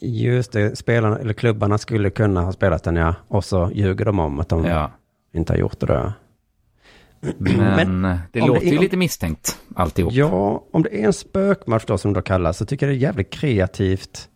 Just 0.00 0.52
det, 0.52 0.76
spelarna, 0.78 1.18
eller 1.18 1.32
klubbarna 1.32 1.78
skulle 1.78 2.10
kunna 2.10 2.40
ha 2.42 2.52
spelat 2.52 2.84
den 2.84 2.96
ja. 2.96 3.14
Och 3.28 3.44
så 3.44 3.70
ljuger 3.74 4.04
de 4.04 4.18
om 4.18 4.40
att 4.40 4.48
de 4.48 4.64
Ja. 4.64 4.90
inte 5.34 5.52
har 5.52 5.58
gjort 5.58 5.80
det 5.80 5.86
då. 5.86 6.12
Men, 7.38 8.00
Men 8.00 8.18
det 8.32 8.40
låter 8.40 8.60
det 8.60 8.66
ju 8.70 8.76
är- 8.76 8.80
lite 8.80 8.96
misstänkt 8.96 9.58
alltihop. 9.76 10.12
Ja, 10.12 10.64
om 10.72 10.82
det 10.82 11.00
är 11.02 11.06
en 11.06 11.12
spökmatch 11.12 11.84
då 11.86 11.98
som 11.98 12.12
då 12.12 12.22
kallas 12.22 12.56
så 12.58 12.66
tycker 12.66 12.86
jag 12.86 12.94
det 12.94 12.98
är 12.98 13.02
jävligt 13.02 13.30
kreativt. 13.30 14.28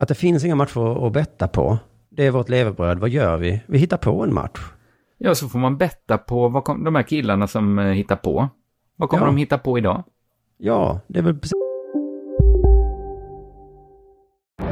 Att 0.00 0.08
det 0.08 0.14
finns 0.14 0.44
inga 0.44 0.54
matcher 0.54 1.06
att 1.06 1.12
betta 1.12 1.48
på. 1.48 1.78
Det 2.10 2.26
är 2.26 2.30
vårt 2.30 2.48
levebröd, 2.48 2.98
vad 2.98 3.10
gör 3.10 3.36
vi? 3.36 3.60
Vi 3.66 3.78
hittar 3.78 3.96
på 3.96 4.22
en 4.22 4.34
match. 4.34 4.60
Ja, 5.18 5.34
så 5.34 5.48
får 5.48 5.58
man 5.58 5.76
betta 5.76 6.18
på 6.18 6.48
vad 6.48 6.64
kom, 6.64 6.84
de 6.84 6.94
här 6.94 7.02
killarna 7.02 7.46
som 7.46 7.78
eh, 7.78 7.84
hittar 7.86 8.16
på. 8.16 8.48
Vad 8.96 9.08
kommer 9.08 9.22
Ja. 9.22 9.26
de 9.26 9.36
hitta 9.36 9.58
på 9.58 9.78
idag? 9.78 10.04
Ja, 10.58 11.00
det 11.06 11.18
är 11.18 11.22
väl 11.22 11.34
precis 11.38 11.52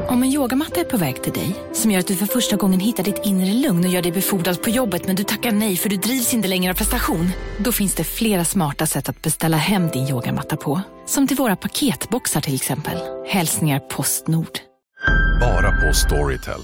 Om 0.08 0.22
en 0.22 0.28
yogamatta 0.28 0.80
är 0.80 0.84
på 0.84 0.96
väg 0.96 1.22
till 1.22 1.32
dig, 1.32 1.54
som 1.72 1.90
gör 1.90 1.98
att 1.98 2.06
du 2.06 2.14
för 2.16 2.26
första 2.26 2.56
gången 2.56 2.80
hittar 2.80 3.04
ditt 3.04 3.20
inre 3.26 3.52
lugn 3.52 3.84
och 3.84 3.90
gör 3.90 4.02
dig 4.02 4.12
befordrad 4.12 4.62
på 4.62 4.70
jobbet 4.70 5.06
men 5.06 5.16
du 5.16 5.24
tackar 5.24 5.52
nej 5.52 5.76
för 5.76 5.88
du 5.88 5.96
drivs 5.96 6.34
inte 6.34 6.48
längre 6.48 6.72
av 6.72 6.76
prestation. 6.76 7.28
Då 7.64 7.72
finns 7.72 7.94
det 7.94 8.04
flera 8.04 8.44
smarta 8.44 8.86
sätt 8.86 9.08
att 9.08 9.22
beställa 9.22 9.56
hem 9.56 9.88
din 9.88 10.08
yogamatta 10.08 10.56
på. 10.56 10.80
Som 11.06 11.26
till 11.26 11.36
våra 11.36 11.56
paketboxar 11.56 12.40
till 12.40 12.54
exempel. 12.54 12.98
Hälsningar 13.26 13.78
Postnord. 13.78 14.58
Bara 15.40 15.70
på 15.72 15.94
Storytel. 15.94 16.60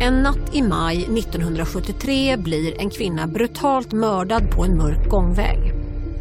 En 0.00 0.22
natt 0.22 0.54
i 0.54 0.62
maj 0.62 0.96
1973 0.96 2.36
blir 2.36 2.80
en 2.80 2.90
kvinna 2.90 3.26
brutalt 3.26 3.92
mördad 3.92 4.50
på 4.50 4.64
en 4.64 4.76
mörk 4.76 5.08
gångväg. 5.08 5.72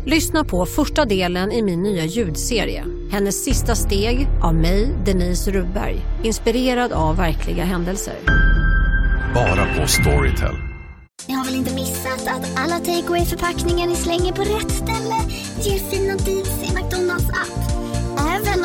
Lyssna 0.05 0.43
på 0.43 0.65
första 0.65 1.05
delen 1.05 1.51
i 1.51 1.61
min 1.61 1.83
nya 1.83 2.05
ljudserie. 2.05 2.85
Hennes 3.11 3.43
sista 3.43 3.75
steg 3.75 4.27
av 4.43 4.55
mig, 4.55 4.95
Denise 5.05 5.51
Rubberg. 5.51 6.01
Inspirerad 6.23 6.91
av 6.91 7.17
verkliga 7.17 7.63
händelser. 7.63 8.15
Bara 9.33 9.65
på 9.75 9.87
Storytel. 9.87 10.55
Ni 11.27 11.33
har 11.33 11.45
väl 11.45 11.55
inte 11.55 11.73
missat 11.73 12.27
att 12.27 12.59
alla 12.59 12.79
takeaway 12.79 13.25
förpackningar 13.25 13.87
ni 13.87 13.95
slänger 13.95 14.33
på 14.33 14.41
rätt 14.41 14.71
ställe 14.71 15.15
ger 15.61 15.79
fina 15.79 16.15
deals 16.15 16.63
i 16.63 16.75
McDonalds 16.75 17.29
app. 17.29 17.66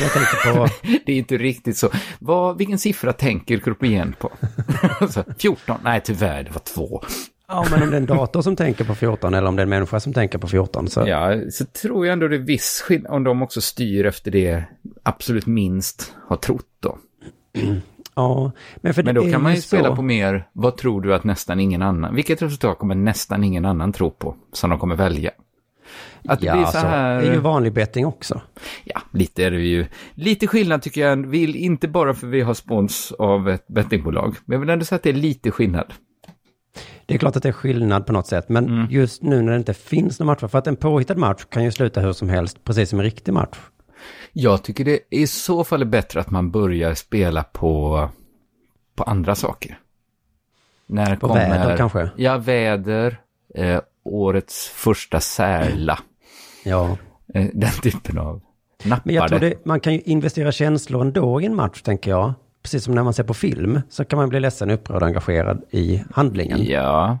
Jag 0.00 0.12
tänker 0.12 0.52
på... 0.54 0.66
det 1.06 1.12
är 1.12 1.16
inte 1.16 1.36
riktigt 1.38 1.76
så. 1.76 1.88
Vad, 2.18 2.58
vilken 2.58 2.78
siffra 2.78 3.12
tänker 3.12 3.58
Kurpien 3.58 4.14
på? 4.18 4.30
Så, 5.10 5.24
14? 5.38 5.76
Nej, 5.84 6.00
tyvärr, 6.04 6.42
det 6.42 6.50
var 6.50 6.60
två. 6.74 7.02
Ja, 7.48 7.66
men 7.70 7.82
om 7.82 7.90
det 7.90 7.96
är 7.96 8.00
en 8.00 8.06
dator 8.06 8.42
som 8.42 8.56
tänker 8.56 8.84
på 8.84 8.94
14 8.94 9.34
eller 9.34 9.48
om 9.48 9.56
det 9.56 9.60
är 9.60 9.64
en 9.64 9.70
människa 9.70 10.00
som 10.00 10.12
tänker 10.12 10.38
på 10.38 10.48
14 10.48 10.88
så... 10.88 11.04
Ja, 11.08 11.40
så 11.50 11.64
tror 11.64 12.06
jag 12.06 12.12
ändå 12.12 12.28
det 12.28 12.36
är 12.36 12.40
viss 12.40 12.82
skillnad 12.86 13.12
om 13.12 13.24
de 13.24 13.42
också 13.42 13.60
styr 13.60 14.06
efter 14.06 14.30
det 14.30 14.64
absolut 15.02 15.46
minst 15.46 16.14
har 16.28 16.36
trott 16.36 16.66
då. 16.80 16.98
Ja, 18.14 18.52
men 18.76 18.94
för 18.94 19.02
Men 19.02 19.14
det 19.14 19.20
då 19.20 19.26
är 19.26 19.32
kan 19.32 19.42
man 19.42 19.54
ju 19.54 19.60
så- 19.60 19.66
spela 19.68 19.96
på 19.96 20.02
mer, 20.02 20.48
vad 20.52 20.76
tror 20.76 21.00
du 21.00 21.14
att 21.14 21.24
nästan 21.24 21.60
ingen 21.60 21.82
annan, 21.82 22.14
vilket 22.14 22.42
resultat 22.42 22.78
kommer 22.78 22.94
nästan 22.94 23.44
ingen 23.44 23.64
annan 23.64 23.92
tro 23.92 24.10
på, 24.10 24.36
som 24.52 24.70
de 24.70 24.78
kommer 24.78 24.96
välja? 24.96 25.30
Att 26.24 26.40
det 26.40 26.46
ja, 26.46 26.52
blir 26.56 26.64
så 26.64 26.72
så 26.72 26.78
här... 26.78 27.20
Det 27.20 27.28
är 27.28 27.32
ju 27.32 27.40
vanlig 27.40 27.72
betting 27.72 28.06
också. 28.06 28.40
Ja, 28.84 29.00
lite 29.12 29.44
är 29.44 29.50
det 29.50 29.60
ju. 29.60 29.86
Lite 30.14 30.46
skillnad 30.46 30.82
tycker 30.82 31.00
jag, 31.00 31.26
vill 31.26 31.56
inte 31.56 31.88
bara 31.88 32.14
för 32.14 32.26
vi 32.26 32.40
har 32.40 32.54
spons 32.54 33.12
av 33.18 33.48
ett 33.48 33.68
bettingbolag, 33.68 34.36
men 34.44 34.54
jag 34.54 34.60
vill 34.60 34.70
ändå 34.70 34.84
säga 34.84 34.96
att 34.96 35.02
det 35.02 35.10
är 35.10 35.14
lite 35.14 35.50
skillnad. 35.50 35.92
Det 37.06 37.14
är 37.14 37.18
klart 37.18 37.36
att 37.36 37.42
det 37.42 37.48
är 37.48 37.52
skillnad 37.52 38.06
på 38.06 38.12
något 38.12 38.26
sätt, 38.26 38.48
men 38.48 38.64
Mm. 38.66 38.86
just 38.90 39.22
nu 39.22 39.42
när 39.42 39.52
det 39.52 39.58
inte 39.58 39.74
finns 39.74 40.18
någon 40.18 40.26
match, 40.26 40.40
för 40.40 40.58
att 40.58 40.66
en 40.66 40.76
påhittad 40.76 41.14
match 41.16 41.44
kan 41.48 41.64
ju 41.64 41.70
sluta 41.72 42.00
hur 42.00 42.12
som 42.12 42.28
helst, 42.28 42.64
precis 42.64 42.90
som 42.90 42.98
en 42.98 43.04
riktig 43.04 43.32
match. 43.32 43.58
Jag 44.32 44.62
tycker 44.62 44.84
det 44.84 45.00
i 45.10 45.26
så 45.26 45.64
fall 45.64 45.82
är 45.82 45.86
bättre 45.86 46.20
att 46.20 46.30
man 46.30 46.50
börjar 46.50 46.94
spela 46.94 47.42
på, 47.42 48.08
på 48.96 49.04
andra 49.04 49.34
saker. 49.34 49.78
När 50.86 51.16
På 51.16 51.34
väder 51.34 51.76
kanske? 51.76 52.10
Ja, 52.16 52.38
väder. 52.38 53.20
Eh, 53.54 53.80
årets 54.14 54.68
första 54.68 55.20
särla. 55.20 55.98
Ja. 56.64 56.96
Eh, 57.34 57.46
Den 57.52 57.70
typen 57.82 58.18
av 58.18 58.40
nappade. 58.84 59.02
Men 59.04 59.14
jag 59.14 59.28
tror 59.28 59.38
det, 59.38 59.66
man 59.66 59.80
kan 59.80 59.92
ju 59.92 60.00
investera 60.00 60.52
känslor 60.52 61.02
ändå 61.02 61.40
i 61.40 61.46
en 61.46 61.54
match, 61.54 61.82
tänker 61.82 62.10
jag. 62.10 62.32
Precis 62.62 62.84
som 62.84 62.94
när 62.94 63.02
man 63.02 63.14
ser 63.14 63.24
på 63.24 63.34
film, 63.34 63.80
så 63.88 64.04
kan 64.04 64.18
man 64.18 64.28
bli 64.28 64.40
ledsen, 64.40 64.70
upprörd 64.70 65.02
och 65.02 65.08
engagerad 65.08 65.62
i 65.70 66.02
handlingen. 66.14 66.64
Ja. 66.64 67.18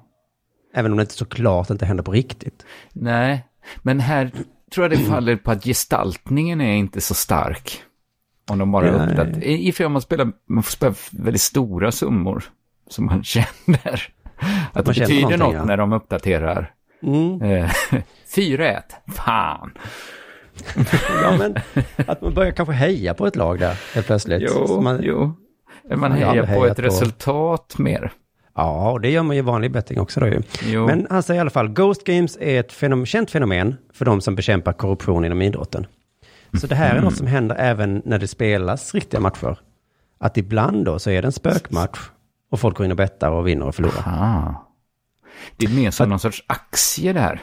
Även 0.74 0.90
om 0.92 0.96
det 0.96 1.02
inte 1.02 1.14
såklart 1.14 1.70
inte 1.70 1.86
händer 1.86 2.04
på 2.04 2.12
riktigt. 2.12 2.66
Nej, 2.92 3.44
men 3.82 4.00
här 4.00 4.30
tror 4.74 4.84
jag 4.84 4.90
det 4.90 5.04
faller 5.04 5.36
på 5.36 5.50
att 5.50 5.64
gestaltningen 5.64 6.60
är 6.60 6.76
inte 6.76 7.00
så 7.00 7.14
stark. 7.14 7.82
Om 8.50 8.58
de 8.58 8.72
bara 8.72 8.90
uppdaterar. 8.90 9.44
I 9.44 9.70
och 9.70 9.74
för 9.74 9.76
sig 9.76 9.86
om 9.86 9.92
man 9.92 10.02
spelar, 10.02 10.32
man 10.48 10.62
får 10.62 10.70
spela 10.72 10.94
väldigt 11.10 11.42
stora 11.42 11.92
summor 11.92 12.44
som 12.88 13.06
man 13.06 13.24
känner. 13.24 14.08
Att 14.72 14.86
Man 14.86 14.94
det 14.94 15.00
betyder 15.00 15.36
något 15.36 15.54
ja. 15.54 15.64
när 15.64 15.76
de 15.76 15.92
uppdaterar. 15.92 16.74
Mm. 17.02 17.42
Eh, 17.42 17.70
4-1, 18.34 18.82
fan. 19.14 19.72
Ja, 21.22 21.36
men 21.38 21.56
att 22.06 22.22
man 22.22 22.34
börjar 22.34 22.52
kanske 22.52 22.74
heja 22.74 23.14
på 23.14 23.26
ett 23.26 23.36
lag 23.36 23.58
där 23.58 23.80
helt 23.94 24.06
plötsligt. 24.06 24.42
Jo, 24.46 24.66
Så 24.66 24.80
man, 24.80 25.00
jo. 25.02 25.32
Man 25.96 26.18
ju 26.18 26.24
hejar 26.24 26.54
på 26.54 26.66
ett 26.66 26.78
resultat 26.78 27.78
mer. 27.78 28.12
Ja, 28.54 28.90
och 28.90 29.00
det 29.00 29.10
gör 29.10 29.22
man 29.22 29.36
ju 29.36 29.42
i 29.42 29.42
vanlig 29.42 29.72
betting 29.72 30.00
också 30.00 30.20
då 30.20 30.26
ju. 30.26 30.42
Jo. 30.62 30.86
Men 30.86 31.06
han 31.10 31.22
säger 31.22 31.38
i 31.38 31.40
alla 31.40 31.50
fall, 31.50 31.68
Ghost 31.68 32.04
Games 32.04 32.38
är 32.40 32.60
ett 32.60 32.72
fenom 32.72 33.06
känt 33.06 33.30
fenomen 33.30 33.76
för 33.92 34.04
de 34.04 34.20
som 34.20 34.34
bekämpar 34.34 34.72
korruption 34.72 35.24
inom 35.24 35.42
idrotten. 35.42 35.86
Så 36.60 36.66
det 36.66 36.74
här 36.74 36.96
är 36.96 37.00
något 37.00 37.16
som 37.16 37.26
händer 37.26 37.56
även 37.58 38.02
när 38.04 38.18
det 38.18 38.28
spelas 38.28 38.94
riktiga 38.94 39.20
matcher. 39.20 39.58
Att 40.18 40.36
ibland 40.36 40.84
då 40.84 40.98
så 40.98 41.10
är 41.10 41.22
det 41.22 41.28
en 41.28 41.32
spökmatch 41.32 41.98
och 42.50 42.60
folk 42.60 42.76
går 42.76 42.84
in 42.84 42.90
och 42.90 42.96
bettar 42.96 43.30
och 43.30 43.46
vinner 43.48 43.66
och 43.66 43.74
förlorar. 43.74 44.02
Ah. 44.06 44.67
Det 45.56 45.66
är 45.66 45.70
mer 45.70 45.90
som 45.90 46.08
någon 46.08 46.18
sorts 46.18 46.44
aktie 46.46 47.12
där. 47.12 47.40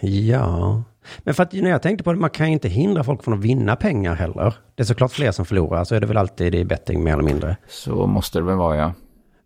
Ja, 0.00 0.82
men 1.18 1.34
för 1.34 1.42
att 1.42 1.52
när 1.52 1.70
jag 1.70 1.82
tänkte 1.82 2.04
på 2.04 2.12
det, 2.12 2.18
man 2.18 2.30
kan 2.30 2.46
ju 2.46 2.52
inte 2.52 2.68
hindra 2.68 3.04
folk 3.04 3.24
från 3.24 3.34
att 3.34 3.40
vinna 3.40 3.76
pengar 3.76 4.14
heller. 4.14 4.54
Det 4.74 4.82
är 4.82 4.84
såklart 4.84 5.12
fler 5.12 5.32
som 5.32 5.44
förlorar, 5.44 5.84
så 5.84 5.94
är 5.94 6.00
det 6.00 6.06
väl 6.06 6.16
alltid 6.16 6.54
i 6.54 6.64
betting 6.64 7.04
mer 7.04 7.12
eller 7.12 7.22
mindre. 7.22 7.56
Så 7.68 8.06
måste 8.06 8.38
det 8.38 8.44
väl 8.44 8.56
vara, 8.56 8.76
ja. 8.76 8.92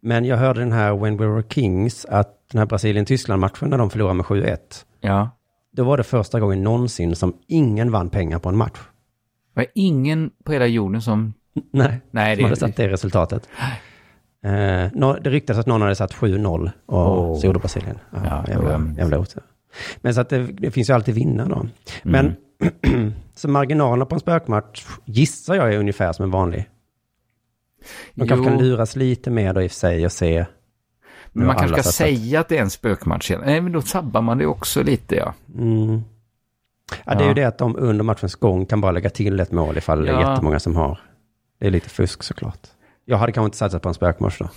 Men 0.00 0.24
jag 0.24 0.36
hörde 0.36 0.60
den 0.60 0.72
här 0.72 0.96
When 0.96 1.16
We 1.16 1.26
Were 1.26 1.44
Kings, 1.48 2.04
att 2.04 2.48
den 2.52 2.58
här 2.58 2.66
Brasilien-Tyskland-matchen 2.66 3.70
när 3.70 3.78
de 3.78 3.90
förlorade 3.90 4.14
med 4.14 4.26
7-1. 4.26 4.58
Ja. 5.00 5.30
Då 5.72 5.84
var 5.84 5.96
det 5.96 6.04
första 6.04 6.40
gången 6.40 6.62
någonsin 6.62 7.16
som 7.16 7.36
ingen 7.46 7.92
vann 7.92 8.10
pengar 8.10 8.38
på 8.38 8.48
en 8.48 8.56
match. 8.56 8.78
Det 9.54 9.60
var 9.60 9.66
ingen 9.74 10.30
på 10.44 10.52
hela 10.52 10.66
jorden 10.66 11.02
som... 11.02 11.34
Nej, 11.72 12.00
Nej, 12.10 12.36
som 12.36 12.44
hade 12.44 12.56
satt 12.56 12.76
det 12.76 12.88
resultatet. 12.88 13.48
Eh, 14.48 15.16
det 15.20 15.30
ryktades 15.30 15.60
att 15.60 15.66
någon 15.66 15.82
hade 15.82 15.94
satt 15.94 16.14
7-0 16.14 16.70
och 16.86 17.30
Åh. 17.30 17.38
så 17.38 17.46
gjorde 17.46 17.58
Brasilien. 17.58 17.98
Ja, 18.10 18.18
Ja, 18.24 18.44
jävla, 18.48 18.74
mm. 18.74 18.94
jävla 18.98 19.18
otur. 19.18 19.42
Men 20.00 20.14
så 20.14 20.20
att 20.20 20.28
det, 20.28 20.38
det 20.46 20.70
finns 20.70 20.90
ju 20.90 20.94
alltid 20.94 21.14
vinnare 21.14 21.48
då. 21.48 21.66
Men 22.02 22.36
så 23.34 23.48
marginalerna 23.48 24.04
på 24.06 24.14
en 24.14 24.20
spökmatch 24.20 24.86
gissar 25.04 25.54
jag 25.54 25.74
är 25.74 25.78
ungefär 25.78 26.12
som 26.12 26.22
en 26.24 26.30
vanlig. 26.30 26.68
De 28.14 28.28
kanske 28.28 28.46
kan 28.50 28.58
luras 28.58 28.96
lite 28.96 29.30
mer 29.30 29.52
då 29.54 29.62
i 29.62 29.66
och 29.66 29.70
för 29.70 29.78
sig 29.78 30.04
och 30.04 30.12
se. 30.12 30.46
Men 31.32 31.46
man 31.46 31.56
kanske 31.56 31.82
ska 31.82 31.92
säga 31.92 32.40
att 32.40 32.48
det 32.48 32.58
är 32.58 32.62
en 32.62 32.70
spökmatch. 32.70 33.30
Nej, 33.44 33.60
men 33.60 33.72
då 33.72 33.82
sabbar 33.82 34.20
man 34.22 34.38
det 34.38 34.46
också 34.46 34.82
lite, 34.82 35.14
ja. 35.16 35.34
Mm. 35.58 36.02
Ja, 37.04 37.14
det 37.14 37.18
är 37.18 37.22
Ja. 37.22 37.28
ju 37.28 37.34
det 37.34 37.44
att 37.44 37.58
de 37.58 37.76
under 37.76 38.04
matchens 38.04 38.34
gång 38.34 38.66
kan 38.66 38.80
bara 38.80 38.92
lägga 38.92 39.10
till 39.10 39.40
ett 39.40 39.52
mål 39.52 39.78
ifall 39.78 40.02
det 40.04 40.10
är 40.10 40.20
Ja. 40.20 40.30
jättemånga 40.30 40.58
som 40.60 40.76
har. 40.76 41.00
Det 41.60 41.66
är 41.66 41.70
lite 41.70 41.90
fusk 41.90 42.22
såklart. 42.22 42.58
Jag 43.10 43.18
hade 43.18 43.32
kanske 43.32 43.46
inte 43.46 43.56
satsat 43.56 43.82
på 43.82 43.88
en 43.88 43.94
spökmatch 43.94 44.38
då. 44.38 44.48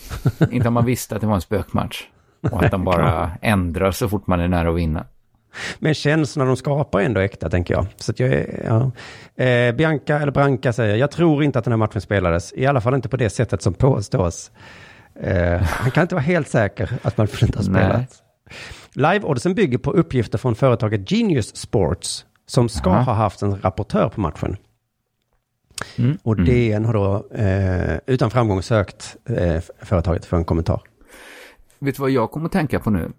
Inte 0.52 0.68
om 0.68 0.74
man 0.74 0.86
visste 0.86 1.16
att 1.16 1.22
det 1.22 1.28
var 1.28 1.36
en 1.36 1.42
spökmatch. 1.42 2.04
Och 2.52 2.64
att 2.64 2.72
de 2.72 2.84
bara 2.84 3.32
ändrar 3.42 3.92
så 3.92 4.10
fort 4.10 4.28
man 4.28 4.40
är 4.40 4.48
nära 4.48 4.70
att 4.70 4.76
vinna. 4.76 5.06
Men 5.80 5.94
känslorna 5.94 6.48
de 6.48 6.58
skapar 6.58 7.00
är 7.00 7.06
ändå 7.06 7.20
äkta, 7.20 7.50
tänker 7.50 7.74
jag. 7.74 7.86
Så 7.96 8.12
att 8.12 8.20
jag 8.20 8.30
är, 8.30 8.64
ja. 8.66 8.92
eh, 9.44 9.76
Bianca, 9.76 10.20
eller 10.20 10.32
Branca 10.32 10.74
säger, 10.74 10.96
jag 10.96 11.12
tror 11.12 11.44
inte 11.44 11.60
att 11.60 11.66
den 11.66 11.72
här 11.72 11.78
matchen 11.78 12.02
spelades. 12.02 12.54
I 12.54 12.66
alla 12.66 12.82
fall 12.82 12.96
inte 12.96 13.10
på 13.10 13.18
det 13.18 13.30
sättet 13.30 13.62
som 13.62 13.74
påstås. 13.74 14.52
Eh, 15.22 15.62
han 15.62 15.92
kan 15.92 16.02
inte 16.02 16.16
vara 16.16 16.24
helt 16.24 16.48
säker 16.48 17.00
att 17.02 17.18
matchen 17.18 17.48
inte 17.48 17.60
har 17.60 17.70
Nej. 17.70 17.84
spelats. 17.84 18.24
Live-oddsen 18.94 19.56
bygger 19.56 19.78
på 19.78 19.92
uppgifter 19.92 20.38
från 20.38 20.56
företaget 20.56 21.12
Genius 21.12 21.56
Sports, 21.56 22.26
som 22.46 22.70
ska 22.70 22.90
Aha. 22.90 23.02
ha 23.02 23.14
haft 23.14 23.42
en 23.42 23.62
rapportör 23.62 24.10
på 24.10 24.22
matchen. 24.22 24.58
Mm. 25.98 26.18
Och 26.24 26.36
DN 26.36 26.86
har 26.86 26.94
då 26.94 27.28
eh, 27.36 28.00
utan 28.08 28.32
framgång 28.32 28.62
sökt 28.62 29.18
eh, 29.26 29.62
företaget 29.82 30.26
för 30.26 30.38
en 30.38 30.46
kommentar. 30.46 30.82
Vet 31.80 31.96
du 31.96 32.02
vad 32.02 32.12
jag 32.12 32.32
kommer 32.32 32.46
att 32.46 32.52
tänka 32.52 32.80
på 32.80 32.90
nu? 32.90 33.12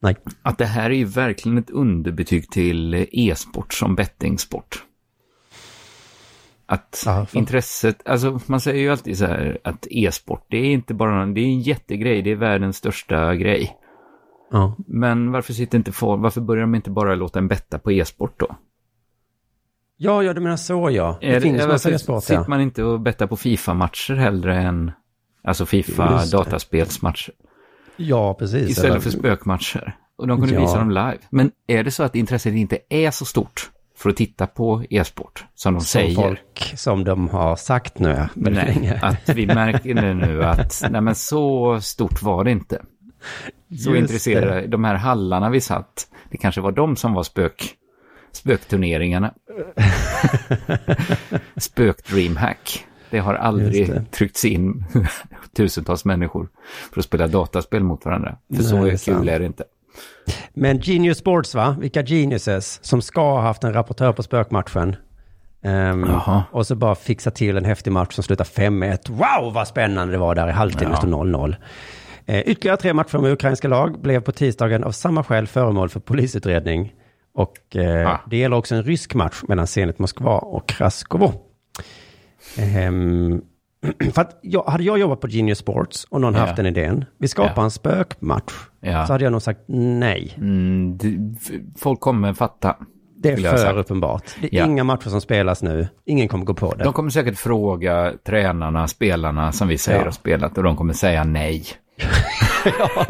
Nej. 0.00 0.16
Att 0.42 0.58
det 0.58 0.64
här 0.64 0.90
är 0.90 0.94
ju 0.94 1.04
verkligen 1.04 1.58
ett 1.58 1.70
underbetyg 1.70 2.50
till 2.50 3.06
e-sport 3.12 3.74
som 3.74 3.94
bettingsport. 3.94 4.84
Att 6.66 7.02
fan. 7.04 7.26
intresset, 7.32 8.08
alltså 8.08 8.40
man 8.46 8.60
säger 8.60 8.80
ju 8.80 8.90
alltid 8.90 9.18
så 9.18 9.26
här 9.26 9.58
att 9.64 9.86
e-sport, 9.90 10.46
det 10.50 10.56
är 10.56 10.72
inte 10.72 10.94
bara 10.94 11.26
det 11.26 11.40
är 11.40 11.44
en 11.44 11.60
jättegrej, 11.60 12.22
det 12.22 12.30
är 12.30 12.36
världens 12.36 12.76
största 12.76 13.34
grej. 13.34 13.76
Ja. 14.50 14.76
Men 14.86 15.32
varför 15.32 15.52
sitter 15.52 15.78
inte 15.78 15.92
folk, 15.92 16.22
varför 16.22 16.40
börjar 16.40 16.60
de 16.62 16.74
inte 16.74 16.90
bara 16.90 17.14
låta 17.14 17.38
en 17.38 17.48
betta 17.48 17.78
på 17.78 17.92
e-sport 17.92 18.34
då? 18.36 18.56
Ja, 19.96 20.22
ja, 20.22 20.32
du 20.32 20.40
menar 20.40 20.56
så 20.56 20.90
ja. 20.90 21.18
Det 21.20 21.26
Är 21.34 21.40
finns 21.40 21.60
eller 21.60 21.72
massa 21.72 21.88
varför 21.88 21.96
e-sport, 21.96 22.22
sitter 22.24 22.34
ja. 22.34 22.44
man 22.48 22.60
inte 22.60 22.82
och 22.84 23.00
bettar 23.00 23.26
på 23.26 23.36
FIFA-matcher 23.36 24.14
hellre 24.14 24.56
än, 24.62 24.92
alltså 25.44 25.66
FIFA 25.66 26.12
Just 26.12 26.30
det. 26.30 26.36
dataspelsmatcher? 26.36 27.32
Ja, 27.96 28.34
precis. 28.34 28.70
Istället 28.70 28.90
Eller- 28.90 29.00
för 29.00 29.10
spökmatcher. 29.10 29.96
Och 30.18 30.26
de 30.26 30.38
kunde 30.40 30.54
Ja. 30.54 30.60
visa 30.60 30.78
dem 30.78 30.90
live. 30.90 31.18
Men 31.30 31.50
är 31.66 31.84
det 31.84 31.90
så 31.90 32.02
att 32.02 32.14
intresset 32.14 32.54
inte 32.54 32.78
är 32.88 33.10
så 33.10 33.24
stort 33.24 33.70
för 33.96 34.10
att 34.10 34.16
titta 34.16 34.46
på 34.46 34.82
e-sport, 34.90 35.44
som 35.54 35.74
de 35.74 35.80
Som 35.80 35.86
säger? 35.86 36.14
folk 36.14 36.72
som 36.76 37.04
de 37.04 37.28
har 37.28 37.56
sagt 37.56 37.98
nu 37.98 38.08
ja, 38.08 38.28
väldigt 38.34 38.80
Nej, 38.82 38.98
att 39.02 39.28
vi 39.28 39.46
märker 39.46 39.94
det 39.94 40.14
nu 40.14 40.44
att 40.44 40.82
nej 40.90 41.00
men 41.00 41.14
så 41.14 41.80
stort 41.80 42.22
var 42.22 42.44
det 42.44 42.50
inte. 42.50 42.82
Så 43.84 43.90
Just 43.90 43.96
intresserade, 44.00 44.66
de 44.66 44.84
här 44.84 44.94
hallarna 44.94 45.50
vi 45.50 45.60
satt, 45.60 46.06
det 46.30 46.36
kanske 46.36 46.60
var 46.60 46.72
de 46.72 46.96
som 46.96 47.12
var 47.14 47.22
spök, 47.22 47.74
spökturneringarna. 48.36 49.34
Spök 51.56 52.04
Dreamhack. 52.08 52.86
Det 53.10 53.18
har 53.18 53.34
aldrig 53.34 53.88
det. 53.88 54.04
tryckts 54.10 54.44
in 54.44 54.84
tusentals 55.56 56.04
människor 56.04 56.48
för 56.92 57.00
att 57.00 57.04
spela 57.04 57.26
dataspel 57.26 57.82
mot 57.82 58.04
varandra. 58.04 58.36
För 58.48 58.62
Nej, 58.62 58.64
så 58.64 58.76
är 58.76 58.90
kul 58.90 58.98
sant. 58.98 59.28
är 59.28 59.38
det 59.38 59.46
inte. 59.46 59.64
Men 60.54 60.78
Genius 60.78 61.18
Sports 61.18 61.54
va? 61.54 61.76
Vilka 61.80 62.02
geniuses 62.02 62.84
som 62.84 63.02
ska 63.02 63.20
ha 63.20 63.40
haft 63.40 63.64
en 63.64 63.72
rapportör 63.72 64.12
på 64.12 64.22
spökmatchen. 64.22 64.96
Jaha. 66.06 66.42
och 66.50 66.66
så 66.66 66.74
bara 66.74 66.94
fixa 66.94 67.30
till 67.30 67.56
en 67.56 67.64
häftig 67.64 67.92
match 67.92 68.14
som 68.14 68.24
slutar 68.24 68.44
5-1. 68.44 69.10
Wow 69.10 69.52
vad 69.52 69.68
spännande 69.68 70.14
det 70.14 70.18
var 70.18 70.34
där 70.34 70.48
i 70.48 70.52
halvtid, 70.52 70.88
stod 70.96 71.10
0-0. 71.10 71.56
Eh, 72.26 72.40
ytterligare 72.40 72.76
tre 72.76 72.92
matcher 72.92 73.18
med 73.18 73.32
ukrainska 73.32 73.68
lag 73.68 74.00
blev 74.00 74.20
på 74.20 74.32
tisdagen 74.32 74.84
av 74.84 74.90
samma 74.90 75.24
skäl 75.24 75.46
föremål 75.46 75.88
för 75.88 76.00
polisutredning. 76.00 76.92
Och 77.34 77.76
eh, 77.76 78.10
Ah. 78.10 78.20
det 78.30 78.36
gäller 78.36 78.56
också 78.56 78.74
en 78.74 78.82
rysk 78.82 79.14
match 79.14 79.42
mellan 79.48 79.66
Zenit 79.66 79.98
Moskva 79.98 80.38
och 80.38 80.68
Kraskovo. 80.68 81.32
Ehm, 82.58 83.42
för 84.14 84.22
att 84.22 84.38
jag, 84.42 84.62
hade 84.64 84.84
jag 84.84 84.98
jobbat 84.98 85.20
på 85.20 85.28
Genius 85.28 85.58
Sports 85.58 86.06
och 86.10 86.20
någon 86.20 86.34
Ja. 86.34 86.40
haft 86.40 86.56
den 86.56 86.66
idén, 86.66 87.04
vi 87.18 87.28
skapar 87.28 87.52
Ja. 87.56 87.64
en 87.64 87.70
spökmatch, 87.70 88.52
Ja. 88.80 89.06
så 89.06 89.12
hade 89.12 89.24
jag 89.24 89.32
nog 89.32 89.42
sagt 89.42 89.60
nej. 89.66 90.34
Mm, 90.36 90.98
f- 91.40 91.50
folk 91.78 92.00
kommer 92.00 92.32
fatta. 92.32 92.76
Det 93.16 93.32
är 93.32 93.36
för 93.56 93.78
uppenbart. 93.78 94.22
Det 94.40 94.46
är 94.46 94.58
Ja. 94.58 94.66
inga 94.66 94.84
matcher 94.84 95.08
som 95.08 95.20
spelas 95.20 95.62
nu. 95.62 95.88
Ingen 96.04 96.28
kommer 96.28 96.44
gå 96.44 96.54
på 96.54 96.74
det. 96.74 96.84
De 96.84 96.92
kommer 96.92 97.10
säkert 97.10 97.38
fråga 97.38 98.12
tränarna, 98.26 98.88
spelarna 98.88 99.52
som 99.52 99.68
vi 99.68 99.78
säger 99.78 99.98
Ja. 99.98 100.04
har 100.04 100.10
spelat 100.10 100.58
och 100.58 100.64
de 100.64 100.76
kommer 100.76 100.92
säga 100.92 101.24
nej. 101.24 101.64
ja, 102.78 103.06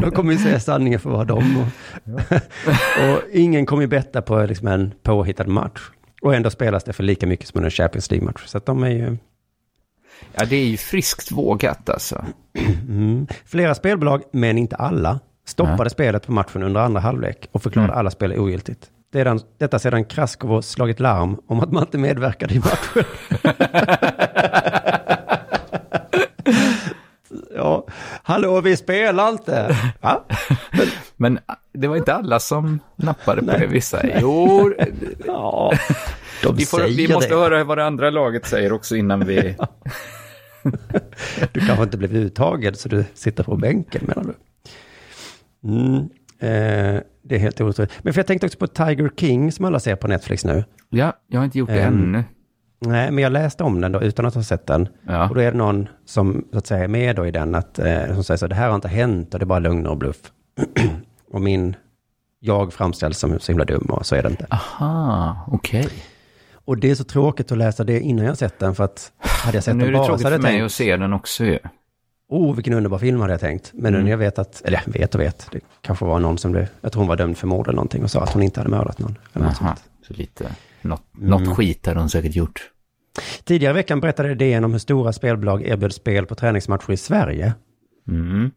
de 0.00 0.10
kommer 0.10 0.32
ju 0.32 0.38
säga 0.38 0.60
sanningen 0.60 1.00
för 1.00 1.10
vad 1.10 1.26
de 1.26 1.56
och, 1.56 1.66
och 3.10 3.22
ingen 3.32 3.66
kommer 3.66 3.82
ju 3.82 3.88
betta 3.88 4.22
på 4.22 4.46
liksom 4.46 4.68
en 4.68 4.92
påhittad 5.02 5.46
match. 5.46 5.80
Och 6.22 6.34
ändå 6.34 6.50
spelas 6.50 6.84
det 6.84 6.92
för 6.92 7.02
lika 7.02 7.26
mycket 7.26 7.48
som 7.48 7.64
en 7.64 7.70
Champions 7.70 8.10
League-match. 8.10 8.42
Så 8.46 8.58
att 8.58 8.66
de 8.66 8.82
är 8.82 8.90
ju... 8.90 9.16
Ja, 10.34 10.44
det 10.44 10.56
är 10.56 10.64
ju 10.64 10.76
friskt 10.76 11.32
vågat 11.32 11.90
alltså. 11.90 12.24
Mm. 12.88 13.26
Flera 13.44 13.74
spelbolag, 13.74 14.22
men 14.32 14.58
inte 14.58 14.76
alla, 14.76 15.20
stoppade 15.46 15.82
Nej. 15.82 15.90
spelet 15.90 16.26
på 16.26 16.32
matchen 16.32 16.62
under 16.62 16.80
andra 16.80 17.00
halvlek 17.00 17.48
och 17.52 17.62
förklarade 17.62 17.92
Mm. 17.92 17.98
alla 17.98 18.10
spel 18.10 18.32
ogiltigt. 18.38 18.90
Det 19.12 19.20
är 19.20 19.24
den, 19.24 19.40
detta 19.58 19.78
sedan 19.78 20.04
Kraskovo 20.04 20.62
slagit 20.62 21.00
larm 21.00 21.36
om 21.46 21.60
att 21.60 21.72
man 21.72 21.82
inte 21.82 21.98
medverkade 21.98 22.54
i 22.54 22.58
matchen. 22.58 23.04
ja, 27.54 27.86
hallå 28.26 28.60
vi 28.60 28.76
spelar 28.76 29.28
inte. 29.28 29.76
Ja. 30.00 30.26
Men 31.16 31.38
det 31.72 31.88
var 31.88 31.96
inte 31.96 32.14
alla 32.14 32.40
som 32.40 32.78
nappade 32.96 33.40
på 33.40 33.46
Nej. 33.46 33.60
det. 33.60 33.66
Vissa, 33.66 34.00
jo, 34.20 34.72
ja, 35.26 35.72
de 36.42 36.56
vi, 36.56 36.66
får, 36.66 36.80
vi 36.96 37.12
måste 37.12 37.30
det. 37.34 37.40
höra 37.40 37.64
vad 37.64 37.78
det 37.78 37.84
andra 37.84 38.10
laget 38.10 38.46
säger 38.46 38.72
också 38.72 38.96
innan 38.96 39.26
vi... 39.26 39.56
Du 41.52 41.60
kanske 41.60 41.82
inte 41.82 41.96
blev 41.98 42.16
uttagen 42.16 42.74
så 42.74 42.88
du 42.88 43.04
sitter 43.14 43.44
på 43.44 43.56
bänken 43.56 44.02
menar 44.06 44.24
du? 44.24 44.34
Mm. 45.68 45.96
Eh, 46.38 47.02
det 47.22 47.34
är 47.34 47.38
helt 47.38 47.60
otroligt. 47.60 47.92
Men 48.02 48.12
för 48.12 48.18
jag 48.20 48.26
tänkte 48.26 48.46
också 48.46 48.58
på 48.58 48.66
Tiger 48.66 49.10
King 49.16 49.52
som 49.52 49.64
alla 49.64 49.80
ser 49.80 49.96
på 49.96 50.08
Netflix 50.08 50.44
nu. 50.44 50.64
Ja, 50.90 51.12
jag 51.28 51.40
har 51.40 51.44
inte 51.44 51.58
gjort 51.58 51.68
det 51.68 51.80
Ehm, 51.82 51.94
ännu. 52.02 52.24
Nej, 52.78 53.10
men 53.10 53.22
jag 53.24 53.32
läste 53.32 53.64
om 53.64 53.80
den 53.80 53.92
då 53.92 54.02
utan 54.02 54.26
att 54.26 54.34
ha 54.34 54.42
sett 54.42 54.66
den. 54.66 54.88
Ja. 55.06 55.28
Och 55.28 55.34
då 55.34 55.40
är 55.40 55.52
det 55.52 55.58
någon 55.58 55.88
som 56.04 56.44
så 56.52 56.58
att 56.58 56.66
säga 56.66 56.84
är 56.84 56.88
med 56.88 57.16
då 57.16 57.26
i 57.26 57.30
den, 57.30 57.54
att, 57.54 57.78
eh, 57.78 58.14
som 58.14 58.24
säger 58.24 58.38
så, 58.38 58.46
det 58.46 58.54
här 58.54 58.68
har 58.68 58.74
inte 58.74 58.88
hänt 58.88 59.34
och 59.34 59.40
det 59.40 59.44
är 59.44 59.46
bara 59.46 59.58
lögner 59.58 59.90
och 59.90 59.96
bluff. 59.96 60.16
och 61.32 61.40
min, 61.40 61.76
jag 62.40 62.72
framställs 62.72 63.18
som 63.18 63.38
så 63.38 63.52
himla 63.52 63.64
dum 63.64 63.86
och 63.90 64.06
så 64.06 64.16
är 64.16 64.22
det 64.22 64.28
inte. 64.28 64.46
Aha, 64.50 65.36
okej. 65.52 65.88
Och 66.52 66.78
det 66.78 66.90
är 66.90 66.94
så 66.94 67.04
tråkigt 67.04 67.52
att 67.52 67.58
läsa 67.58 67.84
det 67.84 68.00
innan 68.00 68.24
jag 68.24 68.36
sett 68.38 68.58
den, 68.58 68.74
för 68.74 68.84
att 68.84 69.12
hade 69.18 69.56
jag 69.56 69.64
sett 69.64 69.76
Nu 69.76 69.82
är 69.82 69.86
den 69.86 69.92
det 69.92 69.98
bara 69.98 70.04
så 70.06 70.08
tråkigt 70.08 70.24
hade 70.24 70.36
för 70.36 70.42
jag 70.42 70.42
mig 70.52 70.52
tänkt, 70.60 70.64
att 70.66 70.72
se 70.72 70.96
den 70.96 71.12
också 71.12 71.44
ju. 71.44 71.58
oh 72.28 72.54
vilken 72.54 72.74
underbar 72.74 72.98
film 72.98 73.20
hade 73.20 73.32
jag 73.32 73.40
tänkt. 73.40 73.70
Men 73.74 73.92
nu 73.92 73.98
Mm. 73.98 74.04
när 74.04 74.10
jag 74.10 74.18
vet 74.18 74.38
att, 74.38 74.62
eller 74.64 74.82
vet 74.86 75.14
och 75.14 75.20
vet, 75.20 75.48
det 75.52 75.60
kanske 75.80 76.04
var 76.04 76.20
någon 76.20 76.38
som 76.38 76.52
blev, 76.52 76.68
jag 76.80 76.92
tror 76.92 77.00
hon 77.00 77.08
var 77.08 77.16
dömd 77.16 77.36
för 77.38 77.46
mord 77.46 77.66
eller 77.66 77.76
någonting 77.76 78.02
och 78.02 78.10
sa 78.10 78.20
att 78.22 78.32
hon 78.32 78.42
inte 78.42 78.60
hade 78.60 78.70
mördat 78.70 78.98
någon. 78.98 79.18
Eller 79.32 79.46
Aha, 79.46 79.76
så 80.06 80.12
lite, 80.14 80.44
något, 80.86 81.02
Mm. 81.16 81.30
något 81.30 81.56
skit 81.56 81.86
har 81.86 81.94
de 81.94 82.08
säkert 82.08 82.36
gjort. 82.36 82.70
Tidigare 83.44 83.70
i 83.72 83.74
veckan 83.74 84.00
berättade 84.00 84.34
DN 84.34 84.64
om 84.64 84.72
hur 84.72 84.78
stora 84.78 85.12
spelbolag 85.12 85.62
erbjöd 85.66 85.92
spel 85.92 86.26
på 86.26 86.34
träningsmatcher 86.34 86.92
i 86.92 86.96
Sverige. 86.96 87.54
Mm. 88.08 88.50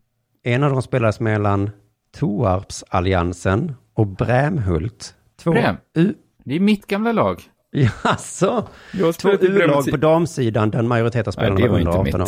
En 0.43 0.63
av 0.63 0.71
dem 0.71 0.81
spelades 0.81 1.19
mellan 1.19 1.69
Toarpsalliansen 2.17 3.75
och 3.93 4.07
Brämhult. 4.07 5.13
Två 5.43 5.51
Bräm? 5.51 5.75
U... 5.95 6.13
Det 6.43 6.55
är 6.55 6.59
mitt 6.59 6.87
gamla 6.87 7.11
lag. 7.11 7.41
Jaså? 7.71 8.67
Jag 8.93 9.05
har 9.05 9.13
Två 9.13 9.29
U-lag 9.41 9.91
på 9.91 9.97
damsidan, 9.97 10.69
den 10.71 10.87
majoritet 10.87 11.27
av 11.27 11.31
spelarna 11.31 11.55
var 11.59 11.67
under 11.67 11.79
inte 11.79 11.91
18 11.91 12.21
år. 12.21 12.27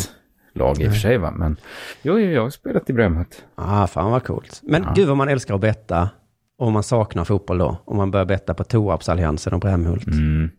lag 0.54 0.80
i 0.80 0.86
och 0.88 0.92
för 0.92 0.98
sig 0.98 1.18
va, 1.18 1.30
men 1.30 1.56
jo, 2.02 2.18
jo, 2.18 2.30
jag 2.30 2.42
har 2.42 2.50
spelat 2.50 2.90
i 2.90 2.92
Brämhult. 2.92 3.44
Ah, 3.54 3.86
fan 3.86 4.10
vad 4.10 4.24
coolt. 4.24 4.60
Men 4.62 4.82
Ja. 4.82 4.92
gud 4.96 5.08
vad 5.08 5.16
man 5.16 5.28
älskar 5.28 5.54
att 5.54 5.60
betta. 5.60 6.10
Om 6.62 6.72
man 6.72 6.82
saknar 6.82 7.24
fotboll 7.24 7.58
då. 7.58 7.76
Om 7.84 7.96
man 7.96 8.10
börjar 8.10 8.26
betta 8.26 8.54
på 8.54 8.64
Toarpsalliansen 8.64 9.52
och 9.54 9.60
Brämhult. 9.60 10.06
Mm. 10.06 10.50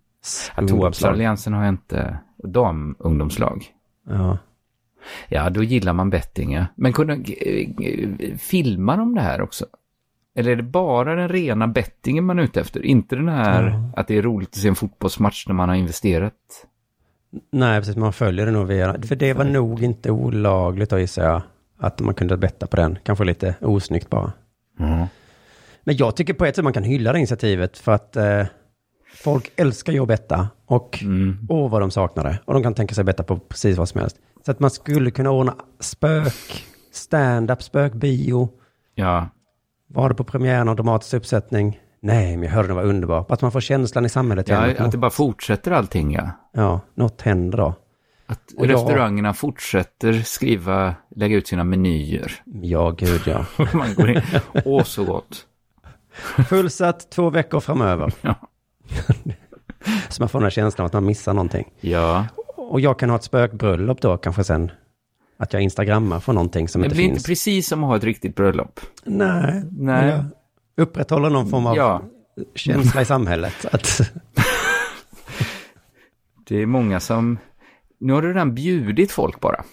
Ja. 0.58 0.68
Toapsalliansen 0.68 1.54
har 1.54 1.64
jag 1.64 1.74
inte, 1.74 2.18
damungdomslag. 2.44 3.66
Ja. 4.10 4.38
Ja, 5.30 5.50
då 5.50 5.64
gillar 5.64 5.94
man 5.94 6.10
betting, 6.10 6.54
ja. 6.54 6.66
Men 6.76 6.94
kunde, 6.94 7.14
eh, 7.14 7.70
eh, 7.80 8.38
filmar 8.38 8.98
de 8.98 9.16
det 9.16 9.22
här 9.22 9.42
också? 9.42 9.66
Eller 10.36 10.52
är 10.52 10.56
det 10.56 10.64
bara 10.64 11.16
den 11.16 11.30
rena 11.30 11.68
bettingen 11.68 12.24
man 12.26 12.40
är 12.40 12.44
ute 12.44 12.62
efter? 12.62 12.86
Inte 12.86 13.16
den 13.16 13.30
här 13.30 13.70
Ja. 13.70 14.02
att 14.02 14.08
det 14.08 14.18
är 14.18 14.22
roligt 14.22 14.50
att 14.50 14.56
se 14.56 14.68
en 14.68 14.76
fotbollsmatch 14.76 15.48
när 15.48 15.56
man 15.56 15.70
har 15.70 15.76
investerat? 15.76 16.34
Nej, 17.52 17.80
precis. 17.80 17.96
Man 17.96 18.14
följer 18.14 18.46
det 18.46 18.52
nog 18.52 18.68
via... 18.68 19.02
För 19.02 19.16
det 19.16 19.34
var 19.34 19.46
nog 19.46 19.84
inte 19.84 20.12
olagligt 20.12 20.90
då 20.90 21.00
gissar 21.00 21.24
jag. 21.24 21.42
Att 21.78 22.00
man 22.00 22.14
kunde 22.14 22.38
betta 22.38 22.68
på 22.68 22.76
den. 22.76 22.98
Kanske 23.04 23.24
lite 23.24 23.56
osnyggt 23.62 24.10
bara. 24.10 24.32
Mm. 24.80 25.06
Men 25.84 25.98
jag 25.98 26.16
tycker 26.16 26.34
på 26.34 26.46
ett 26.46 26.56
sätt 26.56 26.64
man 26.64 26.74
kan 26.74 26.84
hylla 26.84 27.12
det 27.12 27.18
initiativet. 27.20 27.78
För 27.78 27.92
att 27.92 28.16
eh, 28.16 28.46
folk 29.16 29.52
älskar 29.56 29.94
ju 29.94 30.00
att 30.00 30.08
betta. 30.08 30.48
Och 30.66 31.00
Mm. 31.04 31.38
åh 31.50 31.70
vad 31.72 31.82
de 31.82 31.92
saknar 31.92 32.24
det. 32.24 32.40
Och 32.46 32.54
de 32.54 32.64
kan 32.64 32.74
tänka 32.74 32.96
sig 32.96 33.04
betta 33.04 33.24
på 33.24 33.38
precis 33.38 33.78
vad 33.78 33.90
som 33.90 34.02
helst. 34.02 34.18
Så 34.46 34.52
att 34.52 34.60
man 34.60 34.72
skulle 34.72 35.12
kunna 35.12 35.32
ordna 35.32 35.56
spök, 35.80 36.64
stand-up, 36.92 37.64
spökbio. 37.64 38.50
Ja, 38.96 39.30
Var 39.88 40.10
det 40.10 40.16
på 40.16 40.24
premiären 40.24 40.70
och 40.70 40.76
dramatisk 40.76 41.14
uppsättning? 41.14 41.80
Nej, 42.02 42.38
men 42.38 42.44
jag 42.48 42.56
hörde 42.56 42.68
det 42.68 42.74
var 42.74 42.84
underbart. 42.84 43.32
Att 43.32 43.42
man 43.42 43.52
får 43.52 43.62
känslan 43.62 44.06
i 44.06 44.10
samhället. 44.10 44.48
ja 44.50 44.72
att 44.78 44.92
det 44.92 44.98
bara 44.98 45.12
fortsätter 45.12 45.72
allting, 45.72 46.14
ja. 46.14 46.30
ja, 46.54 46.80
något 46.96 47.22
händer 47.22 47.58
då. 47.58 47.76
Att 48.26 48.52
Och 48.58 48.66
jag- 48.66 48.74
restaurangerna 48.74 49.34
fortsätter 49.34 50.14
skriva, 50.14 50.96
lägga 51.16 51.36
ut 51.38 51.48
sina 51.48 51.64
menyer. 51.64 52.32
Ja, 52.46 52.90
gud 52.90 53.22
ja. 53.26 53.46
Man 53.74 53.94
går 53.96 54.10
in, 54.10 54.22
åh 54.66 54.84
så 54.84 55.04
gott. 55.04 55.46
Fullsatt 56.50 57.10
två 57.10 57.30
veckor 57.30 57.60
framöver. 57.60 58.14
Ja. 58.22 58.36
Så 60.10 60.22
man 60.22 60.30
får 60.30 60.40
den 60.40 60.44
här 60.46 60.50
känslan 60.50 60.86
att 60.88 60.94
man 60.94 61.06
missar 61.06 61.34
någonting. 61.34 61.72
Ja, 61.82 62.26
Och 62.56 62.80
jag 62.82 63.00
kan 63.00 63.10
ha 63.10 63.16
ett 63.16 63.24
spökbröllop 63.24 64.02
då 64.02 64.18
kanske 64.18 64.44
sen. 64.44 64.72
Att 65.38 65.54
jag 65.54 65.62
instagrammar 65.62 66.20
för 66.20 66.34
någonting 66.34 66.68
som 66.68 66.82
det 66.82 66.86
inte 66.86 66.96
blir 66.96 67.06
finns. 67.06 67.18
inte 67.18 67.28
precis 67.28 67.68
som 67.68 67.84
att 67.84 67.90
ha 67.90 67.98
ett 67.98 68.04
riktigt 68.04 68.36
bröllop. 68.36 68.80
Nej. 69.04 69.54
Nej. 69.54 69.64
men 69.72 70.08
jag 70.10 70.26
upprätthåller 70.78 71.30
någon 71.30 71.50
form 71.50 71.66
av 71.66 71.76
Ja. 71.78 72.02
känsla 72.56 73.02
i 73.02 73.06
samhället. 73.06 73.66
Att, 73.72 74.02
Det 76.48 76.62
är 76.62 76.66
många 76.66 77.00
som... 77.00 77.38
Nu 78.00 78.14
har 78.14 78.22
du 78.22 78.28
redan 78.28 78.56
bjudit 78.56 79.12
folk 79.12 79.40
bara. 79.40 79.64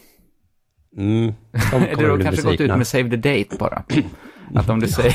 mm, 0.97 1.33
Eller 1.89 1.97
du 2.05 2.11
har 2.11 2.19
kanske 2.19 2.43
gått 2.43 2.53
ut 2.53 2.59
besvikna. 2.59 2.77
med 2.77 2.87
save 2.87 3.11
the 3.11 3.17
date 3.17 3.57
bara. 3.59 3.83
Att 4.55 4.69
om 4.69 4.81
du 4.81 4.89
säger 4.89 5.15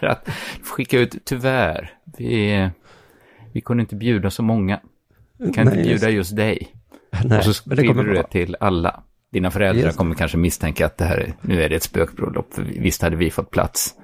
att 0.00 0.28
skicka 0.64 0.98
ut, 0.98 1.16
tyvärr, 1.24 1.90
vi, 2.18 2.70
vi 3.52 3.60
kunde 3.60 3.80
inte 3.80 3.96
bjuda 3.96 4.30
så 4.30 4.42
många. 4.42 4.80
Vi 5.38 5.52
kan 5.52 5.64
Nej, 5.66 5.74
inte 5.78 5.88
bjuda 5.88 6.10
just- 6.10 6.36
dig. 6.36 6.74
Nej, 7.24 7.38
och 7.38 7.44
så 7.44 7.54
skriver 7.54 8.04
du 8.04 8.12
det 8.14 8.22
till 8.22 8.56
alla. 8.60 9.02
Dina 9.32 9.50
föräldrar 9.50 9.84
Just 9.84 9.98
kommer 9.98 10.14
kanske 10.14 10.36
misstänka 10.38 10.86
att 10.86 10.98
det 10.98 11.04
här 11.04 11.16
är, 11.16 11.34
nu 11.40 11.62
är 11.62 11.68
det 11.68 11.76
ett 11.76 11.82
spökbröllop, 11.82 12.54
för 12.54 12.62
visst 12.62 13.02
hade 13.02 13.16
vi 13.16 13.30
fått 13.30 13.50
plats. 13.50 13.94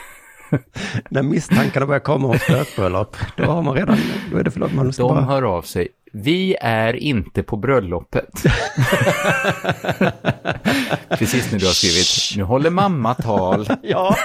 När 1.08 1.22
misstankarna 1.22 1.86
börjar 1.86 2.00
komma 2.00 2.28
om 2.28 2.38
spökbröllop, 2.38 3.16
då 3.36 3.44
har 3.44 3.62
man 3.62 3.74
redan, 3.74 3.98
då 4.32 4.38
är 4.38 4.44
det 4.44 4.50
förlåt, 4.50 4.74
man 4.74 4.90
De 4.90 5.02
bara... 5.08 5.20
hör 5.20 5.42
av 5.42 5.62
sig. 5.62 5.88
Vi 6.14 6.56
är 6.60 6.94
inte 6.94 7.42
på 7.42 7.56
bröllopet. 7.56 8.30
Precis 11.08 11.52
när 11.52 11.58
du 11.58 11.66
har 11.66 11.72
skrivit, 11.72 12.36
nu 12.36 12.42
håller 12.42 12.70
mamma 12.70 13.14
tal. 13.14 13.66
Ja, 13.82 14.16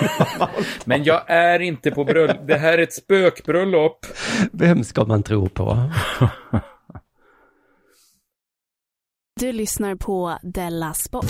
Men 0.86 1.04
jag 1.04 1.30
är 1.30 1.60
inte 1.60 1.92
på 1.92 2.04
bröllop, 2.04 2.48
det 2.48 2.58
här 2.58 2.78
är 2.78 2.84
ett 2.84 2.94
spökbröllop. 2.94 4.06
vem 4.52 4.84
ska 4.84 5.06
man 5.06 5.24
tro 5.24 5.50
på? 5.50 5.92
Du 9.40 9.52
lyssnar 9.52 9.96
på 9.96 10.38
Della 10.44 10.94
Sport. 10.94 11.26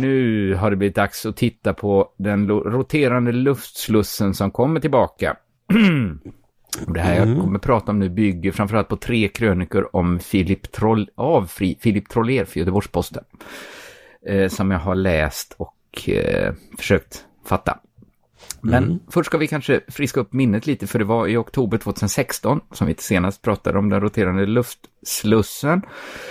Nu 0.00 0.54
har 0.54 0.70
det 0.70 0.76
blivit 0.76 0.96
dags 0.96 1.26
att 1.26 1.36
titta 1.36 1.74
på 1.74 2.08
den 2.16 2.48
roterande 2.48 3.32
luftslussen 3.32 4.34
som 4.34 4.50
kommer 4.50 4.80
tillbaka. 4.80 5.36
Det 6.86 7.00
här 7.00 7.14
jag 7.26 7.40
kommer 7.40 7.58
prata 7.58 7.92
om 7.92 7.98
nu 7.98 8.08
bygger 8.08 8.52
framförallt 8.52 8.88
på 8.88 8.96
tre 8.96 9.28
krönikor 9.28 9.96
om 9.96 10.18
Filip 10.18 10.72
Troll, 10.72 11.10
av 11.14 11.46
Fri, 11.46 11.78
Filip 11.80 12.08
Trollér 12.08 12.44
för 12.44 12.60
Göteborgs-Posten. 12.60 13.24
Eh, 14.26 14.48
som 14.48 14.70
jag 14.70 14.78
har 14.78 14.94
läst 14.94 15.54
och 15.58 16.08
eh, 16.08 16.54
försökt 16.78 17.24
fatta. 17.46 17.78
Men 18.60 18.84
Mm. 18.84 18.98
först 19.10 19.26
ska 19.26 19.38
vi 19.38 19.46
kanske 19.46 19.80
friska 19.88 20.20
upp 20.20 20.32
minnet 20.32 20.66
lite, 20.66 20.86
för 20.86 20.98
det 20.98 21.04
var 21.04 21.26
i 21.26 21.36
oktober 21.36 21.78
2016 21.78 22.60
som 22.72 22.86
vi 22.86 22.94
senast 22.98 23.42
pratade 23.42 23.78
om 23.78 23.90
den 23.90 24.00
roterande 24.00 24.46
luftslussen. 24.46 25.82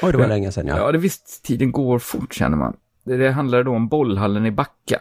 Oj, 0.01 0.11
det 0.11 0.17
var 0.17 0.27
länge 0.27 0.51
sedan 0.51 0.67
ja. 0.67 0.77
Ja, 0.77 0.91
det 0.91 0.97
visst, 0.97 1.43
tiden 1.43 1.71
går 1.71 1.99
fort 1.99 2.33
känner 2.33 2.57
man. 2.57 2.75
Det, 3.03 3.31
handlar 3.31 3.63
då 3.63 3.71
om 3.71 3.87
bollhallen 3.87 4.45
i 4.45 4.51
Backa. 4.51 4.99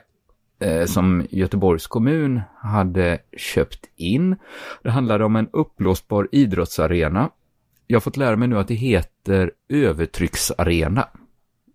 Eh, 0.60 0.84
som 0.84 1.26
Göteborgs 1.30 1.86
kommun 1.86 2.40
hade 2.58 3.18
köpt 3.36 3.86
in. 3.96 4.36
Det 4.82 4.90
handlade 4.90 5.24
om 5.24 5.36
en 5.36 5.48
uppblåsbar 5.52 6.28
idrottsarena. 6.32 7.30
Jag 7.86 7.96
har 7.96 8.00
fått 8.00 8.16
lära 8.16 8.36
mig 8.36 8.48
nu 8.48 8.58
att 8.58 8.68
det 8.68 8.74
heter 8.74 9.50
övertrycksarena. 9.68 11.08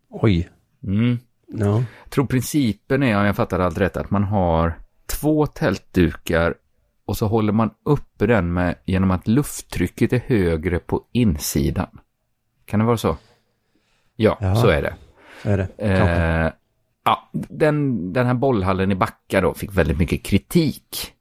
Oj. 0.09 0.49
Mm. 0.83 1.19
Ja. 1.47 1.83
Jag 2.03 2.09
tror 2.11 2.25
principen 2.25 3.03
är, 3.03 3.19
om 3.19 3.25
jag 3.25 3.35
fattar 3.35 3.59
allt 3.59 3.77
rätt, 3.77 3.97
att 3.97 4.11
man 4.11 4.23
har 4.23 4.73
två 5.05 5.45
tältdukar 5.45 6.55
och 7.05 7.17
så 7.17 7.27
håller 7.27 7.53
man 7.53 7.69
uppe 7.85 8.25
den 8.25 8.53
med, 8.53 8.75
genom 8.85 9.11
att 9.11 9.27
lufttrycket 9.27 10.13
är 10.13 10.19
högre 10.19 10.79
på 10.79 11.03
insidan. 11.11 11.99
Kan 12.65 12.79
det 12.79 12.85
vara 12.85 12.97
så? 12.97 13.17
Ja, 14.15 14.37
Ja. 14.41 14.55
så 14.55 14.67
är 14.67 14.81
det. 14.81 14.95
Är 15.43 15.57
det. 15.57 15.67
Eh, 15.77 16.51
ja, 17.05 17.29
den, 17.49 18.13
den 18.13 18.25
här 18.25 18.33
bollhallen 18.33 18.91
i 18.91 18.95
Backa 18.95 19.41
då 19.41 19.53
fick 19.53 19.73
väldigt 19.77 19.97
mycket 19.97 20.23
kritik. 20.23 21.13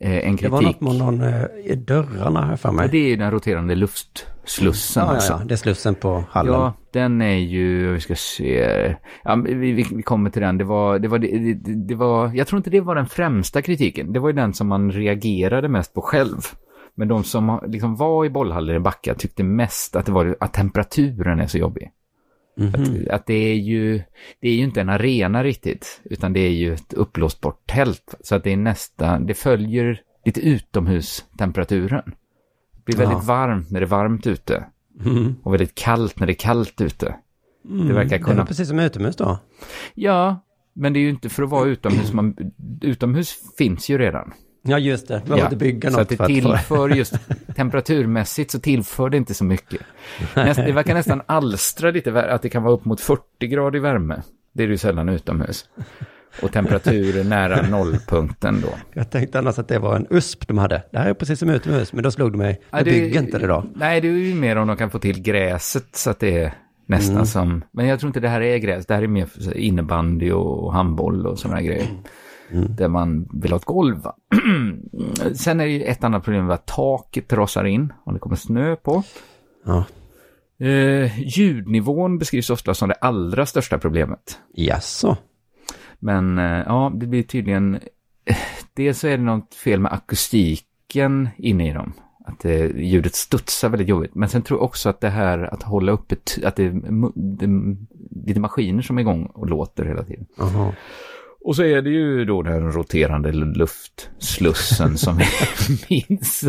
Eh, 0.00 0.28
en 0.28 0.36
Det 0.36 0.48
var 0.48 0.60
kritik. 0.60 0.80
något 0.80 0.98
med 0.98 1.06
någon 1.06 1.22
eh, 1.22 1.78
dörrarna 1.78 2.46
här 2.46 2.56
för 2.56 2.68
Ja, 2.68 2.72
mig. 2.72 2.88
det 2.88 2.98
är 2.98 3.08
ju 3.08 3.16
den 3.16 3.30
roterande 3.30 3.74
luftslussen. 3.74 5.02
Ja, 5.02 5.08
ja, 5.08 5.14
alltså. 5.14 5.32
ja, 5.32 5.40
det 5.44 5.54
är 5.54 5.56
slussen 5.56 5.94
på 5.94 6.24
hallen. 6.30 6.52
Ja, 6.52 6.72
den 6.92 7.22
är 7.22 7.36
ju, 7.36 7.92
vi 7.92 8.00
ska 8.00 8.14
se, 8.14 8.94
ja, 9.24 9.34
vi, 9.34 9.72
vi, 9.72 10.02
kommer 10.02 10.30
till 10.30 10.42
den, 10.42 10.58
det 10.58 10.64
var, 10.64 10.98
det 10.98 11.08
var, 11.08 11.18
det, 11.18 11.54
det, 11.54 11.74
det 11.74 11.94
var, 11.94 12.30
jag 12.34 12.46
tror 12.46 12.56
inte 12.56 12.70
det 12.70 12.80
var 12.80 12.94
den 12.94 13.06
främsta 13.06 13.62
kritiken, 13.62 14.12
det 14.12 14.20
var 14.20 14.28
ju 14.28 14.32
den 14.34 14.54
som 14.54 14.68
man 14.68 14.92
reagerade 14.92 15.68
mest 15.68 15.94
på 15.94 16.02
själv. 16.02 16.38
Men 16.94 17.08
de 17.08 17.24
som 17.24 17.60
liksom 17.66 17.96
var 17.96 18.24
i 18.24 18.30
bollhallen 18.30 18.76
i 18.76 18.80
Backa 18.80 19.14
tyckte 19.14 19.42
mest 19.44 19.96
att 19.96 20.06
det 20.06 20.12
var 20.12 20.36
att 20.40 20.52
temperaturen 20.52 21.40
är 21.40 21.46
så 21.46 21.58
jobbig. 21.58 21.90
Mhm. 22.56 22.74
Att, 22.74 23.08
att 23.08 23.26
det 23.26 23.34
är 23.34 23.54
ju, 23.54 24.02
det 24.40 24.48
är 24.48 24.54
ju 24.54 24.62
inte 24.62 24.80
en 24.80 24.88
arena 24.88 25.44
riktigt, 25.44 26.00
utan 26.04 26.32
det 26.32 26.40
är 26.40 26.50
ju 26.50 26.74
ett 26.74 26.92
uppblåsbart 26.92 27.66
tält. 27.66 28.14
Så 28.20 28.34
att 28.34 28.44
det 28.44 28.52
är 28.52 28.56
nästan, 28.56 29.26
det 29.26 29.34
följer 29.34 30.00
lite 30.24 30.40
utomhustemperaturen. 30.40 32.02
Det 32.76 32.84
blir 32.84 32.96
väldigt 32.96 33.18
Ja. 33.18 33.24
varmt 33.26 33.70
när 33.70 33.80
det 33.80 33.86
är 33.86 33.88
varmt 33.88 34.26
ute. 34.26 34.64
Mhm. 35.04 35.34
Och 35.42 35.52
väldigt 35.52 35.74
kallt 35.74 36.20
när 36.20 36.26
det 36.26 36.32
är 36.32 36.34
kallt 36.34 36.80
ute. 36.80 37.14
det 37.62 37.92
verkar 37.94 38.08
Det 38.10 38.16
är 38.16 38.18
kunna... 38.18 38.46
precis 38.46 38.68
som 38.68 38.78
utomhus 38.78 39.16
då? 39.16 39.38
Ja, 39.94 40.44
men 40.74 40.92
det 40.92 40.98
är 40.98 41.00
ju 41.02 41.10
inte 41.10 41.28
för 41.28 41.42
att 41.42 41.50
vara 41.50 41.66
utomhus. 41.68 42.12
Man, 42.12 42.36
utomhus 42.80 43.54
finns 43.58 43.88
ju 43.88 43.98
redan. 43.98 44.32
Ja, 44.62 44.78
just 44.78 45.08
det. 45.08 45.20
Vi 45.24 45.28
behöver 45.28 45.44
inte 45.46 45.56
bygga 45.56 45.90
så 45.90 45.96
något 45.98 46.02
att 46.02 46.08
det 46.08 46.16
för 46.16 46.24
att 46.24 46.28
tillför 46.28 46.88
just 46.88 47.14
temperaturmässigt 47.56 48.50
så 48.50 48.60
tillför 48.60 49.10
det 49.10 49.16
inte 49.16 49.34
så 49.34 49.44
mycket. 49.44 49.80
Näst, 50.36 50.60
det 50.66 50.72
verkar 50.72 50.94
nästan 50.94 51.22
alstra 51.26 51.90
lite 51.90 52.22
att 52.22 52.42
det 52.42 52.48
kan 52.48 52.62
vara 52.62 52.74
upp 52.74 52.84
mot 52.84 53.00
40 53.00 53.22
grader 53.46 53.76
i 53.78 53.80
värme. 53.80 54.22
Det 54.52 54.62
är 54.62 54.66
det 54.66 54.70
ju 54.72 54.78
sällan 54.78 55.08
utomhus. 55.08 55.64
Och 56.42 56.52
temperaturer 56.52 57.24
nära 57.24 57.68
nollpunkten 57.68 58.60
då. 58.60 58.68
Jag 58.92 59.10
tänkte 59.10 59.38
annars 59.38 59.58
att 59.58 59.68
det 59.68 59.78
var 59.78 59.96
en 59.96 60.06
USP 60.10 60.46
de 60.48 60.58
hade. 60.58 60.82
Det 60.92 60.98
här 60.98 61.10
är 61.10 61.14
precis 61.14 61.38
som 61.38 61.50
utomhus, 61.50 61.92
men 61.92 62.02
då 62.04 62.10
slog 62.10 62.32
de 62.32 62.38
mig. 62.38 62.60
Ja, 62.70 62.78
Jag 62.78 62.84
det- 62.84 62.90
bygger 62.90 63.20
inte 63.20 63.38
det 63.38 63.46
då. 63.46 63.64
Nej, 63.74 64.00
det 64.00 64.08
är 64.08 64.12
ju 64.12 64.34
mer 64.34 64.56
om 64.56 64.68
de 64.68 64.76
kan 64.76 64.90
få 64.90 64.98
till 64.98 65.22
gräset 65.22 65.96
så 65.96 66.10
att 66.10 66.20
det 66.20 66.38
är 66.38 66.52
nästan 66.86 67.14
Mm. 67.14 67.26
som... 67.26 67.64
Men 67.70 67.86
jag 67.86 68.00
tror 68.00 68.08
inte 68.08 68.20
det 68.20 68.28
här 68.28 68.40
är 68.40 68.58
gräs. 68.58 68.86
Det 68.86 68.94
här 68.94 69.02
är 69.02 69.06
mer 69.06 69.26
för 69.26 69.56
innebandy 69.56 70.30
och 70.32 70.72
handboll 70.74 71.26
och 71.26 71.38
sådana 71.38 71.62
grejer. 71.62 71.86
Mm. 72.52 72.76
Där 72.76 72.88
man 72.88 73.28
vill 73.32 73.50
ha 73.52 73.56
ett 73.58 73.64
golv. 73.64 74.02
Sen 75.34 75.60
är 75.60 75.64
det 75.64 75.70
ju 75.70 75.82
ett 75.82 76.04
annat 76.04 76.24
problem 76.24 76.50
att 76.50 76.66
taket 76.66 77.32
rasar 77.32 77.64
in 77.64 77.92
om 78.04 78.14
det 78.14 78.20
kommer 78.20 78.36
snö 78.36 78.76
på. 78.76 79.02
Ja. 79.64 79.84
Eh, 80.66 81.18
ljudnivån 81.38 82.18
beskrivs 82.18 82.50
ofta 82.50 82.74
som 82.74 82.88
det 82.88 82.94
allra 82.94 83.46
största 83.46 83.78
problemet. 83.78 84.38
Jaså? 84.54 85.16
Men 85.98 86.38
eh, 86.38 86.62
ja, 86.66 86.92
det 86.94 87.06
blir 87.06 87.22
tydligen... 87.22 87.74
eh, 88.24 88.36
Dels 88.74 88.98
så 88.98 89.06
är 89.08 89.16
det 89.18 89.24
något 89.24 89.54
fel 89.54 89.80
med 89.80 89.92
akustiken 89.92 91.28
inne 91.36 91.68
i 91.70 91.72
dem. 91.72 91.92
Att 92.24 92.44
eh, 92.44 92.76
ljudet 92.76 93.14
studsar 93.14 93.68
väldigt 93.68 93.88
jobbigt. 93.88 94.14
Men 94.14 94.28
sen 94.28 94.42
tror 94.42 94.58
jag 94.58 94.64
också 94.64 94.88
att 94.88 95.00
det 95.00 95.08
här 95.08 95.54
att 95.54 95.62
hålla 95.62 95.92
uppe, 95.92 96.16
att 96.44 96.56
det 96.56 96.64
är, 96.64 96.70
mu- 96.70 97.12
det 97.14 97.44
är 97.44 97.76
lite 98.26 98.40
maskiner 98.40 98.82
som 98.82 98.98
är 98.98 99.02
igång 99.02 99.26
och 99.26 99.48
låter 99.48 99.84
hela 99.84 100.02
tiden. 100.02 100.26
Jaha. 100.38 100.72
Och 101.44 101.56
så 101.56 101.62
är 101.64 101.82
det 101.82 101.90
ju 101.90 102.24
då 102.24 102.42
den 102.42 102.72
roterande 102.72 103.32
luftslussen 103.32 104.98
som 104.98 105.16
vi 105.16 105.24
minns. 106.08 106.44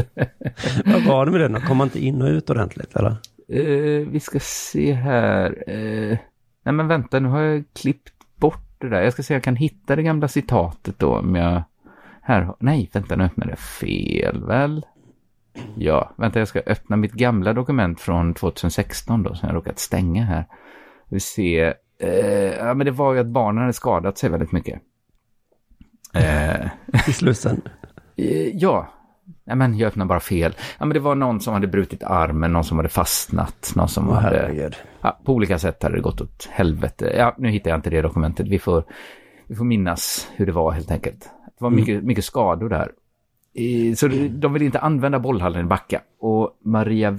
Vad 0.86 1.04
var 1.04 1.26
det 1.26 1.32
med 1.32 1.42
den? 1.42 1.62
Kom 1.62 1.78
man 1.78 1.88
inte 1.88 2.06
in 2.06 2.22
och 2.22 2.28
ut 2.28 2.50
ordentligt 2.50 2.96
eller? 2.96 3.16
Eh, 3.48 4.08
vi 4.08 4.20
ska 4.20 4.40
se 4.40 4.94
här. 4.94 5.64
Eh, 5.68 6.18
nej 6.64 6.74
men 6.74 6.88
vänta, 6.88 7.20
nu 7.20 7.30
har 7.30 7.42
jag 7.42 7.64
klippt 7.74 8.14
bort 8.36 8.76
det 8.78 8.90
där. 8.90 9.02
Jag 9.02 9.14
ska 9.14 9.24
se 9.24 9.34
om 9.34 9.36
jag 9.36 9.44
kan 9.44 9.56
hitta 9.56 9.96
det 9.96 10.04
gamla 10.04 10.28
citatet 10.28 11.00
då. 11.00 11.18
Om 11.18 11.36
jag... 11.36 11.64
Här, 12.22 12.56
nej, 12.60 12.90
vänta 12.94 13.16
nu 13.16 13.24
öppnade 13.24 13.52
jag 13.52 13.60
fel 13.60 14.46
väl? 14.46 14.86
Ja, 15.76 16.14
vänta 16.18 16.40
jag 16.40 16.48
ska 16.48 16.60
öppna 16.60 16.96
mitt 16.96 17.14
gamla 17.14 17.54
dokument 17.54 18.02
från 18.02 18.34
2016 18.34 19.24
då 19.24 19.36
som 19.36 19.50
jag 19.50 19.56
råkat 19.56 19.80
stänga 19.80 20.24
här. 20.24 20.46
Vi 21.10 21.20
ser. 21.20 21.74
Eh, 22.04 22.56
ja 22.68 22.74
men 22.74 22.86
det 22.86 22.92
var 22.92 23.14
ju 23.14 23.20
att 23.20 23.28
barnen 23.28 23.62
hade 23.62 23.74
skadat 23.74 24.18
sig 24.18 24.30
väldigt 24.30 24.52
mycket. 24.52 24.82
Eh, 26.14 26.66
I 27.10 27.14
slussen? 27.14 27.62
Eh, 28.16 28.48
Ja, 28.58 28.88
Nej, 29.46 29.56
men 29.56 29.78
jag 29.78 29.88
öppnade 29.88 30.08
bara 30.10 30.20
fel. 30.20 30.56
Ja, 30.80 30.86
men 30.86 30.94
det 30.94 31.00
var 31.00 31.16
någon 31.16 31.40
som 31.42 31.54
hade 31.54 31.68
brutit 31.68 32.04
armen, 32.04 32.54
någon 32.54 32.64
som 32.64 32.78
hade 32.78 32.90
fastnat, 32.90 33.72
någon 33.76 33.88
som 33.90 34.10
Åh, 34.10 34.16
hade... 34.16 34.72
Ja, 35.02 35.20
på 35.26 35.34
olika 35.34 35.60
sätt 35.60 35.84
hade 35.84 35.96
det 35.96 36.02
gått 36.02 36.22
åt 36.22 36.50
helvete. 36.52 37.14
Ja, 37.18 37.36
nu 37.38 37.50
hittar 37.50 37.70
jag 37.70 37.78
inte 37.78 37.90
det 37.90 38.02
dokumentet. 38.02 38.48
Vi 38.48 38.60
får, 38.60 38.84
vi 39.48 39.56
får 39.56 39.66
minnas 39.66 40.28
hur 40.36 40.46
det 40.46 40.52
var 40.52 40.72
helt 40.72 40.92
enkelt. 40.92 41.20
Det 41.46 41.64
var 41.64 41.68
Mm. 41.68 41.80
mycket, 41.80 42.04
mycket 42.04 42.26
skador 42.26 42.70
där. 42.70 42.92
Eh, 43.56 43.96
Så 43.96 44.08
de 44.30 44.54
vill 44.54 44.62
inte 44.62 44.80
använda 44.80 45.20
bollhallen 45.20 45.62
i 45.66 45.70
Backa. 45.70 46.02
Och 46.20 46.58
Maria 46.66 47.12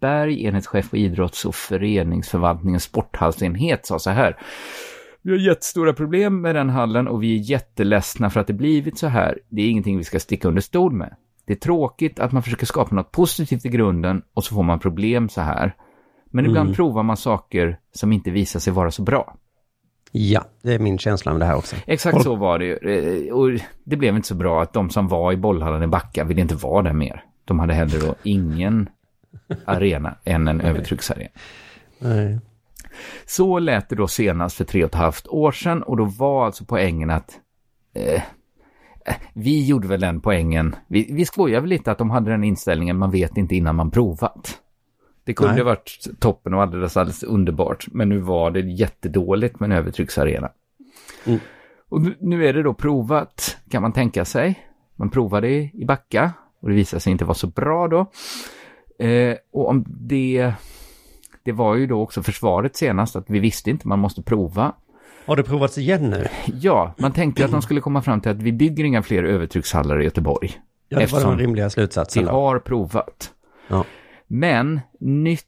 Westberg, 0.00 0.44
enhetschef 0.44 0.90
på 0.90 0.96
idrotts- 0.96 1.46
och 1.46 1.54
föreningsförvaltningens 1.54 2.82
sporthallsenhet, 2.84 3.86
sa 3.86 3.98
så 3.98 4.10
här. 4.10 4.36
Vi 5.22 5.30
har 5.30 5.38
jättestora 5.38 5.92
problem 5.92 6.40
med 6.40 6.54
den 6.54 6.70
hallen 6.70 7.08
och 7.08 7.22
vi 7.22 7.34
är 7.36 7.50
jätteledsna 7.50 8.30
för 8.30 8.40
att 8.40 8.46
det 8.46 8.52
blivit 8.52 8.98
så 8.98 9.06
här. 9.06 9.38
Det 9.48 9.62
är 9.62 9.68
ingenting 9.70 9.98
vi 9.98 10.04
ska 10.04 10.20
sticka 10.20 10.48
under 10.48 10.62
stol 10.62 10.92
med. 10.92 11.14
Det 11.46 11.52
är 11.52 11.56
tråkigt 11.56 12.18
att 12.20 12.32
man 12.32 12.42
försöker 12.42 12.66
skapa 12.66 12.94
något 12.94 13.12
positivt 13.12 13.64
i 13.64 13.68
grunden 13.68 14.22
och 14.34 14.44
så 14.44 14.54
får 14.54 14.62
man 14.62 14.78
problem 14.78 15.28
så 15.28 15.40
här. 15.40 15.74
Men 16.30 16.46
ibland 16.46 16.66
Mm. 16.68 16.74
provar 16.76 17.02
man 17.02 17.16
saker 17.16 17.78
som 17.92 18.12
inte 18.12 18.30
visar 18.30 18.60
sig 18.60 18.72
vara 18.72 18.90
så 18.90 19.02
bra. 19.02 19.36
Ja, 20.12 20.44
det 20.62 20.74
är 20.74 20.78
min 20.78 20.98
känsla 20.98 21.32
med 21.32 21.40
det 21.40 21.44
här 21.46 21.56
också. 21.56 21.76
Exakt 21.86 22.22
så 22.22 22.36
var 22.36 22.58
det 22.58 22.64
ju. 22.64 22.76
Eh, 22.76 23.32
Och 23.34 23.50
det 23.84 23.96
blev 23.96 24.16
inte 24.16 24.28
så 24.28 24.34
bra 24.34 24.62
att 24.62 24.72
de 24.72 24.90
som 24.90 25.08
var 25.08 25.32
i 25.32 25.36
bollhallen 25.36 25.82
i 25.82 25.86
Backa 25.86 26.24
ville 26.24 26.40
inte 26.40 26.54
vara 26.54 26.82
där 26.82 26.92
mer. 26.92 27.24
De 27.44 27.58
hade 27.58 27.74
hellre 27.74 27.98
då 27.98 28.14
ingen 28.22 28.88
arena 29.64 30.16
än 30.24 30.48
en 30.48 30.60
övertrycksarena. 30.60 31.30
Nej. 31.98 32.38
Så 33.26 33.58
lät 33.58 33.88
det 33.88 33.96
då 33.96 34.08
senast 34.08 34.56
för 34.56 34.64
tre 34.64 34.84
och 34.84 34.88
ett 34.88 34.94
halvt 34.94 35.26
år 35.26 35.52
sedan 35.52 35.82
och 35.82 35.96
då 35.96 36.04
var 36.04 36.46
alltså 36.46 36.64
poängen 36.64 37.10
att 37.10 37.40
eh, 37.94 38.22
vi 39.32 39.66
gjorde 39.66 39.88
väl 39.88 40.00
den 40.00 40.20
poängen. 40.20 40.74
Vi, 40.88 41.08
vi 41.12 41.26
skojar 41.26 41.60
väl 41.60 41.70
lite 41.70 41.92
att 41.92 41.98
de 41.98 42.10
hade 42.10 42.30
den 42.30 42.44
inställningen, 42.44 42.98
man 42.98 43.10
vet 43.10 43.36
inte 43.36 43.56
innan 43.56 43.76
man 43.76 43.90
provat. 43.90 44.60
Det 45.24 45.34
kunde 45.34 45.52
Nej. 45.52 45.62
ha 45.62 45.70
varit 45.70 46.06
toppen 46.18 46.54
och 46.54 46.62
alldeles, 46.62 46.96
alldeles 46.96 47.22
underbart, 47.22 47.86
men 47.92 48.08
nu 48.08 48.18
var 48.18 48.50
det 48.50 48.60
jättedåligt 48.60 49.60
med 49.60 49.70
en 49.70 49.78
övertrycksarena. 49.78 50.50
Mm. 51.24 51.40
Och 51.88 52.00
nu, 52.20 52.46
är 52.46 52.52
det 52.52 52.62
då 52.62 52.74
provat, 52.74 53.56
kan 53.70 53.82
man 53.82 53.92
tänka 53.92 54.24
sig. 54.24 54.68
Man 54.96 55.10
provade 55.10 55.48
i, 55.48 55.70
i 55.74 55.84
Backa 55.84 56.32
och 56.60 56.68
det 56.68 56.74
visade 56.74 57.00
sig 57.00 57.12
inte 57.12 57.24
vara 57.24 57.34
så 57.34 57.46
bra 57.46 57.88
då. 57.88 58.06
Eh, 58.98 59.36
och 59.52 59.68
om 59.68 59.84
det, 59.88 60.52
det 61.42 61.52
var 61.52 61.74
ju 61.74 61.86
då 61.86 62.00
också 62.02 62.22
försvaret 62.22 62.76
senast 62.76 63.16
att 63.16 63.30
vi 63.30 63.38
visste 63.38 63.70
inte, 63.70 63.88
man 63.88 63.98
måste 63.98 64.22
prova. 64.22 64.72
Har 65.26 65.36
det 65.36 65.42
provats 65.42 65.78
igen 65.78 66.10
nu? 66.10 66.26
Ja, 66.46 66.94
man 66.98 67.12
tänkte 67.12 67.44
att 67.44 67.50
de 67.50 67.62
skulle 67.62 67.80
komma 67.80 68.02
fram 68.02 68.20
till 68.20 68.30
att 68.30 68.42
vi 68.42 68.52
bygger 68.52 68.84
inga 68.84 69.02
fler 69.02 69.22
övertryckshallar 69.24 70.00
i 70.00 70.04
Göteborg. 70.04 70.52
Ja, 70.88 70.98
det 70.98 71.12
var 71.12 71.20
den 71.20 71.38
rimliga 71.38 71.64
vi 71.66 71.70
slutsatsen 71.70 72.24
då. 72.24 72.30
har 72.30 72.58
provat. 72.58 73.32
Ja. 73.68 73.84
Men 74.26 74.80
nytt 75.00 75.46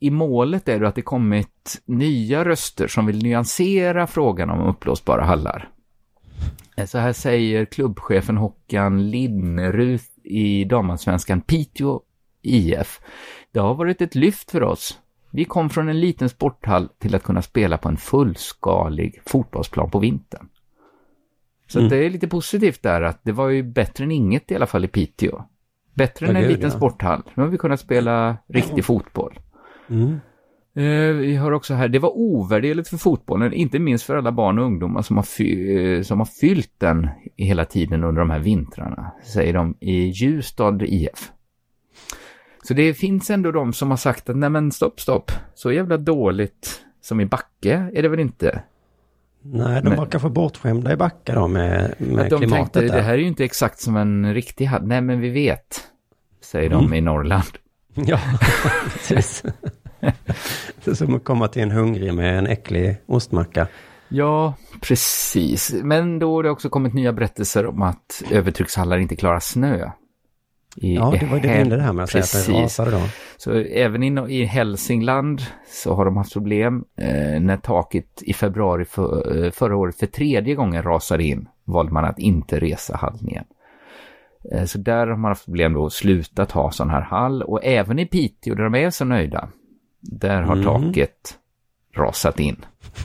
i 0.00 0.10
målet 0.10 0.68
är 0.68 0.80
då 0.80 0.86
att 0.86 0.94
det 0.94 1.02
kommit 1.02 1.82
nya 1.84 2.44
röster 2.44 2.88
som 2.88 3.06
vill 3.06 3.22
nyansera 3.22 4.06
frågan 4.06 4.50
om 4.50 4.60
upplåsbara 4.68 5.24
hallar. 5.24 5.68
Eh, 6.76 6.86
Så 6.86 6.98
här 6.98 7.12
säger 7.12 7.64
klubbchefen 7.64 8.36
Håkan 8.36 9.10
Linnerud 9.10 10.00
i 10.24 10.64
damallsvenskan 10.64 11.40
Piteå 11.40 12.00
IF. 12.54 13.00
Det 13.52 13.60
har 13.60 13.74
varit 13.74 14.00
ett 14.02 14.14
lyft 14.14 14.50
för 14.50 14.62
oss. 14.62 14.98
Vi 15.30 15.44
kom 15.44 15.70
från 15.70 15.88
en 15.88 16.00
liten 16.00 16.28
sporthall 16.28 16.88
till 16.98 17.14
att 17.14 17.22
kunna 17.22 17.42
spela 17.42 17.78
på 17.78 17.88
en 17.88 17.96
fullskalig 17.96 19.20
fotbollsplan 19.26 19.90
på 19.90 19.98
vintern. 19.98 20.48
Så 21.66 21.78
Mm. 21.78 21.90
det 21.90 21.96
är 21.96 22.10
lite 22.10 22.28
positivt 22.28 22.82
där 22.82 23.02
att 23.02 23.20
det 23.24 23.32
var 23.32 23.48
ju 23.48 23.62
bättre 23.62 24.04
än 24.04 24.10
inget 24.12 24.50
i 24.50 24.54
alla 24.54 24.66
fall 24.66 24.84
i 24.84 24.88
Piteå. 24.88 25.44
Bättre 25.94 26.26
Ja, 26.26 26.30
än 26.30 26.36
en 26.36 26.42
gud, 26.42 26.50
liten 26.50 26.70
ja. 26.70 26.76
sporthall. 26.76 27.22
Nu 27.34 27.42
har 27.42 27.50
vi 27.50 27.58
kunnat 27.58 27.80
spela 27.80 28.36
riktig 28.48 28.84
fotboll. 28.84 29.38
Mm. 29.90 30.20
Eh, 30.74 31.14
vi 31.16 31.36
har 31.36 31.52
också 31.52 31.74
här, 31.74 31.88
det 31.88 31.98
var 31.98 32.18
ovärderligt 32.18 32.88
för 32.88 32.96
fotbollen, 32.96 33.52
inte 33.52 33.78
minst 33.78 34.04
för 34.04 34.16
alla 34.16 34.32
barn 34.32 34.58
och 34.58 34.64
ungdomar 34.64 35.02
som 35.02 35.16
har, 35.16 35.24
fy, 35.24 35.76
eh, 35.76 36.02
som 36.02 36.18
har 36.18 36.26
fyllt 36.40 36.72
den 36.78 37.08
hela 37.36 37.64
tiden 37.64 38.04
under 38.04 38.20
de 38.20 38.30
här 38.30 38.38
vintrarna, 38.38 39.12
säger 39.24 39.52
de 39.52 39.74
i 39.80 39.94
Ljusdal 40.08 40.82
IF. 40.82 41.32
Så 42.68 42.74
det 42.74 42.94
finns 42.94 43.30
ändå 43.30 43.52
de 43.52 43.72
som 43.72 43.90
har 43.90 43.96
sagt 43.96 44.28
att 44.28 44.36
nej 44.36 44.50
men 44.50 44.72
stopp, 44.72 45.00
stopp, 45.00 45.32
så 45.54 45.72
jävla 45.72 45.96
dåligt 45.96 46.80
som 47.00 47.20
i 47.20 47.26
Backe 47.26 47.90
är 47.94 48.02
det 48.02 48.08
väl 48.08 48.20
inte? 48.20 48.62
Nej, 49.42 49.82
de 49.82 49.88
Men- 49.88 49.98
var 49.98 50.06
kanske 50.06 50.28
bortskämda 50.28 50.92
i 50.92 50.96
Backa 50.96 51.34
då 51.34 51.48
med, 51.48 51.94
med 51.98 52.24
Att 52.24 52.30
de 52.30 52.38
klimatet 52.38 52.72
tänkte, 52.72 52.80
där. 52.80 52.96
det 52.96 53.02
här 53.02 53.12
är 53.14 53.18
ju 53.18 53.26
inte 53.26 53.44
exakt 53.44 53.80
som 53.80 53.96
en 53.96 54.34
riktig 54.34 54.64
hall. 54.64 54.86
Nej 54.86 55.00
men 55.00 55.20
vi 55.20 55.28
vet, 55.30 55.80
säger 56.44 56.70
de 56.70 56.80
Mm. 56.84 56.94
i 56.94 57.00
Norrland. 57.00 57.44
Ja, 57.94 58.18
precis. 58.92 59.42
det 60.84 60.86
är 60.90 60.94
som 60.94 61.14
att 61.14 61.24
komma 61.24 61.48
till 61.48 61.62
en 61.62 61.70
hungrig 61.70 62.14
med 62.14 62.38
en 62.38 62.46
äcklig 62.46 62.96
ostmacka. 63.06 63.66
Ja, 64.08 64.54
precis. 64.80 65.74
Men 65.82 66.18
då 66.18 66.34
har 66.34 66.42
det 66.42 66.50
också 66.50 66.68
kommit 66.68 66.94
nya 66.94 67.12
berättelser 67.12 67.66
om 67.66 67.82
att 67.82 68.22
övertryckshallar 68.30 68.98
inte 68.98 69.16
klarar 69.16 69.40
snö. 69.40 69.90
I, 70.80 70.94
Ja, 70.94 71.14
det 71.20 71.26
var 71.26 71.40
det 71.40 71.48
inledde 71.48 71.76
det 71.76 71.82
här 71.82 71.92
med 71.92 72.02
att 72.02 72.10
säga 72.10 72.22
att 72.24 72.32
det 72.32 72.38
Precis. 72.38 72.54
rasade 72.54 72.90
då. 72.90 73.00
Så 73.36 73.52
även 73.52 74.02
in, 74.02 74.18
i 74.18 74.44
Hälsingland 74.44 75.42
så 75.72 75.94
har 75.94 76.04
de 76.04 76.16
haft 76.16 76.32
problem 76.32 76.84
eh, 76.98 77.40
när 77.40 77.56
taket 77.56 78.22
i 78.22 78.32
februari 78.32 78.84
för, 78.84 79.44
eh, 79.44 79.50
förra 79.50 79.76
året 79.76 79.96
för 79.98 80.06
tredje 80.06 80.54
gången 80.54 80.82
rasade 80.82 81.24
in 81.24 81.48
valde 81.64 81.92
man 81.92 82.04
att 82.04 82.18
inte 82.18 82.60
resa 82.60 82.96
hallen 82.96 83.28
igen. 83.28 83.44
Eh, 84.52 84.64
så 84.64 84.78
där 84.78 85.06
har 85.06 85.16
man 85.16 85.28
haft 85.30 85.44
problem 85.44 85.72
då 85.72 85.86
att 85.86 85.92
sluta 85.92 86.44
ha 86.52 86.70
sån 86.70 86.90
här 86.90 87.00
hall 87.02 87.42
och 87.42 87.64
även 87.64 87.98
i 87.98 88.06
Piteå 88.06 88.54
där 88.54 88.64
de 88.64 88.74
är 88.74 88.90
så 88.90 89.04
nöjda, 89.04 89.48
där 90.00 90.42
har 90.42 90.56
Mm. 90.56 90.64
taket 90.64 91.34
rasat 91.96 92.40
in. 92.40 92.56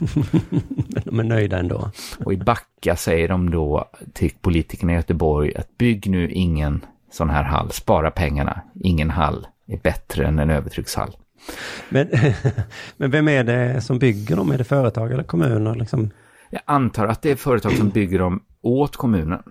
Men 0.88 1.02
de 1.04 1.18
är 1.20 1.24
nöjda 1.24 1.58
ändå. 1.58 1.90
Och 2.24 2.32
i 2.32 2.36
Backa 2.36 2.96
säger 2.96 3.28
de 3.28 3.50
då 3.50 3.84
till 4.12 4.32
politikerna 4.40 4.92
i 4.92 4.96
Göteborg 4.96 5.54
att 5.56 5.78
bygg 5.78 6.10
nu 6.10 6.30
ingen 6.30 6.84
sån 7.14 7.30
här 7.30 7.42
hall, 7.42 7.70
spara 7.70 8.10
pengarna, 8.10 8.60
ingen 8.80 9.10
hall 9.10 9.46
är 9.66 9.78
bättre 9.78 10.26
än 10.26 10.38
en 10.38 10.50
övertryckshall. 10.50 11.16
Men, 11.88 12.08
men 12.96 13.10
vem 13.10 13.28
är 13.28 13.44
det 13.44 13.80
som 13.80 13.98
bygger 13.98 14.36
dem? 14.36 14.50
Är 14.50 14.58
det 14.58 14.64
företag 14.64 15.12
eller 15.12 15.22
kommuner? 15.22 15.74
Liksom? 15.74 16.10
Jag 16.50 16.62
antar 16.64 17.06
att 17.06 17.22
det 17.22 17.30
är 17.30 17.36
företag 17.36 17.72
som 17.72 17.88
bygger 17.88 18.18
dem 18.18 18.42
åt 18.62 18.96
kommunen. 18.96 19.42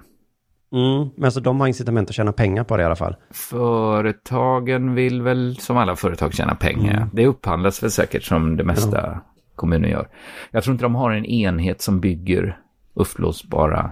Mm, 0.71 1.09
men 1.15 1.25
alltså 1.25 1.39
de 1.39 1.59
har 1.59 1.67
incitament 1.67 2.09
att 2.09 2.15
tjäna 2.15 2.31
pengar 2.31 2.63
på 2.63 2.77
det 2.77 2.83
i 2.83 2.85
alla 2.85 2.95
fall. 2.95 3.15
Företagen 3.31 4.95
vill 4.95 5.21
väl 5.21 5.57
som 5.59 5.77
alla 5.77 5.95
företag 5.95 6.33
tjäna 6.33 6.55
pengar. 6.55 6.97
Mm. 6.97 7.09
Det 7.13 7.27
upphandlas 7.27 7.83
väl 7.83 7.91
säkert 7.91 8.23
som 8.23 8.57
det 8.57 8.63
mesta 8.63 9.01
Ja. 9.01 9.19
kommunen 9.55 9.89
gör. 9.89 10.07
Jag 10.51 10.63
tror 10.63 10.71
inte 10.73 10.85
de 10.85 10.95
har 10.95 11.11
en 11.11 11.25
enhet 11.25 11.81
som 11.81 11.99
bygger 11.99 12.57
uppblåsbara. 12.93 13.91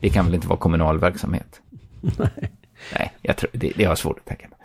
Det 0.00 0.08
kan 0.08 0.24
väl 0.24 0.34
inte 0.34 0.48
vara 0.48 0.58
kommunal 0.58 0.98
verksamhet? 0.98 1.60
Nej. 2.18 2.50
Nej, 2.98 3.12
jag 3.22 3.36
tror, 3.36 3.50
det, 3.52 3.72
det 3.76 3.84
har 3.84 3.90
jag 3.90 3.98
svårt 3.98 4.18
att 4.18 4.24
tänka 4.24 4.48
mig. 4.48 4.58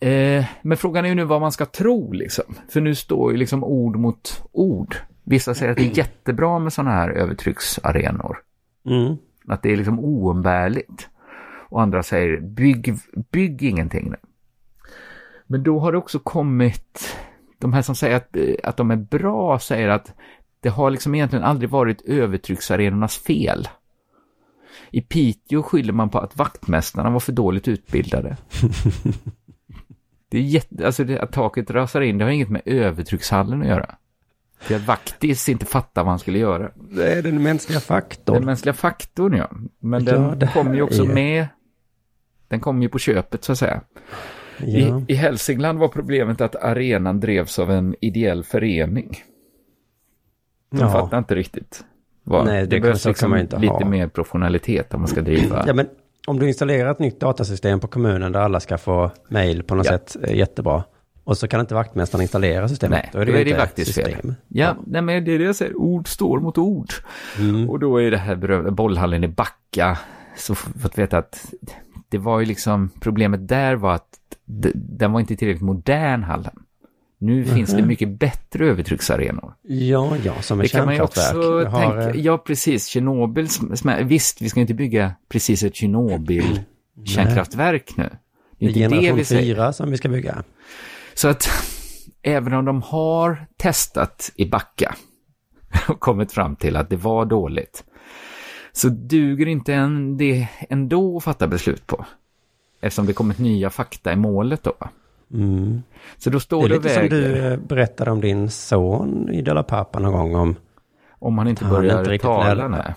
Eh, 0.00 0.44
men 0.62 0.76
frågan 0.76 1.04
är 1.04 1.08
ju 1.08 1.14
nu 1.14 1.24
vad 1.24 1.40
man 1.40 1.52
ska 1.52 1.66
tro 1.66 2.12
liksom. 2.12 2.54
För 2.68 2.80
nu 2.80 2.94
står 2.94 3.32
ju 3.32 3.38
liksom 3.38 3.64
ord 3.64 3.96
mot 3.96 4.44
ord. 4.52 4.96
Vissa 5.24 5.54
säger 5.54 5.72
att 5.72 5.78
det 5.78 5.90
är 5.90 5.98
jättebra 5.98 6.58
med 6.58 6.72
sådana 6.72 6.90
här 6.90 7.08
övertrycksarenor. 7.10 8.38
Mm. 8.86 9.16
Att 9.48 9.62
det 9.62 9.72
är 9.72 9.76
liksom 9.76 10.00
oumbärligt. 10.00 11.08
Och 11.68 11.82
andra 11.82 12.02
säger 12.02 12.40
bygg, 12.40 12.94
bygg 13.30 13.62
ingenting 13.62 14.10
nu. 14.10 14.16
Men 15.46 15.62
då 15.62 15.78
har 15.78 15.92
det 15.92 15.98
också 15.98 16.18
kommit, 16.18 17.16
de 17.58 17.72
här 17.72 17.82
som 17.82 17.94
säger 17.94 18.16
att, 18.16 18.36
eh, 18.36 18.54
att 18.62 18.76
de 18.76 18.90
är 18.90 18.96
bra 18.96 19.58
säger 19.58 19.88
att 19.88 20.14
det 20.60 20.68
har 20.68 20.90
liksom 20.90 21.14
egentligen 21.14 21.44
aldrig 21.44 21.70
varit 21.70 22.02
övertrycksarenornas 22.02 23.16
fel. 23.16 23.68
I 24.90 25.00
Piteå 25.00 25.62
skyller 25.62 25.92
man 25.92 26.10
på 26.10 26.18
att 26.18 26.36
vaktmästarna 26.36 27.10
var 27.10 27.20
för 27.20 27.32
dåligt 27.32 27.68
utbildade. 27.68 28.36
Det 30.28 30.38
är 30.38 30.42
jätte, 30.42 30.86
alltså 30.86 31.04
det, 31.04 31.20
att 31.20 31.32
taket 31.32 31.70
rasar 31.70 32.00
in, 32.00 32.18
det 32.18 32.24
har 32.24 32.30
inget 32.32 32.50
med 32.50 32.62
övertryckshallen 32.64 33.62
att 33.62 33.68
göra. 33.68 33.94
Det 34.68 34.74
är 34.74 34.78
att 34.78 34.86
vaktis 34.86 35.48
inte 35.48 35.66
fattar 35.66 36.02
vad 36.02 36.10
han 36.12 36.18
skulle 36.18 36.38
göra. 36.38 36.70
Det 36.90 37.12
är 37.12 37.22
den 37.22 37.42
mänskliga 37.42 37.80
faktorn. 37.80 38.34
Den 38.36 38.44
mänskliga 38.44 38.72
faktorn, 38.72 39.34
ja. 39.36 39.50
Men 39.78 40.04
Ja, 40.04 40.34
den 40.36 40.48
kommer 40.48 40.74
ju 40.74 40.82
också 40.82 41.02
är- 41.04 41.14
med. 41.14 41.46
Den 42.48 42.60
kommer 42.60 42.82
ju 42.82 42.88
på 42.88 42.98
köpet, 42.98 43.44
så 43.44 43.52
att 43.52 43.58
säga. 43.58 43.80
Ja. 44.58 44.66
I, 44.66 45.04
I 45.08 45.14
Hälsingland 45.14 45.78
var 45.78 45.88
problemet 45.88 46.40
att 46.40 46.56
arenan 46.56 47.20
drevs 47.20 47.58
av 47.58 47.70
en 47.70 47.94
ideell 48.00 48.44
förening. 48.44 49.16
De 50.70 50.80
Ja. 50.80 50.92
fattar 50.92 51.18
inte 51.18 51.34
riktigt. 51.34 51.84
Vad, 52.28 52.44
Nej, 52.46 52.60
det 52.60 52.66
det 52.66 52.80
behövs 52.80 53.04
liksom 53.04 53.30
man 53.30 53.38
inte 53.40 53.58
lite 53.58 53.72
ha. 53.72 53.84
mer 53.84 54.08
professionalitet 54.08 54.94
om 54.94 55.00
man 55.00 55.08
ska 55.08 55.20
driva. 55.20 55.64
Ja, 55.66 55.74
men 55.74 55.86
om 56.26 56.38
du 56.38 56.48
installerar 56.48 56.90
ett 56.90 56.98
nytt 56.98 57.20
datasystem 57.20 57.80
på 57.80 57.86
kommunen 57.88 58.32
där 58.32 58.40
alla 58.40 58.60
ska 58.60 58.78
få 58.78 59.10
mail 59.28 59.62
på 59.62 59.74
något 59.74 59.86
Ja. 59.86 59.92
sätt, 59.92 60.16
är 60.22 60.34
jättebra. 60.34 60.84
Och 61.24 61.38
så 61.38 61.48
kan 61.48 61.60
inte 61.60 61.74
vaktmästaren 61.74 62.22
installera 62.22 62.68
systemet. 62.68 63.00
Nej, 63.02 63.10
då 63.12 63.18
är 63.18 63.26
det, 63.44 63.48
inte 63.48 63.60
faktiskt 63.60 63.94
fel. 63.94 64.04
system. 64.04 64.34
Ja, 64.48 64.76
Nej, 64.86 65.02
men 65.02 65.24
det 65.24 65.32
är 65.34 65.38
det 65.38 65.44
jag 65.44 65.56
säger. 65.56 65.76
Ord 65.76 66.08
står 66.08 66.40
mot 66.40 66.58
ord. 66.58 66.88
Mm. 67.38 67.70
Och 67.70 67.78
då 67.78 68.02
är 68.02 68.10
det 68.10 68.16
här 68.16 68.36
berömda 68.36 68.70
bollhallen 68.70 69.24
i 69.24 69.28
Backa. 69.28 69.98
Så 70.36 70.54
fått 70.54 70.98
veta 70.98 71.18
att 71.18 71.52
det 72.08 72.18
var 72.18 72.40
ju 72.40 72.46
liksom, 72.46 72.90
problemet 73.00 73.48
där 73.48 73.74
var 73.76 73.94
att 73.94 74.08
den 74.74 75.12
var 75.12 75.20
inte 75.20 75.36
tillräckligt 75.36 75.62
modern 75.64 76.22
hallen. 76.22 76.62
Nu 77.18 77.44
finns 77.44 77.70
det 77.70 77.78
Mhm. 77.78 77.86
mycket 77.88 78.08
bättre 78.18 78.66
övertrycksarenor. 78.66 79.54
Ja, 79.62 80.16
ja, 80.24 80.42
som 80.42 80.58
Det 80.58 80.64
ett 80.64 80.70
kärnkraftverk. 80.70 81.68
har, 81.68 81.80
tänka. 81.80 82.10
eh, 82.18 82.20
Ja, 82.24 82.38
precis. 82.38 82.86
Tjernobyl. 82.86 83.48
Visst, 84.04 84.42
vi 84.42 84.48
ska 84.48 84.60
inte 84.60 84.74
bygga 84.74 85.14
precis 85.28 85.62
ett 85.62 85.74
Tjernobyl 85.74 86.60
kärnkraftverk 87.04 87.96
nu. 87.96 88.04
Det 88.04 88.08
är 88.08 88.18
Det 88.58 88.66
inte 88.66 88.78
det 88.80 88.88
generation 88.88 89.18
vi 89.18 89.24
säger. 89.24 89.54
fyra 89.54 89.72
som 89.72 89.90
vi 89.90 89.96
ska 89.96 90.08
bygga. 90.08 90.42
Så 91.14 91.28
att 91.28 91.48
även 92.22 92.52
om 92.52 92.64
de 92.64 92.82
har 92.82 93.46
testat 93.56 94.32
i 94.36 94.46
Backa 94.46 94.94
och 95.88 96.00
kommit 96.00 96.32
fram 96.32 96.56
till 96.56 96.76
att 96.76 96.90
det 96.90 96.96
var 96.96 97.24
dåligt, 97.24 97.84
så 98.72 98.88
duger 98.88 99.46
inte 99.48 99.74
en, 99.74 100.16
det 100.16 100.48
ändå 100.70 101.16
att 101.16 101.24
fatta 101.24 101.46
beslut 101.46 101.86
på. 101.86 102.04
Eftersom 102.80 103.06
det 103.06 103.12
kommit 103.12 103.38
nya 103.38 103.70
fakta 103.70 104.12
i 104.12 104.16
målet 104.16 104.62
då. 104.62 104.72
Mm. 105.32 105.82
Så 106.18 106.30
då 106.30 106.36
Det 106.36 106.40
står 106.40 106.64
är 106.64 106.68
det, 106.68 106.74
lite 106.74 106.88
och 106.88 106.94
som 106.94 107.08
du 107.08 107.36
eh, 107.52 107.56
berättade 107.58 108.10
om 108.10 108.20
din 108.20 108.50
son 108.50 109.28
i 109.32 109.42
Della 109.42 109.62
Pappa 109.62 109.98
någon 109.98 110.12
gång 110.12 110.34
om. 110.34 110.56
Om 111.18 111.38
han 111.38 111.48
inte 111.48 111.64
Han 111.64 111.74
börjar 111.74 111.98
inte 111.98 112.10
riktigt 112.10 112.26
tala, 112.30 112.54
lär- 112.54 112.68
nej. 112.68 112.94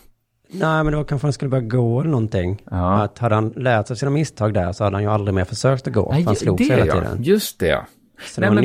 Nej, 0.52 0.84
men 0.84 0.86
det 0.86 0.98
var 0.98 1.04
kanske 1.04 1.26
han 1.26 1.34
skulle 1.34 1.50
börja 1.50 1.64
gå 1.68 2.00
eller 2.00 2.10
någonting. 2.10 2.62
Ja. 2.72 3.02
Att 3.04 3.18
hade 3.20 3.36
han 3.36 3.50
lärt 3.56 3.88
sig 3.88 3.98
sina 3.98 4.12
misstag 4.12 4.54
där 4.54 4.72
så 4.72 4.84
hade 4.84 4.96
han 4.96 5.04
ju 5.04 5.10
aldrig 5.10 5.36
mer 5.36 5.46
försökt 5.46 5.88
att 5.88 5.94
gå. 5.94 6.12
Nej, 6.12 6.22
för 6.24 6.26
han 6.30 6.36
slog 6.36 6.58
sig 6.58 6.68
det 6.68 6.74
hela 6.76 6.86
ja. 6.86 6.94
tiden. 6.94 7.24
Just 7.24 7.60
det 7.60 7.68
ja. 7.68 7.86
Så 8.28 8.42
det 8.42 8.48
var 8.50 8.56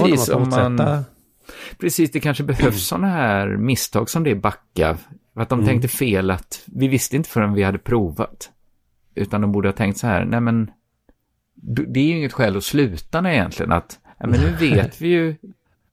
honom 0.00 0.18
att 0.18 0.28
om 0.58 0.74
man... 0.76 1.04
Precis, 1.80 2.10
det 2.10 2.20
kanske 2.20 2.44
behövs 2.44 2.86
sådana 2.86 3.08
här 3.08 3.56
misstag 3.56 4.10
som 4.10 4.24
det 4.24 4.30
i 4.30 4.34
Backa. 4.34 4.96
Att 5.36 5.48
de 5.48 5.58
Mm. 5.58 5.66
tänkte 5.68 5.88
fel 5.88 6.30
att 6.30 6.62
vi 6.66 6.88
visste 6.88 7.16
inte 7.16 7.28
förrän 7.28 7.52
vi 7.54 7.62
hade 7.62 7.78
provat. 7.78 8.50
Utan 9.14 9.40
de 9.40 9.52
borde 9.52 9.68
ha 9.68 9.72
tänkt 9.72 9.98
så 9.98 10.06
här, 10.06 10.24
nej 10.24 10.40
men 10.40 10.70
det 11.62 12.00
är 12.00 12.04
ju 12.04 12.16
inget 12.18 12.32
skäl 12.32 12.56
att 12.56 12.64
sluta 12.64 13.20
när 13.20 13.30
egentligen 13.30 13.72
att, 13.72 13.98
men 14.18 14.30
nu 14.40 14.50
vet 14.50 15.00
vi 15.00 15.08
ju 15.08 15.36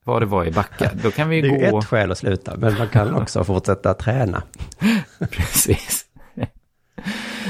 vad 0.03 0.21
det 0.21 0.25
var 0.25 0.45
i 0.45 0.51
Backa. 0.51 0.91
Då 1.03 1.11
kan 1.11 1.29
vi 1.29 1.41
Det 1.41 1.47
är 1.47 1.65
ju 1.65 1.71
gå... 1.71 1.79
ett 1.79 1.85
skäl 1.85 2.11
att 2.11 2.17
sluta, 2.17 2.57
men 2.57 2.77
man 2.77 2.87
kan 2.87 3.15
också 3.21 3.43
fortsätta 3.43 3.93
träna. 3.93 4.43
Precis. 5.31 6.05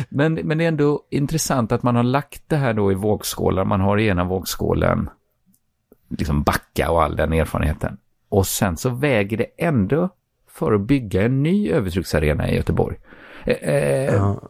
Men, 0.10 0.34
men 0.34 0.58
det 0.58 0.64
är 0.64 0.68
ändå 0.68 1.04
intressant 1.10 1.72
att 1.72 1.84
man 1.84 1.96
har 1.96 2.04
lagt 2.04 2.44
det 2.48 2.56
här 2.56 2.74
då 2.74 2.92
i 2.92 2.96
vågskålar. 2.96 3.66
Man 3.66 3.82
har 3.82 3.98
i 3.98 4.08
ena 4.08 4.24
vågskålen 4.24 5.10
liksom 6.10 6.44
backa 6.44 6.92
och 6.92 7.04
all 7.04 7.16
den 7.16 7.34
erfarenheten. 7.34 7.98
Och 8.30 8.48
sen 8.48 8.78
så 8.78 8.90
väger 8.90 9.38
det 9.38 9.46
ändå 9.58 10.10
för 10.48 10.74
att 10.74 10.82
bygga 10.82 11.24
en 11.24 11.44
ny 11.44 11.70
övertrycksarena 11.72 12.50
i 12.50 12.56
Göteborg. 12.56 12.98
Eh, 13.46 13.56
eh, 13.56 14.14
Ja. 14.14 14.42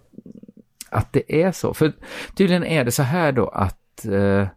Att 0.91 1.13
det 1.13 1.41
är 1.43 1.51
så. 1.51 1.73
För 1.73 1.93
tydligen 2.35 2.63
är 2.63 2.85
det 2.85 2.91
så 2.91 3.03
här 3.03 3.31
då 3.31 3.47
att 3.47 4.05
eh, 4.05 4.47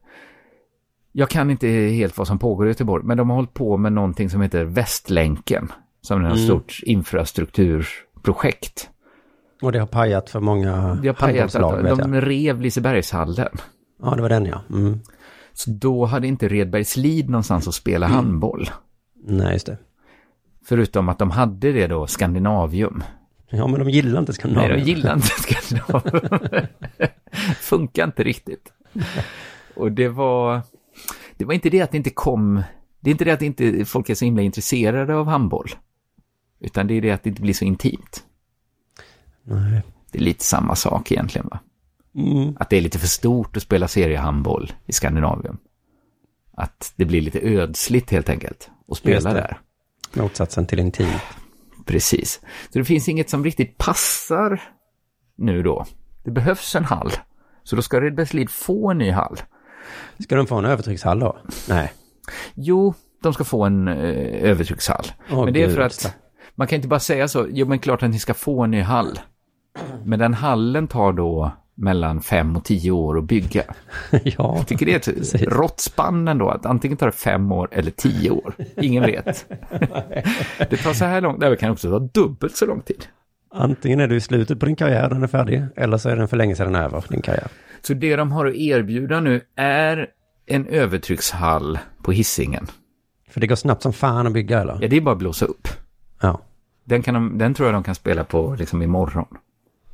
jag 1.12 1.28
kan 1.28 1.50
inte 1.50 1.68
helt 1.68 2.18
vad 2.18 2.26
som 2.26 2.38
pågår 2.38 2.66
i 2.66 2.70
Göteborg, 2.70 3.04
men 3.04 3.16
de 3.16 3.30
har 3.30 3.36
hållit 3.36 3.54
på 3.54 3.76
med 3.76 3.92
någonting 3.92 4.30
som 4.30 4.40
heter 4.42 4.64
Västlänken. 4.64 5.72
Som 6.00 6.24
är 6.24 6.30
ett 6.30 6.34
Mm. 6.34 6.46
stort 6.46 6.80
infrastrukturprojekt. 6.82 8.90
Och 9.62 9.72
det 9.72 9.78
har 9.78 9.86
pajat 9.86 10.30
för 10.30 10.40
många 10.40 10.98
Det 11.02 11.08
har 11.08 11.14
pajat 11.14 11.54
att 11.54 11.84
vet 11.84 11.98
de 11.98 12.14
jag. 12.14 12.28
rev 12.28 12.60
Lisebergshallen. 12.60 13.48
Ja, 14.02 14.14
det 14.14 14.22
var 14.22 14.28
den 14.28 14.46
ja. 14.46 14.60
Mm. 14.70 15.00
Så 15.52 15.70
då 15.70 16.04
hade 16.04 16.26
inte 16.26 16.48
Redbergslid 16.48 17.30
någonstans 17.30 17.68
att 17.68 17.74
spela 17.74 18.06
handboll. 18.06 18.70
Nej, 19.24 19.52
just 19.52 19.66
det. 19.66 19.78
Förutom 20.64 21.08
att 21.08 21.18
de 21.18 21.30
hade 21.30 21.72
det 21.72 21.86
då, 21.86 22.06
Skandinavium. 22.06 23.02
Ja, 23.52 23.66
men 23.66 23.80
de 23.80 23.90
gillar 23.90 24.20
inte 24.20 24.32
Nej, 24.32 24.36
Skandinavien. 24.36 24.78
de 24.78 24.84
gillar 24.84 25.14
inte 25.14 25.26
Skandinavium. 25.38 26.66
Funkar 27.60 28.04
inte 28.04 28.22
riktigt. 28.22 28.72
Och 29.74 29.92
det 29.92 30.08
var, 30.08 30.60
det 31.36 31.44
var 31.44 31.54
inte 31.54 31.70
det 31.70 31.80
att 31.80 31.90
det 31.90 31.96
inte 31.96 32.10
kom, 32.10 32.62
det 33.00 33.10
är 33.10 33.12
inte 33.12 33.24
det 33.24 33.32
att 33.32 33.42
inte 33.42 33.84
folk 33.84 34.10
är 34.10 34.14
så 34.14 34.24
himla 34.24 34.42
intresserade 34.42 35.14
av 35.14 35.26
handboll. 35.26 35.70
Utan 36.60 36.86
det 36.86 36.94
är 36.94 37.00
det 37.00 37.10
att 37.10 37.22
det 37.22 37.28
inte 37.30 37.42
blir 37.42 37.54
så 37.54 37.64
intimt. 37.64 38.24
Nej. 39.44 39.82
Det 40.10 40.18
är 40.18 40.22
lite 40.22 40.44
samma 40.44 40.74
sak 40.74 41.12
egentligen 41.12 41.48
va? 41.50 41.60
Mm. 42.14 42.56
Att 42.60 42.70
det 42.70 42.76
är 42.76 42.80
lite 42.80 42.98
för 42.98 43.06
stort 43.06 43.56
att 43.56 43.62
spela 43.62 43.88
seriehandboll 43.88 44.72
i 44.86 44.92
Skandinavien. 44.92 45.58
Att 46.52 46.92
det 46.96 47.04
blir 47.04 47.20
lite 47.20 47.40
ödsligt 47.40 48.10
helt 48.10 48.28
enkelt 48.28 48.70
att 48.88 48.96
spela 48.96 49.32
där. 49.32 49.58
Motsatsen 50.12 50.66
till 50.66 50.78
intimt. 50.78 51.22
Precis. 51.86 52.40
Så 52.72 52.78
det 52.78 52.84
finns 52.84 53.08
inget 53.08 53.30
som 53.30 53.44
riktigt 53.44 53.78
passar 53.78 54.62
nu 55.36 55.62
då. 55.62 55.86
Det 56.24 56.30
behövs 56.30 56.74
en 56.74 56.84
hall. 56.84 57.10
Så 57.62 57.76
då 57.76 57.82
ska 57.82 58.00
Redbergslid 58.00 58.50
få 58.50 58.90
en 58.90 58.98
ny 58.98 59.10
hall. 59.10 59.40
Ska 60.18 60.36
de 60.36 60.46
få 60.46 60.54
en 60.54 60.64
övertryckshall 60.64 61.18
då? 61.18 61.38
Nej. 61.68 61.92
Jo, 62.54 62.94
de 63.22 63.34
ska 63.34 63.44
få 63.44 63.64
en 63.64 63.88
eh, 63.88 64.50
övertryckshall. 64.50 65.04
Åh, 65.30 65.44
men 65.44 65.54
det 65.54 65.62
är 65.62 65.68
för 65.68 65.80
att 65.80 66.16
man 66.54 66.66
kan 66.66 66.76
inte 66.76 66.88
bara 66.88 67.00
säga 67.00 67.28
så, 67.28 67.46
jo 67.50 67.66
men 67.66 67.78
klart 67.78 68.02
att 68.02 68.10
ni 68.10 68.18
ska 68.18 68.34
få 68.34 68.64
en 68.64 68.70
ny 68.70 68.80
hall. 68.80 69.18
Men 70.04 70.18
den 70.18 70.34
hallen 70.34 70.88
tar 70.88 71.12
då 71.12 71.52
mellan 71.74 72.20
fem 72.20 72.56
och 72.56 72.64
tio 72.64 72.90
år 72.90 73.18
att 73.18 73.24
bygga. 73.24 73.62
ja. 74.10 74.56
Jag 74.56 74.66
tycker 74.66 74.86
det 74.86 75.08
är 75.08 75.12
ett 75.34 75.42
rått 75.42 75.80
spann 75.80 76.28
ändå, 76.28 76.48
att 76.48 76.66
antingen 76.66 76.96
tar 76.96 77.06
det 77.06 77.12
fem 77.12 77.52
år 77.52 77.68
eller 77.72 77.90
tio 77.90 78.30
år. 78.30 78.54
Ingen 78.76 79.02
vet. 79.02 79.46
det 80.70 80.76
tar 80.76 80.92
så 80.92 81.04
här 81.04 81.20
långt, 81.20 81.40
det 81.40 81.56
kan 81.56 81.70
också 81.70 81.90
ta 81.90 81.98
dubbelt 81.98 82.56
så 82.56 82.66
lång 82.66 82.80
tid. 82.80 83.06
Antingen 83.54 84.00
är 84.00 84.08
du 84.08 84.16
i 84.16 84.20
slutet 84.20 84.60
på 84.60 84.66
din 84.66 84.76
karriär, 84.76 85.08
den 85.08 85.22
är 85.22 85.26
färdig, 85.26 85.64
eller 85.76 85.98
så 85.98 86.08
är 86.08 86.16
den 86.16 86.28
för 86.28 86.36
länge 86.36 86.56
sedan 86.56 86.74
över, 86.74 87.04
din 87.08 87.22
karriär. 87.22 87.48
Så 87.82 87.94
det 87.94 88.16
de 88.16 88.32
har 88.32 88.46
att 88.46 88.54
erbjuda 88.54 89.20
nu 89.20 89.40
är 89.56 90.08
en 90.46 90.66
övertryckshall 90.66 91.78
på 92.02 92.12
hissingen. 92.12 92.66
För 93.30 93.40
det 93.40 93.46
går 93.46 93.56
snabbt 93.56 93.82
som 93.82 93.92
fan 93.92 94.26
att 94.26 94.32
bygga, 94.32 94.60
eller? 94.60 94.78
Ja, 94.80 94.88
det 94.88 94.96
är 94.96 95.00
bara 95.00 95.12
att 95.12 95.18
blåsa 95.18 95.46
upp. 95.46 95.68
Ja. 96.20 96.40
Den, 96.84 97.02
kan 97.02 97.14
de, 97.14 97.38
den 97.38 97.54
tror 97.54 97.68
jag 97.68 97.74
de 97.74 97.82
kan 97.82 97.94
spela 97.94 98.24
på 98.24 98.56
liksom 98.58 98.82
imorgon. 98.82 99.26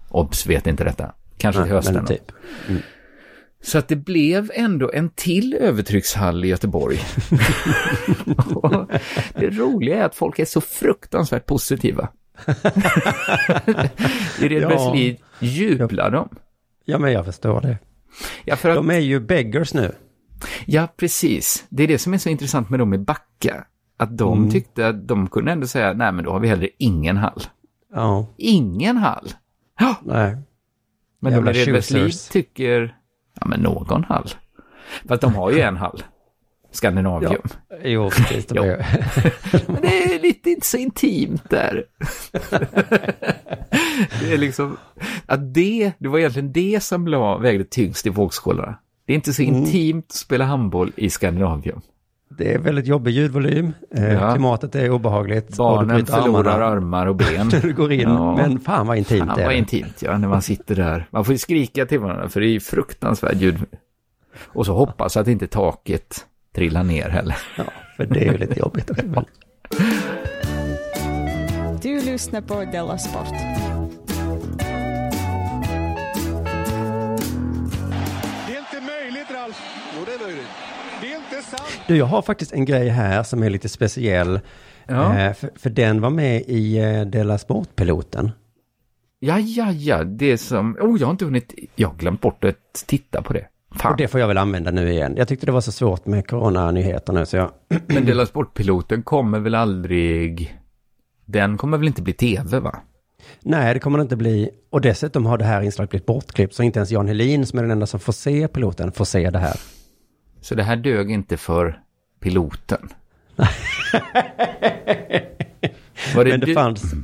Obs 0.09 0.47
vet 0.47 0.67
inte 0.67 0.85
detta. 0.85 1.13
Kanske 1.39 1.63
till 1.63 1.73
hösten. 1.73 2.07
typ. 2.07 2.33
Mm. 2.69 2.83
Så 3.63 3.79
att 3.79 3.89
det 3.89 3.97
blev 3.97 4.51
ändå 4.55 4.91
en 4.95 5.11
till 5.11 5.55
övertryckshall 5.55 6.45
i 6.45 6.49
Göteborg. 6.49 6.99
Det 9.35 9.51
roliga 9.51 9.97
är 9.99 10.05
att 10.05 10.15
folk 10.15 10.39
är 10.39 10.45
så 10.45 10.61
fruktansvärt 10.61 11.47
positiva. 11.47 12.09
I 14.41 14.49
Redbergslid 14.49 15.17
jublar 15.41 16.11
de. 16.11 16.29
Ja, 16.85 16.99
men 16.99 17.13
jag 17.13 17.25
förstår 17.25 17.61
det. 17.61 17.79
Ja, 18.45 18.57
för 18.57 18.69
att, 18.71 18.77
De 18.77 18.91
är 18.91 18.99
ju 18.99 19.21
beggars 19.21 19.75
nu. 19.75 19.93
ja, 20.67 20.89
precis. 20.97 21.65
Det 21.69 21.83
är 21.83 21.89
det 21.89 21.99
som 21.99 22.15
är 22.15 22.19
så 22.19 22.29
intressant 22.29 22.71
med 22.71 22.79
dem 22.81 22.95
i 22.95 22.99
Backa. 22.99 23.65
Att 23.97 24.19
de 24.19 24.39
Mm. 24.39 24.51
tyckte 24.51 24.89
att 24.89 25.09
de 25.09 25.27
kunde 25.29 25.53
ändå 25.53 25.67
säga, 25.67 25.93
nej 25.93 26.13
men 26.13 26.25
då 26.25 26.31
har 26.33 26.41
vi 26.41 26.49
hellre 26.49 26.69
ingen 26.79 27.17
hall. 27.17 27.43
Ja, 27.95 28.27
Ingen 28.37 28.97
hall. 28.97 29.29
nej. 30.03 30.37
Men 31.21 31.33
Jävla 31.33 31.53
de 31.53 31.59
Redbergslid 31.59 32.03
choosers. 32.03 32.29
tycker, 32.29 32.97
ja 33.41 33.47
men 33.47 33.61
någon 33.61 34.05
hall. 34.05 34.29
Fast 35.09 35.21
de 35.23 35.35
har 35.35 35.51
ju 35.51 35.61
en 35.61 35.77
hall. 35.77 36.03
Skandinavium. 36.73 37.43
Jo, 37.85 38.11
precis. 38.17 38.47
De 38.47 38.55
Jo. 38.57 38.63
är... 38.63 38.87
Men 39.73 39.83
det 39.83 40.15
är 40.15 40.23
lite 40.23 40.51
inte 40.51 40.67
så 40.67 40.77
intimt 40.77 41.51
där. 41.51 41.85
det 44.21 44.33
är 44.33 44.39
liksom, 44.39 44.77
att 45.27 45.55
det, 45.55 45.93
det 45.99 46.09
var 46.09 46.19
egentligen 46.19 46.53
det 46.53 46.83
som 46.83 47.09
la, 47.09 47.39
vägde 47.39 47.65
tyngst 47.65 48.07
i 48.07 48.11
vågskålarna. 48.11 48.79
Det 49.07 49.13
är 49.13 49.15
inte 49.15 49.33
så 49.33 49.43
Mm. 49.43 49.55
intimt 49.57 50.07
att 50.09 50.13
spela 50.13 50.45
handboll 50.45 50.93
i 50.97 51.11
Skandinavium. 51.11 51.81
Det 52.39 52.55
är 52.55 52.59
väldigt 52.59 52.87
jobbig 52.87 53.13
ljudvolym. 53.13 53.73
Eh, 53.95 54.13
Ja. 54.13 54.31
Klimatet 54.33 54.75
är 54.75 54.91
obehagligt. 54.91 55.57
Barnen 55.57 56.07
förlorar 56.07 56.61
armarna 56.61 56.67
armar 56.77 57.07
och 57.07 57.17
ben. 57.17 57.49
när 57.53 57.61
du 57.61 57.73
går 57.73 57.93
in. 57.93 58.01
Ja. 58.01 58.37
Men 58.37 58.61
fan 58.61 58.87
vad 58.87 58.97
intimt 58.97 59.27
Fan 59.29 59.37
det 59.37 59.45
vad 59.45 59.53
är. 59.53 59.57
intimt, 59.59 60.03
ja, 60.03 60.19
när 60.19 60.29
man 60.29 60.43
sitter 60.43 60.75
där. 60.75 61.07
Man 61.11 61.25
får 61.25 61.33
ju 61.33 61.39
skrika 61.39 61.87
till 61.87 61.99
varandra, 62.01 62.29
för 62.29 62.41
det 62.41 62.47
är 62.47 62.51
ju 62.51 62.61
fruktansvärt 62.61 63.37
ljud. 63.37 63.59
Och 64.47 64.67
så 64.67 64.75
hoppas 64.75 65.17
att 65.17 65.29
inte 65.29 65.47
taket 65.47 66.27
trillar 66.55 66.85
ner 66.85 67.09
heller. 67.09 67.37
Ja, 67.57 67.65
för 67.97 68.07
det 68.07 68.29
är 68.29 68.33
ju 68.33 68.39
lite 68.39 68.59
jobbigt. 68.59 68.91
också. 69.17 69.25
Du 71.83 72.01
lyssnar 72.01 72.41
på 72.41 72.65
Della 72.73 72.99
Sport. 72.99 73.29
Det 78.47 78.55
är 78.55 78.59
inte 78.59 78.81
möjligt, 78.81 79.31
Ralf. 79.31 79.63
Jo, 79.99 80.05
det 80.07 80.13
är 80.15 80.27
möjligt. 80.27 80.49
Det 81.01 81.13
är 81.13 81.17
inte 81.17 81.31
sant. 81.35 81.38
Du, 81.87 81.97
jag 81.97 82.07
har 82.07 82.23
faktiskt 82.23 82.53
en 82.53 82.65
grej 82.65 82.89
här 82.89 83.23
som 83.23 83.43
är 83.43 83.51
lite 83.51 83.69
speciell. 83.69 84.41
Ja. 84.87 85.19
Eh, 85.19 85.33
för, 85.35 85.51
för 85.57 85.71
den 85.71 86.01
var 86.01 86.11
med 86.11 86.43
i 86.47 86.79
eh, 86.79 87.01
Della 87.01 87.39
Sport-piloten. 87.39 88.31
Ja, 89.21 89.39
ja, 89.39 89.73
ja, 89.73 90.05
det 90.05 90.39
som, 90.39 90.77
oh, 90.81 91.01
jag 91.01 91.07
har 91.07 91.11
inte 91.11 91.25
hunnit, 91.25 91.55
jag 91.77 91.89
har 91.89 91.97
glömt 91.97 92.21
bort 92.21 92.45
att 92.45 92.85
titta 92.87 93.23
på 93.23 93.33
det. 93.33 93.47
Fan. 93.71 93.93
Och 93.93 93.99
det 93.99 94.09
får 94.09 94.21
jag 94.21 94.29
väl 94.29 94.39
använda 94.39 94.71
nu 94.71 94.91
igen. 94.91 95.15
Jag 95.17 95.29
tyckte 95.29 95.47
det 95.47 95.53
var 95.53 95.61
så 95.61 95.73
svårt 95.73 96.07
med 96.07 96.29
coronanyheter 96.29 97.13
nu 97.13 97.27
så 97.27 97.37
jag... 97.37 97.51
Men 97.87 98.07
Dela 98.07 98.27
Sportpiloten 98.27 99.03
kommer 99.03 99.39
väl 99.39 99.55
aldrig... 99.55 100.59
Den 101.25 101.57
kommer 101.57 101.79
väl 101.79 101.87
inte 101.87 102.03
bli 102.03 102.13
tv, 102.13 102.61
va? 102.61 102.79
Nej, 103.41 103.75
det 103.75 103.81
kommer 103.81 103.99
det 103.99 104.03
inte 104.03 104.17
bli. 104.17 104.51
Och 104.71 104.81
dessutom 104.81 105.27
har 105.27 105.39
det 105.39 105.45
här 105.45 105.63
inslaget 105.63 105.91
blivit 105.91 106.07
bortklippt 106.07 106.55
så 106.55 106.63
inte 106.63 106.79
ens 106.79 106.91
Jan 106.91 107.09
Helin 107.09 107.47
som 107.47 107.59
är 107.59 107.63
den 107.63 107.71
enda 107.71 107.87
som 107.87 108.01
får 108.01 108.13
se 108.13 108.49
piloten 108.49 108.93
får 108.93 109.05
se 109.05 109.31
det 109.31 109.39
här. 109.39 109.57
Så 110.41 110.55
det 110.55 110.63
här 110.63 110.77
dög 110.77 111.11
inte 111.11 111.37
för 111.37 111.81
piloten. 112.21 112.89
Var 116.17 116.25
Men 116.25 116.41
det 116.41 116.47
du- 116.47 116.55
fanns... 116.55 116.95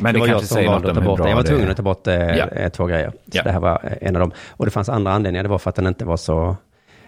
Men 0.00 0.14
det 0.14 0.18
det, 0.20 0.20
var 0.20 0.26
jag 0.28 0.44
som 0.44 0.64
valde 0.66 0.88
att 0.88 0.94
ta 0.94 1.00
bort 1.00 1.22
det. 1.22 1.28
Jag 1.28 1.36
var 1.36 1.42
det 1.42 1.48
tvungen 1.48 1.70
att 1.70 1.76
ta 1.76 1.82
bort 1.82 2.06
eh, 2.06 2.14
Ja. 2.14 2.48
eh, 2.48 2.68
två 2.68 2.86
grejer. 2.86 3.10
Så 3.10 3.16
Ja. 3.32 3.42
det 3.42 3.52
här 3.52 3.60
var 3.60 3.80
eh, 3.84 4.08
en 4.08 4.16
av 4.16 4.20
dem. 4.20 4.32
Och 4.50 4.64
det 4.64 4.70
fanns 4.70 4.88
andra 4.88 5.12
anledningar. 5.12 5.42
Det 5.42 5.48
var 5.48 5.58
för 5.58 5.70
att 5.70 5.76
den 5.76 5.86
inte 5.86 6.04
var 6.04 6.16
så... 6.16 6.56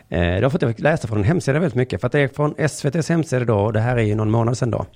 Eh, 0.09 0.21
det 0.21 0.41
var 0.43 0.51
för 0.51 0.59
att 0.59 0.62
jag 0.62 0.71
fick 0.71 0.81
läsa 0.81 1.09
från 1.09 1.19
en 1.19 1.25
hemsida 1.25 1.59
väldigt 1.59 1.75
mycket. 1.75 2.01
För 2.01 2.07
att 2.07 2.12
det 2.12 2.21
är 2.21 2.29
från 2.29 2.55
SVTs 2.59 3.09
hemsida 3.09 3.45
då. 3.45 3.59
Och 3.59 3.73
det 3.73 3.81
här 3.81 3.97
är 3.97 4.03
ju 4.03 4.14
någon 4.14 4.31
månad 4.31 4.59
sedan 4.59 4.71
då. 4.71 4.87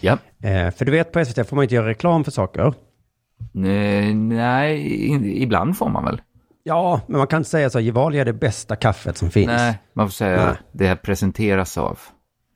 Ja. 0.00 0.18
Eh, 0.42 0.70
för 0.70 0.84
du 0.84 0.92
vet 0.92 1.12
på 1.12 1.24
SVT 1.24 1.48
får 1.48 1.56
man 1.56 1.62
inte 1.62 1.74
göra 1.74 1.88
reklam 1.88 2.24
för 2.24 2.30
saker. 2.30 2.74
Nej, 3.52 4.14
nej, 4.14 4.96
in- 5.06 5.24
ibland 5.42 5.78
får 5.78 5.88
man 5.88 6.04
väl. 6.04 6.20
Ja, 6.68 7.00
men 7.06 7.18
man 7.18 7.26
kan 7.26 7.36
inte 7.36 7.50
säga 7.50 7.70
så. 7.70 7.80
Gevalia 7.80 8.20
är 8.20 8.24
det 8.24 8.32
bästa 8.32 8.76
kaffet 8.76 9.16
som 9.16 9.30
finns. 9.30 9.46
Nej, 9.46 9.78
man 9.92 10.08
får 10.08 10.12
säga 10.12 10.46
Nej. 10.46 10.54
det 10.72 10.86
här 10.86 10.96
presenteras 10.96 11.78
av 11.78 11.98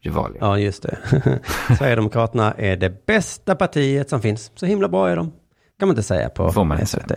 Gevalia. 0.02 0.38
Ja, 0.40 0.58
just 0.58 0.82
det. 0.82 0.98
Sverigedemokraterna 1.78 2.54
är 2.58 2.76
det 2.76 3.06
bästa 3.06 3.54
partiet 3.54 4.10
som 4.10 4.20
finns. 4.20 4.52
Så 4.54 4.66
himla 4.66 4.88
bra 4.88 5.08
är 5.10 5.16
de. 5.16 5.32
Kan 5.78 5.88
man 5.88 5.90
inte 5.90 6.02
säga 6.02 6.28
på 6.28 6.52
Får 6.52 6.64
man 6.64 6.76
inte 6.80 6.86
SVT. 6.86 7.12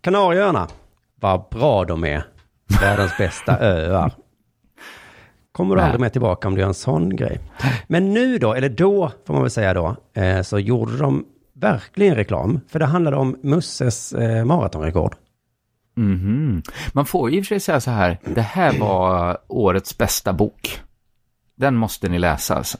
Kanarieöarna. 0.00 0.68
Vad 1.20 1.48
bra 1.50 1.84
de 1.84 2.04
är. 2.04 2.24
Världens 2.80 3.16
bästa 3.18 3.58
öar. 3.60 4.12
Kommer 5.52 5.74
du 5.74 5.80
Nej. 5.80 5.84
aldrig 5.84 6.00
mer 6.00 6.08
tillbaka 6.08 6.48
om 6.48 6.54
du 6.54 6.60
gör 6.60 6.68
en 6.68 6.74
sån 6.74 7.16
grej. 7.16 7.40
Men 7.88 8.12
nu 8.12 8.38
då, 8.38 8.54
eller 8.54 8.68
då 8.68 9.12
får 9.26 9.34
man 9.34 9.42
väl 9.42 9.50
säga 9.50 9.74
då, 9.74 9.96
eh, 10.14 10.42
så 10.42 10.58
gjorde 10.58 10.96
de 10.96 11.24
verkligen 11.54 12.14
reklam. 12.14 12.60
För 12.68 12.78
det 12.78 12.86
handlade 12.86 13.16
om 13.16 13.36
Musses 13.42 14.12
eh, 14.12 14.44
maratonrekord. 14.44 15.14
Mhm. 16.00 16.62
Man 16.92 17.06
får 17.06 17.30
ju 17.30 17.38
i 17.38 17.40
och 17.40 17.44
för 17.44 17.48
sig 17.48 17.60
säga 17.60 17.80
så 17.80 17.90
här, 17.90 18.18
det 18.34 18.40
här 18.40 18.78
var 18.78 19.38
årets 19.48 19.98
bästa 19.98 20.32
bok. 20.32 20.80
Den 21.56 21.76
måste 21.76 22.08
ni 22.08 22.18
läsa 22.18 22.54
alltså. 22.54 22.78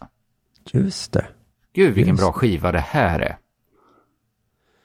Just 0.72 1.12
det. 1.12 1.24
Gud 1.74 1.94
vilken 1.94 2.14
Just 2.14 2.22
bra 2.22 2.32
skiva 2.32 2.72
det 2.72 2.78
här 2.88 3.20
är. 3.20 3.36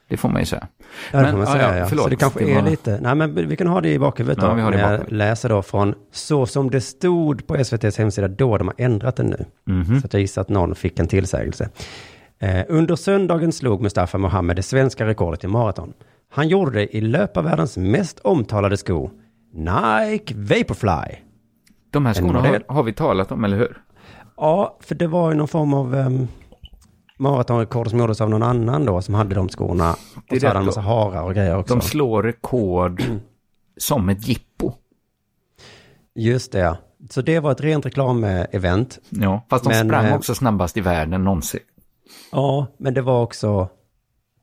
Det 0.08 0.18
får 0.18 0.30
man 0.30 0.40
ju 0.42 0.46
säga. 0.46 0.68
Ja, 1.12 1.22
det 1.22 1.32
får 1.32 1.38
man 1.38 1.48
säga. 1.48 1.70
ja, 1.74 1.78
Ja, 1.78 1.86
förlåt, 1.86 2.04
så 2.04 2.10
det 2.10 2.16
kanske 2.16 2.40
det 2.46 2.52
är 2.54 2.62
var- 2.62 2.70
lite... 2.70 3.00
Nej, 3.02 3.16
men 3.16 3.48
vi 3.50 3.56
kan 3.56 3.68
ha 3.68 3.82
det 3.82 3.90
i 3.94 4.00
bakhuvudet 4.00 4.40
då. 4.40 4.48
Ja, 4.48 4.54
vi 4.54 4.62
har 4.62 4.72
det 4.72 4.78
när 4.78 4.92
jag 4.98 5.12
läser 5.12 5.50
då 5.50 5.62
från 5.62 5.96
så 6.12 6.46
som 6.46 6.70
det 6.70 6.82
stod 6.82 7.48
på 7.48 7.56
SVTs 7.56 7.98
hemsida 7.98 8.28
då. 8.28 8.58
De 8.58 8.68
har 8.68 8.76
ändrat 8.78 9.16
den 9.16 9.26
nu. 9.26 9.46
Mhm. 9.74 10.02
Så 10.02 10.08
jag 10.12 10.22
gissar 10.22 10.42
att 10.42 10.50
någon 10.50 10.76
fick 10.76 11.00
en 11.00 11.08
tillsägelse. 11.08 11.70
Eh, 12.40 12.66
under 12.70 12.96
söndagen 12.96 13.52
slog 13.52 13.82
Mustafa 13.82 14.18
Mohamed 14.18 14.56
det 14.56 14.64
svenska 14.64 15.06
rekordet 15.06 15.44
i 15.44 15.48
maraton. 15.48 15.94
Han 16.36 16.48
gjorde 16.48 16.72
det 16.72 16.96
i 16.96 17.02
löparvärldens 17.02 17.78
mest 17.78 18.20
omtalade 18.20 18.78
sko, 18.78 19.10
Nike 19.54 20.34
Vaporfly. 20.36 21.18
De 21.92 22.06
här 22.06 22.14
skorna 22.14 22.42
har, 22.42 22.64
har 22.68 22.84
vi 22.84 22.94
talat 22.94 23.32
om, 23.32 23.44
eller 23.44 23.58
hur? 23.58 23.82
Ja, 24.38 24.78
för 24.80 24.96
det 24.96 25.08
var 25.08 25.32
ju 25.32 25.38
någon 25.38 25.48
form 25.48 25.74
av 25.74 25.96
um, 25.96 26.28
maratonrekord 27.18 27.90
som 27.90 28.00
gjordes 28.00 28.22
av 28.22 28.30
någon 28.30 28.44
annan 28.44 28.86
då, 28.86 29.02
som 29.02 29.14
hade 29.14 29.36
de 29.36 29.50
skorna. 29.50 29.96
Det 30.30 30.36
Och 30.36 30.42
så 30.42 30.48
hade 30.48 30.60
han 30.60 30.66
massa 30.66 30.82
harar 30.82 31.24
och 31.24 31.36
grejer 31.36 31.58
också. 31.58 31.76
De 31.76 31.82
slår 31.82 32.24
rekord 32.24 33.04
som 33.78 34.10
ett 34.10 34.28
jippo. 34.28 34.74
Just 36.16 36.52
det, 36.52 36.60
ja. 36.60 36.78
Så 37.10 37.22
det 37.22 37.40
var 37.40 37.52
ett 37.52 37.62
rent 37.62 37.86
reklamevent. 37.86 39.00
Ja, 39.10 39.46
fast 39.50 39.64
de 39.64 39.70
Men, 39.70 39.88
sprang 39.88 40.06
eh, 40.06 40.16
också 40.16 40.36
snabbast 40.36 40.78
i 40.78 40.82
världen 40.82 41.24
någonsin. 41.24 41.60
Ja, 42.32 42.68
men 42.78 42.94
det 42.94 43.02
var 43.02 43.24
också 43.24 43.70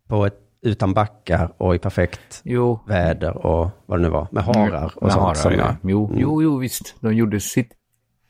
på 0.09 0.27
ett 0.27 0.39
utan 0.63 0.95
backar 0.95 1.53
och 1.59 1.75
i 1.75 1.79
perfekt 1.79 2.41
Jo. 2.45 2.81
väder 2.87 3.47
och 3.47 3.71
vad 3.87 3.99
det 3.99 4.03
nu 4.03 4.09
var, 4.09 4.27
med 4.31 4.45
harar 4.45 4.93
och 4.97 5.03
Med 5.03 5.13
sånt. 5.13 5.23
harar, 5.25 5.35
som 5.35 5.53
ja. 5.53 5.77
Jo, 5.83 6.07
Mm. 6.07 6.21
jo, 6.21 6.43
jo, 6.43 6.59
visst. 6.59 6.95
De 7.01 7.15
gjorde 7.15 7.41
sitt 7.41 7.73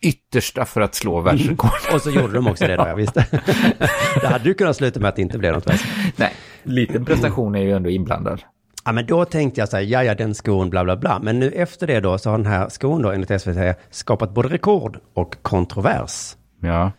yttersta 0.02 0.64
för 0.64 0.80
att 0.80 0.94
slå 0.94 1.20
världsrekord. 1.20 1.70
Och 1.94 2.00
så 2.00 2.10
gjorde 2.10 2.32
de 2.34 2.46
också 2.46 2.66
det 2.66 2.76
då, 2.76 2.86
jag 2.88 2.96
visste. 2.96 3.26
det 4.20 4.26
hade 4.26 4.44
ju 4.48 4.54
kunnat 4.54 4.76
sluta 4.76 5.00
med 5.00 5.08
att 5.08 5.16
det 5.16 5.22
inte 5.22 5.38
blev 5.38 5.52
något 5.54 5.66
världsrekord. 5.66 6.12
Nej, 6.16 6.32
liten 6.62 7.04
prestation 7.04 7.54
är 7.54 7.60
ju 7.62 7.72
ändå 7.72 7.90
inblandad. 7.90 8.42
Ja, 8.84 8.92
men 8.92 9.06
då 9.06 9.24
tänkte 9.24 9.60
jag 9.60 9.68
så 9.68 9.76
här, 9.76 9.84
ja, 9.84 10.04
ja, 10.04 10.14
den 10.14 10.34
skon, 10.34 10.70
bla, 10.70 10.84
bla, 10.84 10.96
bla. 10.96 11.18
Men 11.22 11.38
nu 11.38 11.50
efter 11.50 11.86
det 11.86 12.00
då 12.00 12.18
så 12.18 12.30
har 12.30 12.38
den 12.38 12.46
här 12.46 12.68
skon 12.68 13.02
då, 13.02 13.10
enligt 13.10 13.40
SVT, 13.42 13.76
skapat 13.90 14.34
både 14.34 14.48
rekord 14.48 14.98
och 15.14 15.36
kontrovers. 15.42 16.36
Ja. 16.60 16.92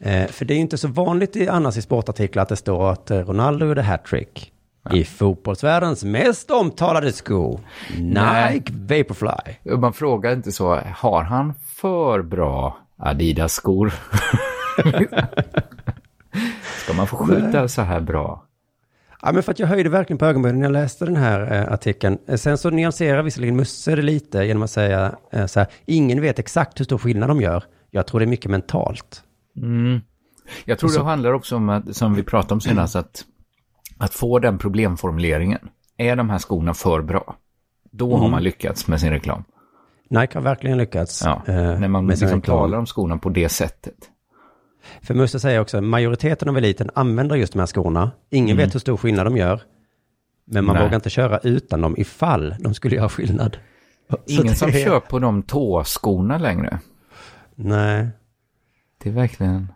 Eh, 0.00 0.26
för 0.26 0.44
det 0.44 0.52
är 0.54 0.56
ju 0.56 0.60
inte 0.60 0.78
så 0.78 0.88
vanligt 0.88 1.36
i, 1.36 1.48
annars 1.48 1.76
i 1.76 1.82
sportartiklar 1.82 2.42
att 2.42 2.48
det 2.48 2.56
står 2.56 2.90
att 2.92 3.10
eh, 3.10 3.18
Ronaldo 3.18 3.66
gjorde 3.66 3.82
hattrick 3.82 4.52
i 4.92 5.04
fotbollsvärldens 5.04 6.04
mest 6.04 6.50
omtalade 6.50 7.12
sko. 7.12 7.60
Nike 7.98 8.72
Vaporfly. 8.72 9.76
Man 9.78 9.92
frågar 9.92 10.32
inte 10.32 10.52
så, 10.52 10.74
har 10.96 11.22
han 11.22 11.54
för 11.54 12.22
bra 12.22 12.78
Adidas-skor? 12.96 13.92
Ska 16.84 16.92
man 16.96 17.06
få 17.06 17.16
skjuta 17.16 17.68
så 17.68 17.82
här 17.82 18.00
bra? 18.00 18.44
Ja, 19.22 19.32
men 19.32 19.42
för 19.42 19.52
att 19.52 19.58
jag 19.58 19.66
höjde 19.66 19.90
verkligen 19.90 20.18
på 20.18 20.26
ögonbrynen 20.26 20.58
när 20.60 20.66
jag 20.66 20.72
läste 20.72 21.04
den 21.04 21.16
här 21.16 21.52
eh, 21.52 21.72
artikeln. 21.72 22.18
Eh, 22.28 22.36
sen 22.36 22.58
så 22.58 22.70
nyanserar 22.70 23.22
visserligen 23.22 23.56
Musse 23.56 23.96
det 23.96 24.02
lite 24.02 24.44
genom 24.44 24.62
att 24.62 24.70
säga 24.70 25.14
eh, 25.32 25.46
så 25.46 25.60
här, 25.60 25.68
ingen 25.86 26.20
vet 26.20 26.38
exakt 26.38 26.80
hur 26.80 26.84
stor 26.84 26.98
skillnad 26.98 27.30
de 27.30 27.40
gör. 27.40 27.64
Jag 27.90 28.06
tror 28.06 28.20
det 28.20 28.24
är 28.24 28.28
mycket 28.28 28.50
mentalt. 28.50 29.22
Mm. 29.56 30.00
Jag 30.64 30.78
tror 30.78 30.90
så- 30.90 30.98
det 30.98 31.04
handlar 31.04 31.32
också 31.32 31.56
om, 31.56 31.68
att, 31.68 31.96
som 31.96 32.14
vi 32.14 32.22
pratade 32.22 32.54
om 32.54 32.60
senast, 32.60 32.96
att, 32.96 33.24
att 33.98 34.14
få 34.14 34.38
den 34.38 34.58
problemformuleringen. 34.58 35.68
Är 35.96 36.16
de 36.16 36.30
här 36.30 36.38
skorna 36.38 36.74
för 36.74 37.02
bra? 37.02 37.36
Då 37.90 38.10
har 38.10 38.18
Mm. 38.18 38.30
man 38.30 38.42
lyckats 38.42 38.86
med 38.88 39.00
sin 39.00 39.10
reklam. 39.10 39.44
Nike 40.10 40.38
har 40.38 40.42
verkligen 40.42 40.78
lyckats. 40.78 41.22
Ja, 41.24 41.42
eh, 41.46 41.54
när 41.80 41.88
man 41.88 42.06
liksom 42.06 42.26
reklam. 42.26 42.40
talar 42.40 42.78
om 42.78 42.86
skorna 42.86 43.18
på 43.18 43.28
det 43.28 43.48
sättet. 43.48 43.94
För 45.02 45.14
Musse 45.14 45.40
säger 45.40 45.60
också, 45.60 45.80
majoriteten 45.80 46.48
av 46.48 46.56
eliten 46.56 46.90
använder 46.94 47.36
just 47.36 47.52
de 47.52 47.58
här 47.58 47.66
skorna. 47.66 48.10
Ingen 48.30 48.56
Mm. 48.56 48.64
vet 48.66 48.74
hur 48.74 48.80
stor 48.80 48.96
skillnad 48.96 49.26
de 49.26 49.36
gör. 49.36 49.60
Men 50.44 50.64
man 50.64 50.74
Nej. 50.76 50.84
vågar 50.84 50.94
inte 50.96 51.10
köra 51.10 51.38
utan 51.38 51.80
dem 51.80 51.94
ifall 51.98 52.54
de 52.60 52.74
skulle 52.74 52.96
göra 52.96 53.08
skillnad. 53.08 53.56
Ingen 54.26 54.54
som 54.56 54.70
det- 54.70 54.84
kör 54.84 55.00
på 55.00 55.18
de 55.18 55.42
tåskorna 55.42 56.38
längre. 56.38 56.80
Nej. 57.54 58.08
Det 59.02 59.08
är 59.08 59.12
verkligen... 59.12 59.72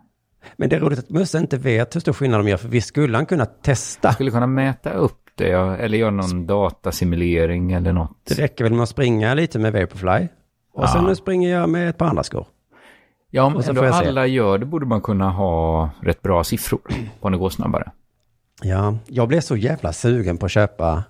Men 0.56 0.68
det 0.68 0.76
är 0.76 0.80
roligt 0.80 0.98
att 0.98 1.10
Musse 1.10 1.38
inte 1.38 1.56
vet 1.56 1.96
hur 1.96 2.00
stor 2.00 2.12
skillnad 2.12 2.40
de 2.40 2.48
gör, 2.48 2.56
för 2.56 2.68
vi 2.68 2.80
skulle 2.80 3.18
han 3.18 3.26
kunna 3.26 3.46
testa. 3.46 4.12
Skulle 4.12 4.30
kunna 4.30 4.46
mäta 4.46 4.90
upp 4.92 5.18
det, 5.34 5.48
ja, 5.48 5.76
eller 5.76 5.98
göra 5.98 6.10
någon 6.10 6.46
datasimulering 6.46 7.72
eller 7.72 7.92
något. 7.92 8.16
Det 8.24 8.34
räcker 8.38 8.64
väl 8.64 8.72
med 8.72 8.82
att 8.82 8.88
springa 8.88 9.34
lite 9.34 9.58
med 9.58 9.72
Vaporfly. 9.72 10.28
Och 10.74 10.88
sen 10.88 11.02
Ja. 11.02 11.08
nu 11.08 11.14
springer 11.14 11.50
jag 11.50 11.68
med 11.68 11.88
ett 11.88 11.98
par 11.98 12.06
andra 12.06 12.22
skor. 12.22 12.46
Ja, 13.30 13.42
om 13.42 13.62
ändå 13.68 13.84
jag 13.84 13.94
alla 13.94 14.26
gör 14.26 14.58
det 14.58 14.66
borde 14.66 14.86
man 14.86 15.00
kunna 15.00 15.30
ha 15.30 15.90
rätt 16.00 16.22
bra 16.22 16.44
siffror 16.44 16.80
på 17.20 17.28
när 17.28 17.36
det 17.36 17.40
går 17.40 17.50
snabbare. 17.50 17.90
Ja, 18.62 18.98
jag 19.06 19.28
blev 19.28 19.40
så 19.40 19.56
jävla 19.56 19.92
sugen 19.92 20.38
på 20.38 20.46
att 20.46 20.52
köpa 20.52 21.04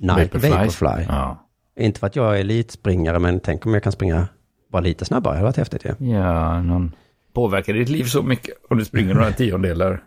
Nike 0.00 0.22
Vaporfly. 0.22 0.50
Vaporfly. 0.50 1.04
Ja. 1.08 1.46
Inte 1.78 2.00
för 2.00 2.06
att 2.06 2.16
jag 2.16 2.36
är 2.36 2.40
elitspringare, 2.40 3.18
men 3.18 3.40
tänk 3.40 3.66
om 3.66 3.74
jag 3.74 3.82
kan 3.82 3.92
springa 3.92 4.28
bara 4.72 4.80
lite 4.80 5.04
snabbare. 5.04 5.32
Det 5.32 5.36
hade 5.36 5.46
varit 5.46 5.56
häftigt 5.56 5.84
ju. 5.84 6.10
Ja, 6.10 6.62
någon... 6.62 6.92
Påverkar 7.36 7.72
ditt 7.72 7.88
liv 7.88 8.04
så 8.04 8.22
mycket 8.22 8.54
om 8.70 8.78
du 8.78 8.84
springer 8.84 9.14
några 9.14 9.32
tiondelar? 9.32 10.02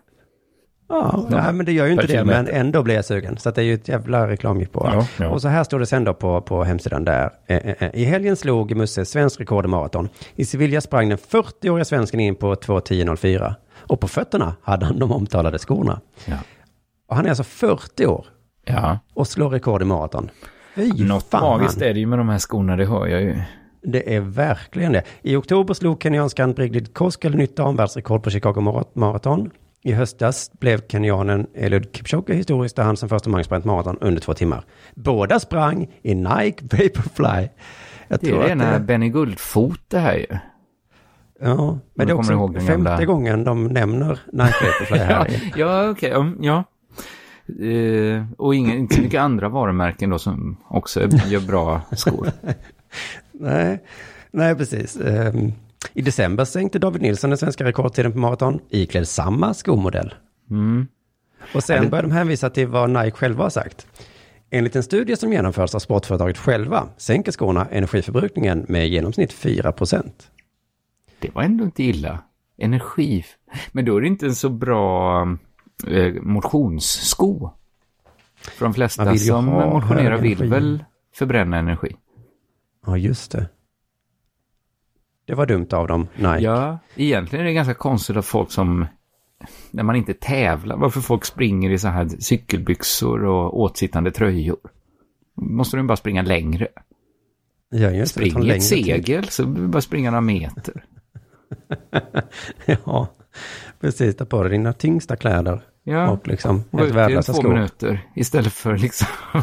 Ja, 0.88 1.26
Ja, 1.30 1.42
nej, 1.42 1.52
men 1.52 1.66
det 1.66 1.72
gör 1.72 1.86
ju 1.86 1.92
inte 1.92 2.06
det, 2.06 2.24
men 2.24 2.48
ändå 2.48 2.82
blir 2.82 2.94
jag 2.94 3.04
sugen. 3.04 3.36
Så 3.36 3.48
att 3.48 3.54
det 3.54 3.62
är 3.62 3.64
ju 3.64 3.74
ett 3.74 3.88
jävla 3.88 4.28
reklamjippå. 4.28 4.90
Ja, 4.92 5.06
ja. 5.16 5.28
Och 5.28 5.42
så 5.42 5.48
här 5.48 5.64
står 5.64 5.78
det 5.78 5.86
sen 5.86 6.04
då 6.04 6.14
på, 6.14 6.40
på 6.40 6.64
hemsidan 6.64 7.04
där. 7.04 7.30
Eh, 7.46 7.56
eh, 7.56 7.74
eh. 7.78 7.90
I 7.94 8.04
helgen 8.04 8.36
slog 8.36 8.76
Musse 8.76 9.04
svensk 9.04 9.40
rekord 9.40 9.64
i 9.64 9.68
maraton. 9.68 10.08
I 10.34 10.44
Sevilla 10.44 10.80
sprang 10.80 11.08
den 11.08 11.18
40-åriga 11.18 11.84
svensken 11.84 12.20
in 12.20 12.34
på 12.34 12.54
2.10.04. 12.54 13.54
Och 13.76 14.00
på 14.00 14.08
fötterna 14.08 14.54
hade 14.62 14.86
han 14.86 14.98
de 14.98 15.12
omtalade 15.12 15.58
skorna. 15.58 16.00
Och 17.08 17.16
han 17.16 17.24
är 17.24 17.28
alltså 17.30 17.44
40 17.44 18.06
år 18.06 18.26
och 19.14 19.26
slår 19.26 19.50
rekord 19.50 19.82
i 19.82 19.84
maraton. 19.84 20.30
Fy 20.74 21.04
Något 21.04 21.30
fan. 21.30 21.42
magiskt 21.42 21.82
är 21.82 21.94
det 21.94 22.00
ju 22.00 22.06
med 22.06 22.18
de 22.18 22.28
här 22.28 22.38
skorna, 22.38 22.76
det 22.76 22.86
hör 22.86 23.06
jag 23.06 23.20
ju. 23.20 23.42
Det 23.82 24.14
är 24.16 24.20
verkligen 24.20 24.92
det. 24.92 25.02
I 25.22 25.36
oktober 25.36 25.74
slog 25.74 26.02
kenyanskan 26.02 26.52
Brigid 26.52 26.94
Koskel 26.94 27.34
nytt 27.34 27.56
damvärldsrekord 27.56 28.22
på 28.22 28.30
Chicago 28.30 28.60
Mara- 28.60 28.84
Marathon. 28.94 29.50
I 29.82 29.92
höstas 29.92 30.50
blev 30.60 30.80
kenyanen 30.88 31.46
Eliud 31.54 31.88
Kipchoge 31.92 32.34
historiskt 32.34 32.76
där 32.76 32.82
han 32.82 32.96
som 32.96 33.08
första 33.08 33.30
man 33.30 33.44
sprang 33.44 33.62
maraton 33.64 33.98
under 34.00 34.20
två 34.20 34.34
timmar. 34.34 34.64
Båda 34.94 35.40
sprang 35.40 35.88
i 36.02 36.14
Nike 36.14 36.62
Vaporfly. 36.62 37.48
Jag 38.08 38.20
Det 38.20 38.30
är 38.30 38.48
rena 38.48 38.72
det, 38.72 38.80
Benny 38.80 39.08
Guldfot 39.08 39.80
det 39.88 39.98
här 39.98 40.14
ju. 40.16 40.26
ja, 41.40 41.78
men 41.94 42.06
det 42.06 42.12
är 42.12 42.16
också 42.18 42.32
ihåg 42.32 42.54
femte 42.54 42.72
gamla- 42.90 43.04
gången 43.04 43.44
de 43.44 43.66
nämner 43.66 44.20
Nike 44.32 44.64
Vaporfly 44.66 44.98
här. 44.98 45.52
ja 45.56 45.90
okej. 45.90 46.10
um, 46.12 46.38
ja. 46.40 46.64
Eh, 47.66 48.24
och 48.38 48.54
ingen, 48.54 48.78
inte 48.78 48.94
så 48.94 49.02
mycket 49.02 49.20
andra 49.20 49.48
varumärken 49.48 50.10
då 50.10 50.18
som 50.18 50.56
också 50.68 51.00
gör 51.26 51.46
bra 51.46 51.80
skor. 51.96 52.28
Nej, 53.40 53.84
nej 54.30 54.54
precis. 54.54 54.96
Ehm, 54.96 55.52
I 55.92 56.02
december 56.02 56.44
sänkte 56.44 56.78
David 56.78 57.02
Nilsson 57.02 57.30
den 57.30 57.38
svenska 57.38 57.64
rekordtiden 57.64 58.12
på 58.12 58.18
maraton, 58.18 58.60
iklädd 58.70 59.08
samma 59.08 59.54
skomodell. 59.54 60.14
Mm. 60.50 60.86
Och 61.54 61.64
sen 61.64 61.90
börjar 61.90 62.02
de 62.02 62.12
hänvisa 62.12 62.50
till 62.50 62.68
vad 62.68 62.90
Nike 62.90 63.10
själva 63.10 63.42
har 63.42 63.50
sagt. 63.50 63.86
Enligt 64.50 64.76
en 64.76 64.82
studie 64.82 65.16
som 65.16 65.32
genomförs 65.32 65.74
av 65.74 65.78
sportföretaget 65.78 66.38
själva 66.38 66.88
sänker 66.96 67.32
skorna 67.32 67.66
energiförbrukningen 67.66 68.66
med 68.68 68.86
i 68.86 68.88
genomsnitt 68.88 69.32
4 69.32 69.72
procent. 69.72 70.30
Det 71.18 71.34
var 71.34 71.42
ändå 71.42 71.64
inte 71.64 71.82
illa. 71.82 72.18
Energi. 72.58 73.24
Men 73.72 73.84
då 73.84 73.96
är 73.96 74.00
det 74.00 74.06
inte 74.06 74.26
en 74.26 74.34
så 74.34 74.48
bra 74.48 75.22
eh, 75.86 76.14
motionssko. 76.22 77.50
För 78.40 78.64
de 78.64 78.74
flesta 78.74 79.16
som 79.16 79.44
motionerar 79.44 80.18
vill 80.18 80.44
väl 80.44 80.84
förbränna 81.14 81.56
energi. 81.56 81.96
Ja, 82.86 82.96
just 82.96 83.32
det. 83.32 83.48
Det 85.24 85.34
var 85.34 85.46
dumt 85.46 85.68
av 85.72 85.86
dem, 85.88 86.08
Nike. 86.16 86.38
Ja, 86.40 86.78
egentligen 86.96 87.42
är 87.44 87.48
det 87.48 87.54
ganska 87.54 87.74
konstigt 87.74 88.16
att 88.16 88.26
folk 88.26 88.50
som, 88.52 88.86
när 89.70 89.82
man 89.82 89.96
inte 89.96 90.14
tävlar, 90.14 90.76
varför 90.76 91.00
folk 91.00 91.24
springer 91.24 91.70
i 91.70 91.78
så 91.78 91.88
här 91.88 92.08
cykelbyxor 92.08 93.24
och 93.24 93.60
åtsittande 93.60 94.10
tröjor. 94.10 94.58
Måste 95.34 95.76
de 95.76 95.86
bara 95.86 95.96
springa 95.96 96.22
längre. 96.22 96.68
Ja, 97.68 97.90
just 97.90 98.14
det. 98.14 98.30
Spring 98.30 98.48
ett 98.48 98.54
tid. 98.54 98.62
segel 98.62 99.28
så 99.28 99.42
behöver 99.46 99.62
du 99.62 99.68
bara 99.68 99.82
springa 99.82 100.10
några 100.10 100.20
meter. 100.20 100.84
ja, 102.66 103.08
precis. 103.80 104.16
Ta 104.16 104.24
på 104.24 104.42
dig 104.42 104.52
dina 104.52 104.72
tyngsta 104.72 105.16
kläder. 105.16 105.60
Ja, 105.82 106.10
Och 106.10 106.28
liksom 106.28 106.64
helt 106.72 106.90
i 106.90 106.92
värdelösa 106.92 107.32
två 107.32 107.40
skor. 107.40 107.52
minuter 107.52 108.00
istället 108.14 108.52
för 108.52 108.76
liksom... 108.78 109.08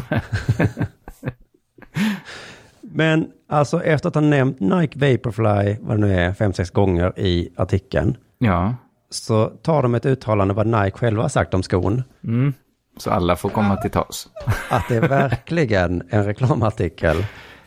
Men 2.98 3.26
alltså 3.48 3.82
efter 3.82 4.08
att 4.08 4.14
ha 4.14 4.22
nämnt 4.22 4.60
Nike 4.60 4.98
Vaporfly, 4.98 5.76
vad 5.80 5.96
det 5.96 6.06
nu 6.06 6.14
är, 6.14 6.32
fem, 6.32 6.52
sex 6.52 6.70
gånger 6.70 7.18
i 7.18 7.48
artikeln. 7.56 8.16
Ja. 8.38 8.74
Så 9.10 9.46
tar 9.46 9.82
de 9.82 9.94
ett 9.94 10.06
uttalande 10.06 10.54
vad 10.54 10.66
Nike 10.66 10.98
själva 10.98 11.22
har 11.22 11.28
sagt 11.28 11.54
om 11.54 11.62
skon. 11.62 12.02
Mm. 12.24 12.52
Så 12.96 13.10
alla 13.10 13.36
får 13.36 13.48
komma 13.48 13.76
till 13.76 13.90
tals. 13.90 14.28
Att 14.70 14.88
det 14.88 14.96
är 14.96 15.08
verkligen 15.08 16.02
en 16.08 16.24
reklamartikel. 16.24 17.16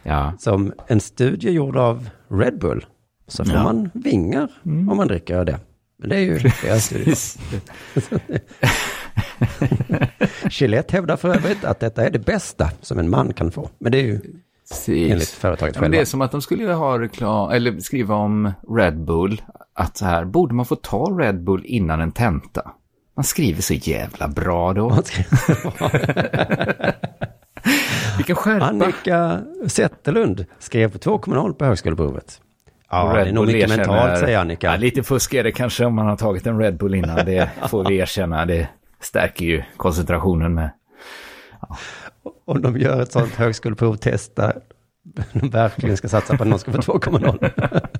Ja. 0.03 0.33
Som 0.39 0.73
en 0.87 0.99
studie 0.99 1.51
gjord 1.51 1.77
av 1.77 2.09
Red 2.29 2.59
Bull. 2.59 2.85
Så 3.27 3.45
får 3.45 3.53
Ja. 3.55 3.63
man 3.63 3.89
vingar 3.93 4.49
om 4.63 4.97
man 4.97 5.07
dricker 5.07 5.45
det. 5.45 5.59
Men 5.99 6.09
det 6.09 6.15
är 6.15 6.19
ju 6.21 6.39
deras 6.63 6.85
studie. 6.85 7.15
Gillette 10.51 10.95
hävdar 10.95 11.17
för 11.17 11.35
övrigt 11.35 11.63
att 11.65 11.79
detta 11.79 12.05
är 12.05 12.09
det 12.09 12.19
bästa 12.19 12.69
som 12.81 12.99
en 12.99 13.09
man 13.09 13.33
kan 13.33 13.51
få. 13.51 13.69
Men 13.79 13.91
det 13.91 13.97
är 13.97 14.03
ju 14.03 14.19
Precis. 14.71 15.11
enligt 15.11 15.29
företaget 15.29 15.75
Ja, 15.75 15.81
men 15.81 15.85
själva. 15.85 15.97
det 15.97 16.01
är 16.01 16.05
som 16.05 16.21
att 16.21 16.31
de 16.31 16.41
skulle 16.41 16.73
ha 16.73 16.99
reklam, 16.99 17.51
eller 17.51 17.79
skriva 17.79 18.15
om 18.15 18.51
Red 18.77 18.99
Bull, 19.05 19.41
att 19.73 19.97
så 19.97 20.05
här, 20.05 20.25
borde 20.25 20.53
man 20.53 20.65
få 20.65 20.75
ta 20.75 21.03
Red 21.19 21.43
Bull 21.43 21.61
innan 21.65 22.01
en 22.01 22.11
tenta? 22.11 22.71
Man 23.15 23.23
skriver 23.23 23.61
så 23.61 23.73
jävla 23.73 24.27
bra 24.27 24.73
då. 24.73 24.89
Vilken 28.17 28.35
skärpa. 28.35 28.65
Annika 28.65 29.41
Zetterlund 29.67 30.45
skrev 30.59 30.91
på 30.91 30.97
2,0 30.97 31.53
på 31.53 31.65
högskoleprovet. 31.65 32.41
Ja, 32.89 33.11
Red 33.15 33.25
det 33.25 33.29
är 33.29 33.33
nog 33.33 33.45
mycket 33.47 33.61
erkänner- 33.69 33.77
mentalt, 33.87 34.19
säger 34.19 34.37
Annika. 34.39 34.67
Ja, 34.71 34.77
lite 34.77 35.03
fusk 35.03 35.33
är 35.33 35.43
det 35.43 35.51
kanske 35.51 35.85
om 35.85 35.95
man 35.95 36.05
har 36.07 36.17
tagit 36.17 36.47
en 36.47 36.59
Red 36.59 36.77
Bull 36.77 36.95
innan. 36.95 37.15
Det 37.25 37.49
får 37.69 37.85
vi 37.89 37.97
erkänna. 37.97 38.45
Det 38.45 38.67
stärker 38.99 39.45
ju 39.45 39.63
koncentrationen 39.77 40.53
med. 40.53 40.69
Om 42.45 42.61
de 42.61 42.77
gör 42.79 43.01
ett 43.01 43.11
sånt 43.11 43.35
högskoleprovtest 43.35 44.35
där 44.35 44.61
de 45.33 45.49
verkligen 45.49 45.97
ska 45.97 46.09
satsa 46.09 46.37
på 46.37 46.43
att 46.43 46.49
någon 46.49 46.59
ska 46.59 46.71
få 46.81 46.93
2,0. 46.99 47.91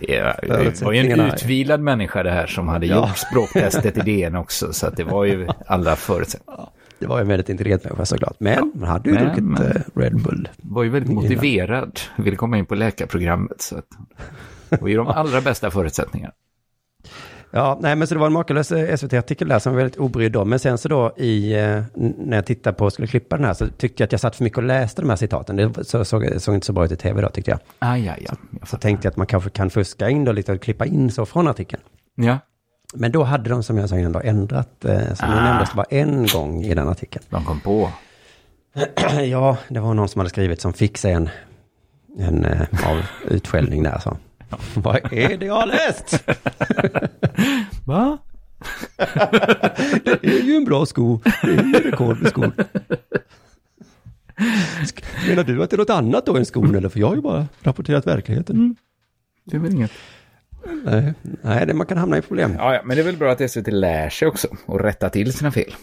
Det 0.00 0.82
var 0.82 0.92
ju 0.92 0.98
en 1.10 1.20
utvilad 1.20 1.80
människa 1.80 2.22
det 2.22 2.30
här 2.30 2.46
som 2.46 2.68
hade 2.68 2.86
Ja. 2.86 3.08
gjort 3.08 3.16
språktestet 3.18 3.96
i 3.96 4.00
DN 4.00 4.36
också. 4.36 4.72
Så 4.72 4.86
att 4.86 4.96
det 4.96 5.04
var 5.04 5.24
ju 5.24 5.48
alla 5.66 5.96
förutsättningar. 5.96 6.68
Det 6.98 7.06
var 7.06 7.16
ju 7.18 7.22
en 7.22 7.28
väldigt 7.28 7.48
intelligent 7.48 7.84
människa 7.84 8.04
såklart. 8.04 8.36
Men 8.38 8.72
man 8.74 8.88
hade 8.88 9.10
ju 9.10 9.14
Men- 9.14 9.24
druckit 9.24 9.44
men- 9.44 9.62
eh, 9.66 9.82
Red 10.00 10.22
Bull. 10.22 10.48
var 10.56 10.82
ju 10.82 10.88
väldigt 10.88 11.12
motiverad. 11.12 12.00
Ville 12.16 12.36
komma 12.36 12.58
in 12.58 12.66
på 12.66 12.74
läkarprogrammet. 12.74 13.60
Så 13.62 13.78
att 13.78 13.84
det 14.68 14.80
var 14.80 14.88
ju 14.88 14.96
de 14.96 15.06
allra 15.08 15.40
bästa 15.40 15.70
förutsättningarna. 15.70 16.32
Ja, 17.52 17.78
nej 17.80 17.96
men 17.96 18.08
så 18.08 18.14
det 18.14 18.20
var 18.20 18.26
en 18.26 18.32
makalös 18.32 18.72
eh, 18.72 18.96
SVT-artikel 18.96 19.48
där 19.48 19.58
som 19.58 19.72
var 19.72 19.76
väldigt 19.80 19.96
obrydd 20.00 20.36
om. 20.36 20.48
Men 20.50 20.58
sen 20.58 20.78
så 20.78 20.88
då 20.88 21.12
i, 21.16 21.52
eh, 21.52 21.82
när 21.94 22.36
jag 22.36 22.46
tittade 22.46 22.76
på 22.76 22.84
och 22.84 22.92
skulle 22.92 23.08
klippa 23.08 23.36
den 23.36 23.44
här 23.44 23.54
så 23.54 23.66
tyckte 23.68 24.02
jag 24.02 24.06
att 24.06 24.12
jag 24.12 24.20
satt 24.20 24.36
för 24.36 24.44
mycket 24.44 24.56
och 24.58 24.64
läste 24.64 25.02
de 25.02 25.08
här 25.08 25.16
citaten. 25.16 25.56
Det 25.56 25.84
så, 25.84 26.04
såg, 26.04 26.28
såg 26.38 26.54
inte 26.54 26.66
så 26.66 26.72
bra 26.72 26.84
ut 26.84 26.92
i 26.92 26.96
tv 26.96 27.22
då 27.22 27.28
tyckte 27.28 27.50
jag. 27.50 27.60
Aj, 27.78 28.08
aj, 28.08 28.26
aj. 28.30 28.36
Så 28.66 28.76
tänkte 28.76 29.06
jag 29.06 29.10
att 29.10 29.16
man 29.16 29.26
kanske 29.26 29.50
kan 29.50 29.70
fuska 29.70 30.10
in 30.10 30.24
då 30.24 30.32
lite 30.32 30.52
och 30.52 30.60
klippa 30.62 30.86
in 30.86 31.10
så 31.10 31.26
från 31.26 31.48
artikeln. 31.48 31.82
Ja. 32.14 32.38
Men 32.94 33.12
då 33.12 33.22
hade 33.22 33.50
de 33.50 33.62
som 33.62 33.78
jag 33.78 33.88
sa 33.88 33.98
innan 33.98 34.12
då 34.12 34.20
ändrat, 34.20 34.84
eh, 34.84 35.14
som 35.14 35.28
Ah. 35.28 35.40
ah. 35.40 35.44
nämndes 35.44 35.72
bara 35.74 35.86
en 35.90 36.26
gång 36.26 36.62
i 36.62 36.74
den 36.74 36.88
artikeln. 36.88 37.24
De 37.30 37.44
kom 37.44 37.60
på. 37.60 37.90
ja, 39.30 39.56
det 39.68 39.80
var 39.80 39.94
någon 39.94 40.08
som 40.08 40.18
hade 40.18 40.30
skrivit 40.30 40.60
som 40.60 40.72
fick 40.72 40.98
sig 40.98 41.12
en, 41.12 41.28
en 42.18 42.44
eh, 42.44 42.60
av 42.90 43.02
utskällning 43.28 43.82
där. 43.82 43.98
Så. 43.98 44.16
Vad 44.74 45.12
är 45.12 45.36
det 45.36 45.46
jag 45.46 45.54
har 45.54 45.66
läst? 45.66 46.24
Va? 47.86 48.18
det 50.04 50.24
är 50.24 50.42
ju 50.42 50.56
en 50.56 50.64
bra 50.64 50.86
sko. 50.86 51.20
Det 51.42 51.48
är 51.50 51.64
ju 51.64 51.72
rekord 51.90 52.22
med 52.22 52.30
skor. 52.30 52.52
Sk- 54.84 55.04
Menar 55.28 55.44
du 55.44 55.62
att 55.62 55.70
det 55.70 55.76
är 55.76 55.78
något 55.78 55.90
annat 55.90 56.26
då 56.26 56.36
än 56.36 56.46
skon 56.46 56.74
eller? 56.74 56.88
För 56.88 57.00
jag 57.00 57.08
har 57.08 57.14
ju 57.14 57.20
bara 57.20 57.46
rapporterat 57.62 58.06
verkligheten. 58.06 58.76
Det 59.44 59.56
är 59.56 59.60
väl 59.60 59.72
inget. 59.74 59.90
Nej, 60.84 61.14
nej 61.42 61.66
det, 61.66 61.74
man 61.74 61.86
kan 61.86 61.98
hamna 61.98 62.18
i 62.18 62.22
problem. 62.22 62.54
Ja, 62.58 62.74
ja, 62.74 62.80
men 62.84 62.96
det 62.96 63.02
är 63.02 63.04
väl 63.04 63.16
bra 63.16 63.32
att 63.32 63.50
SVT 63.50 63.66
lär 63.66 64.08
sig 64.10 64.28
också 64.28 64.48
och 64.66 64.80
rätta 64.80 65.10
till 65.10 65.32
sina 65.32 65.50
fel. 65.52 65.74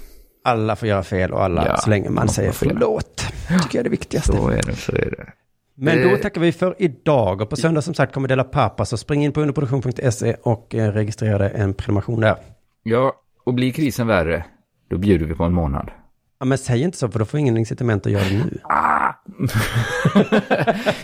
Alla 0.44 0.76
får 0.76 0.88
göra 0.88 1.04
fel 1.04 1.32
och 1.34 1.44
alla, 1.44 1.66
Ja, 1.68 1.78
så 1.78 1.90
länge 1.90 2.06
man 2.06 2.14
man 2.16 2.30
säger 2.30 2.52
förlåt. 2.52 3.18
Tycker 3.48 3.66
jag 3.72 3.76
är 3.76 3.84
det 3.84 3.90
viktigaste. 3.90 4.32
Så 4.32 4.50
är 4.50 4.62
det, 4.62 4.76
så 4.76 4.92
är 4.92 5.12
det. 5.18 5.32
Men 5.80 6.10
då 6.10 6.18
tackar 6.18 6.42
vi 6.42 6.52
för 6.52 6.76
idag 6.78 7.42
och 7.42 7.50
på 7.50 7.56
söndag 7.56 7.82
som 7.82 7.94
sagt 7.94 8.14
kommer 8.14 8.28
Dela 8.28 8.44
Pappa 8.44 8.86
så 8.86 8.98
spring 8.98 9.24
in 9.24 9.32
på 9.32 9.42
underproduktion.se 9.42 10.36
och 10.42 10.76
eh, 10.76 10.92
registrera 10.92 11.50
en 11.50 11.74
prenumeration 11.74 12.20
där. 12.20 12.36
Ja, 12.84 13.14
och 13.44 13.54
blir 13.54 13.72
krisen 13.72 14.08
värre, 14.08 14.46
då 14.90 14.98
bjuder 14.98 15.26
vi 15.26 15.34
på 15.34 15.44
en 15.44 15.54
månad. 15.54 15.92
Ja, 16.40 16.46
men 16.46 16.58
säg 16.58 16.82
inte 16.82 16.98
så 16.98 17.10
för 17.10 17.20
då 17.20 17.26
får 17.26 17.40
ingen 17.40 17.58
incitament 17.58 18.06
att 18.06 18.12
göra 18.12 18.24
det 18.24 18.44
nu. 18.46 18.60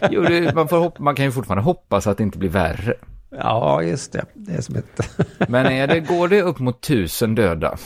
jo, 0.12 0.22
det, 0.22 0.56
man, 0.56 0.68
får 0.68 0.78
hopp, 0.78 1.00
man 1.00 1.16
kan 1.16 1.26
ju 1.26 1.32
fortfarande 1.32 1.64
hoppas 1.64 2.08
att 2.08 2.18
det 2.18 2.24
inte 2.24 2.38
blir 2.38 2.50
värre. 2.50 2.94
Ja, 3.30 3.84
just 3.84 4.12
det. 4.12 4.26
Det 4.34 4.54
är 4.54 4.62
som 4.62 4.76
ett... 4.76 5.20
Men 5.50 5.66
är 5.66 5.88
det, 5.88 6.00
går 6.00 6.28
det 6.28 6.42
upp 6.42 6.60
mot 6.60 6.82
tusen 6.82 7.36
döda? 7.36 7.78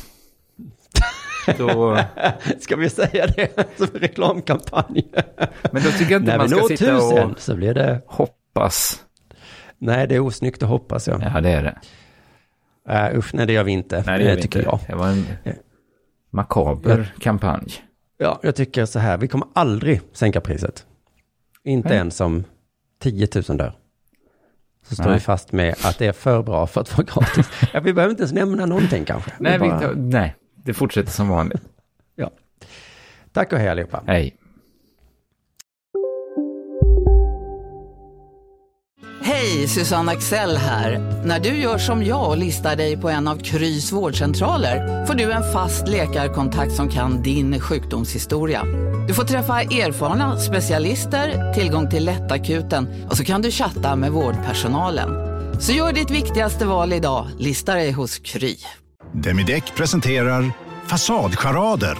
Då... 1.57 1.99
Ska 2.59 2.75
vi 2.75 2.89
säga 2.89 3.27
det 3.27 3.69
som 3.77 3.87
reklamkampanj? 3.87 5.11
Men 5.71 5.83
då 5.83 5.91
tycker 5.91 6.11
jag 6.11 6.21
inte 6.21 6.31
När 6.31 6.37
man 6.37 6.47
vi 6.47 6.55
ska 6.55 6.67
sitta 6.67 6.85
tusen 6.85 7.31
och 7.31 7.39
så 7.39 7.55
blir 7.55 7.73
det... 7.73 8.01
hoppas. 8.07 9.03
Nej, 9.77 10.07
det 10.07 10.15
är 10.15 10.19
osnyggt 10.19 10.63
att 10.63 10.69
hoppas, 10.69 11.07
ja. 11.07 11.19
Ja, 11.33 11.41
det 11.41 11.49
är 11.49 11.63
det. 11.63 11.79
Uh, 12.89 13.17
usch, 13.17 13.33
nej 13.33 13.45
det 13.45 13.53
gör 13.53 13.63
vi 13.63 13.71
inte. 13.71 14.03
Nej, 14.05 14.19
det 14.19 14.25
gör 14.25 14.35
vi 14.35 14.41
tycker 14.41 14.59
inte. 14.59 14.69
jag. 14.69 14.79
Det 14.87 14.95
var 14.95 15.07
en 15.07 15.25
makaber 16.29 17.13
kampanj. 17.19 17.73
Ja, 18.17 18.39
jag 18.43 18.55
tycker 18.55 18.85
så 18.85 18.99
här, 18.99 19.17
vi 19.17 19.27
kommer 19.27 19.47
aldrig 19.53 20.01
sänka 20.13 20.41
priset. 20.41 20.85
Inte 21.63 21.89
Nej. 21.89 21.97
ens 21.97 22.21
om 22.21 22.43
10 22.99 23.27
000 23.49 23.57
dör. 23.57 23.73
Så 24.87 24.95
står 24.95 25.05
Nej. 25.05 25.13
vi 25.13 25.19
fast 25.19 25.51
med 25.51 25.75
att 25.83 25.97
det 25.97 26.05
är 26.05 26.11
för 26.11 26.43
bra 26.43 26.67
för 26.67 26.81
att 26.81 26.97
vara 26.97 27.07
gratis. 27.13 27.49
ja, 27.73 27.79
vi 27.79 27.93
behöver 27.93 28.11
inte 28.11 28.21
ens 28.21 28.33
nämna 28.33 28.65
någonting 28.65 29.05
kanske. 29.05 29.31
Nej, 29.39 29.59
bara... 29.59 29.93
vi, 29.93 29.99
nej, 29.99 30.35
det 30.67 30.73
fortsätter 30.73 31.11
som 31.11 31.29
vanligt. 31.29 31.61
Ja. 32.19 32.31
Tack 33.33 33.53
och 33.53 33.59
hej 33.59 33.69
allihopa. 33.69 34.03
Hej. 34.07 34.35
Hej, 39.21 39.67
Susanne 39.67 40.11
Axel 40.11 40.57
här. 40.57 41.21
När 41.25 41.39
du 41.39 41.49
gör 41.49 41.77
som 41.77 42.03
jag 42.03 42.29
och 42.29 42.37
listar 42.37 42.75
dig 42.75 42.97
på 42.97 43.09
en 43.09 43.27
av 43.27 43.37
Krys 43.37 43.91
vårdcentraler 43.91 45.05
får 45.05 45.13
du 45.13 45.31
en 45.31 45.53
fast 45.53 45.87
läkarkontakt 45.87 46.73
som 46.73 46.89
kan 46.89 47.21
din 47.23 47.59
sjukdomshistoria. 47.59 48.63
Du 49.07 49.13
får 49.13 49.23
träffa 49.23 49.61
erfarna 49.61 50.37
specialister, 50.39 51.53
tillgång 51.53 51.89
till 51.89 52.05
lättakuten 52.05 52.87
och 53.09 53.17
så 53.17 53.23
kan 53.23 53.41
du 53.41 53.51
chatta 53.51 53.95
med 53.95 54.11
vårdpersonalen. 54.11 55.09
Så 55.61 55.71
gör 55.71 55.93
ditt 55.93 56.11
viktigaste 56.11 56.65
val 56.65 56.93
idag, 56.93 57.27
lista 57.37 57.73
dig 57.75 57.91
hos 57.91 58.19
Kry. 58.19 58.55
Demideck 59.21 59.75
presenterar 59.75 60.51
Fasadcharader. 60.87 61.97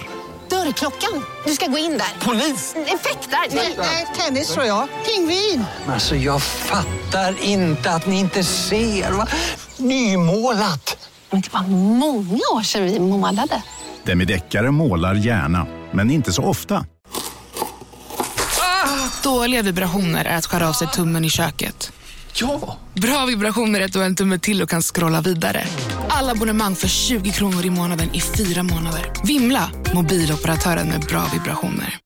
Dörrklockan. 0.50 1.24
Du 1.46 1.52
ska 1.52 1.66
gå 1.66 1.78
in 1.78 1.90
där. 1.98 2.26
Polis? 2.26 2.74
Effektar? 2.86 3.38
Nej, 3.78 4.06
tennis 4.18 4.48
tror 4.54 4.66
jag. 4.66 4.88
Pingvin. 5.06 5.64
Alltså 5.86 6.16
jag 6.16 6.42
fattar 6.42 7.34
inte 7.42 7.90
att 7.90 8.06
ni 8.06 8.18
inte 8.18 8.44
ser. 8.44 9.10
Va? 9.12 9.26
Nymålat! 9.76 11.08
Men 11.30 11.40
det 11.40 11.52
var 11.52 11.62
många 11.98 12.40
år 12.54 12.62
sedan 12.62 12.84
vi 12.84 13.00
målade. 13.00 13.62
Demideckare 14.04 14.70
målar 14.70 15.14
gärna, 15.14 15.66
men 15.92 16.10
inte 16.10 16.32
så 16.32 16.42
ofta. 16.42 16.86
Dåliga 19.22 19.62
vibrationer 19.62 20.24
är 20.24 20.36
att 20.36 20.46
skära 20.46 20.68
av 20.68 20.72
sig 20.72 20.88
tummen 20.88 21.24
i 21.24 21.30
köket. 21.30 21.92
Ja! 22.40 22.76
Bra 22.94 23.26
vibrationer 23.26 23.80
är 23.80 23.84
ett 23.84 23.96
och 23.96 24.04
en 24.04 24.16
tumme 24.16 24.38
till 24.38 24.62
och 24.62 24.68
kan 24.68 24.82
scrolla 24.82 25.20
vidare. 25.20 25.64
Alla 26.08 26.32
abonnemang 26.32 26.74
för 26.74 26.88
20 26.88 27.30
kronor 27.30 27.66
i 27.66 27.70
månaden 27.70 28.14
i 28.14 28.20
fyra 28.20 28.62
månader. 28.62 29.12
Vimla! 29.24 29.70
Mobiloperatören 29.94 30.88
med 30.88 31.00
bra 31.00 31.24
vibrationer. 31.32 31.94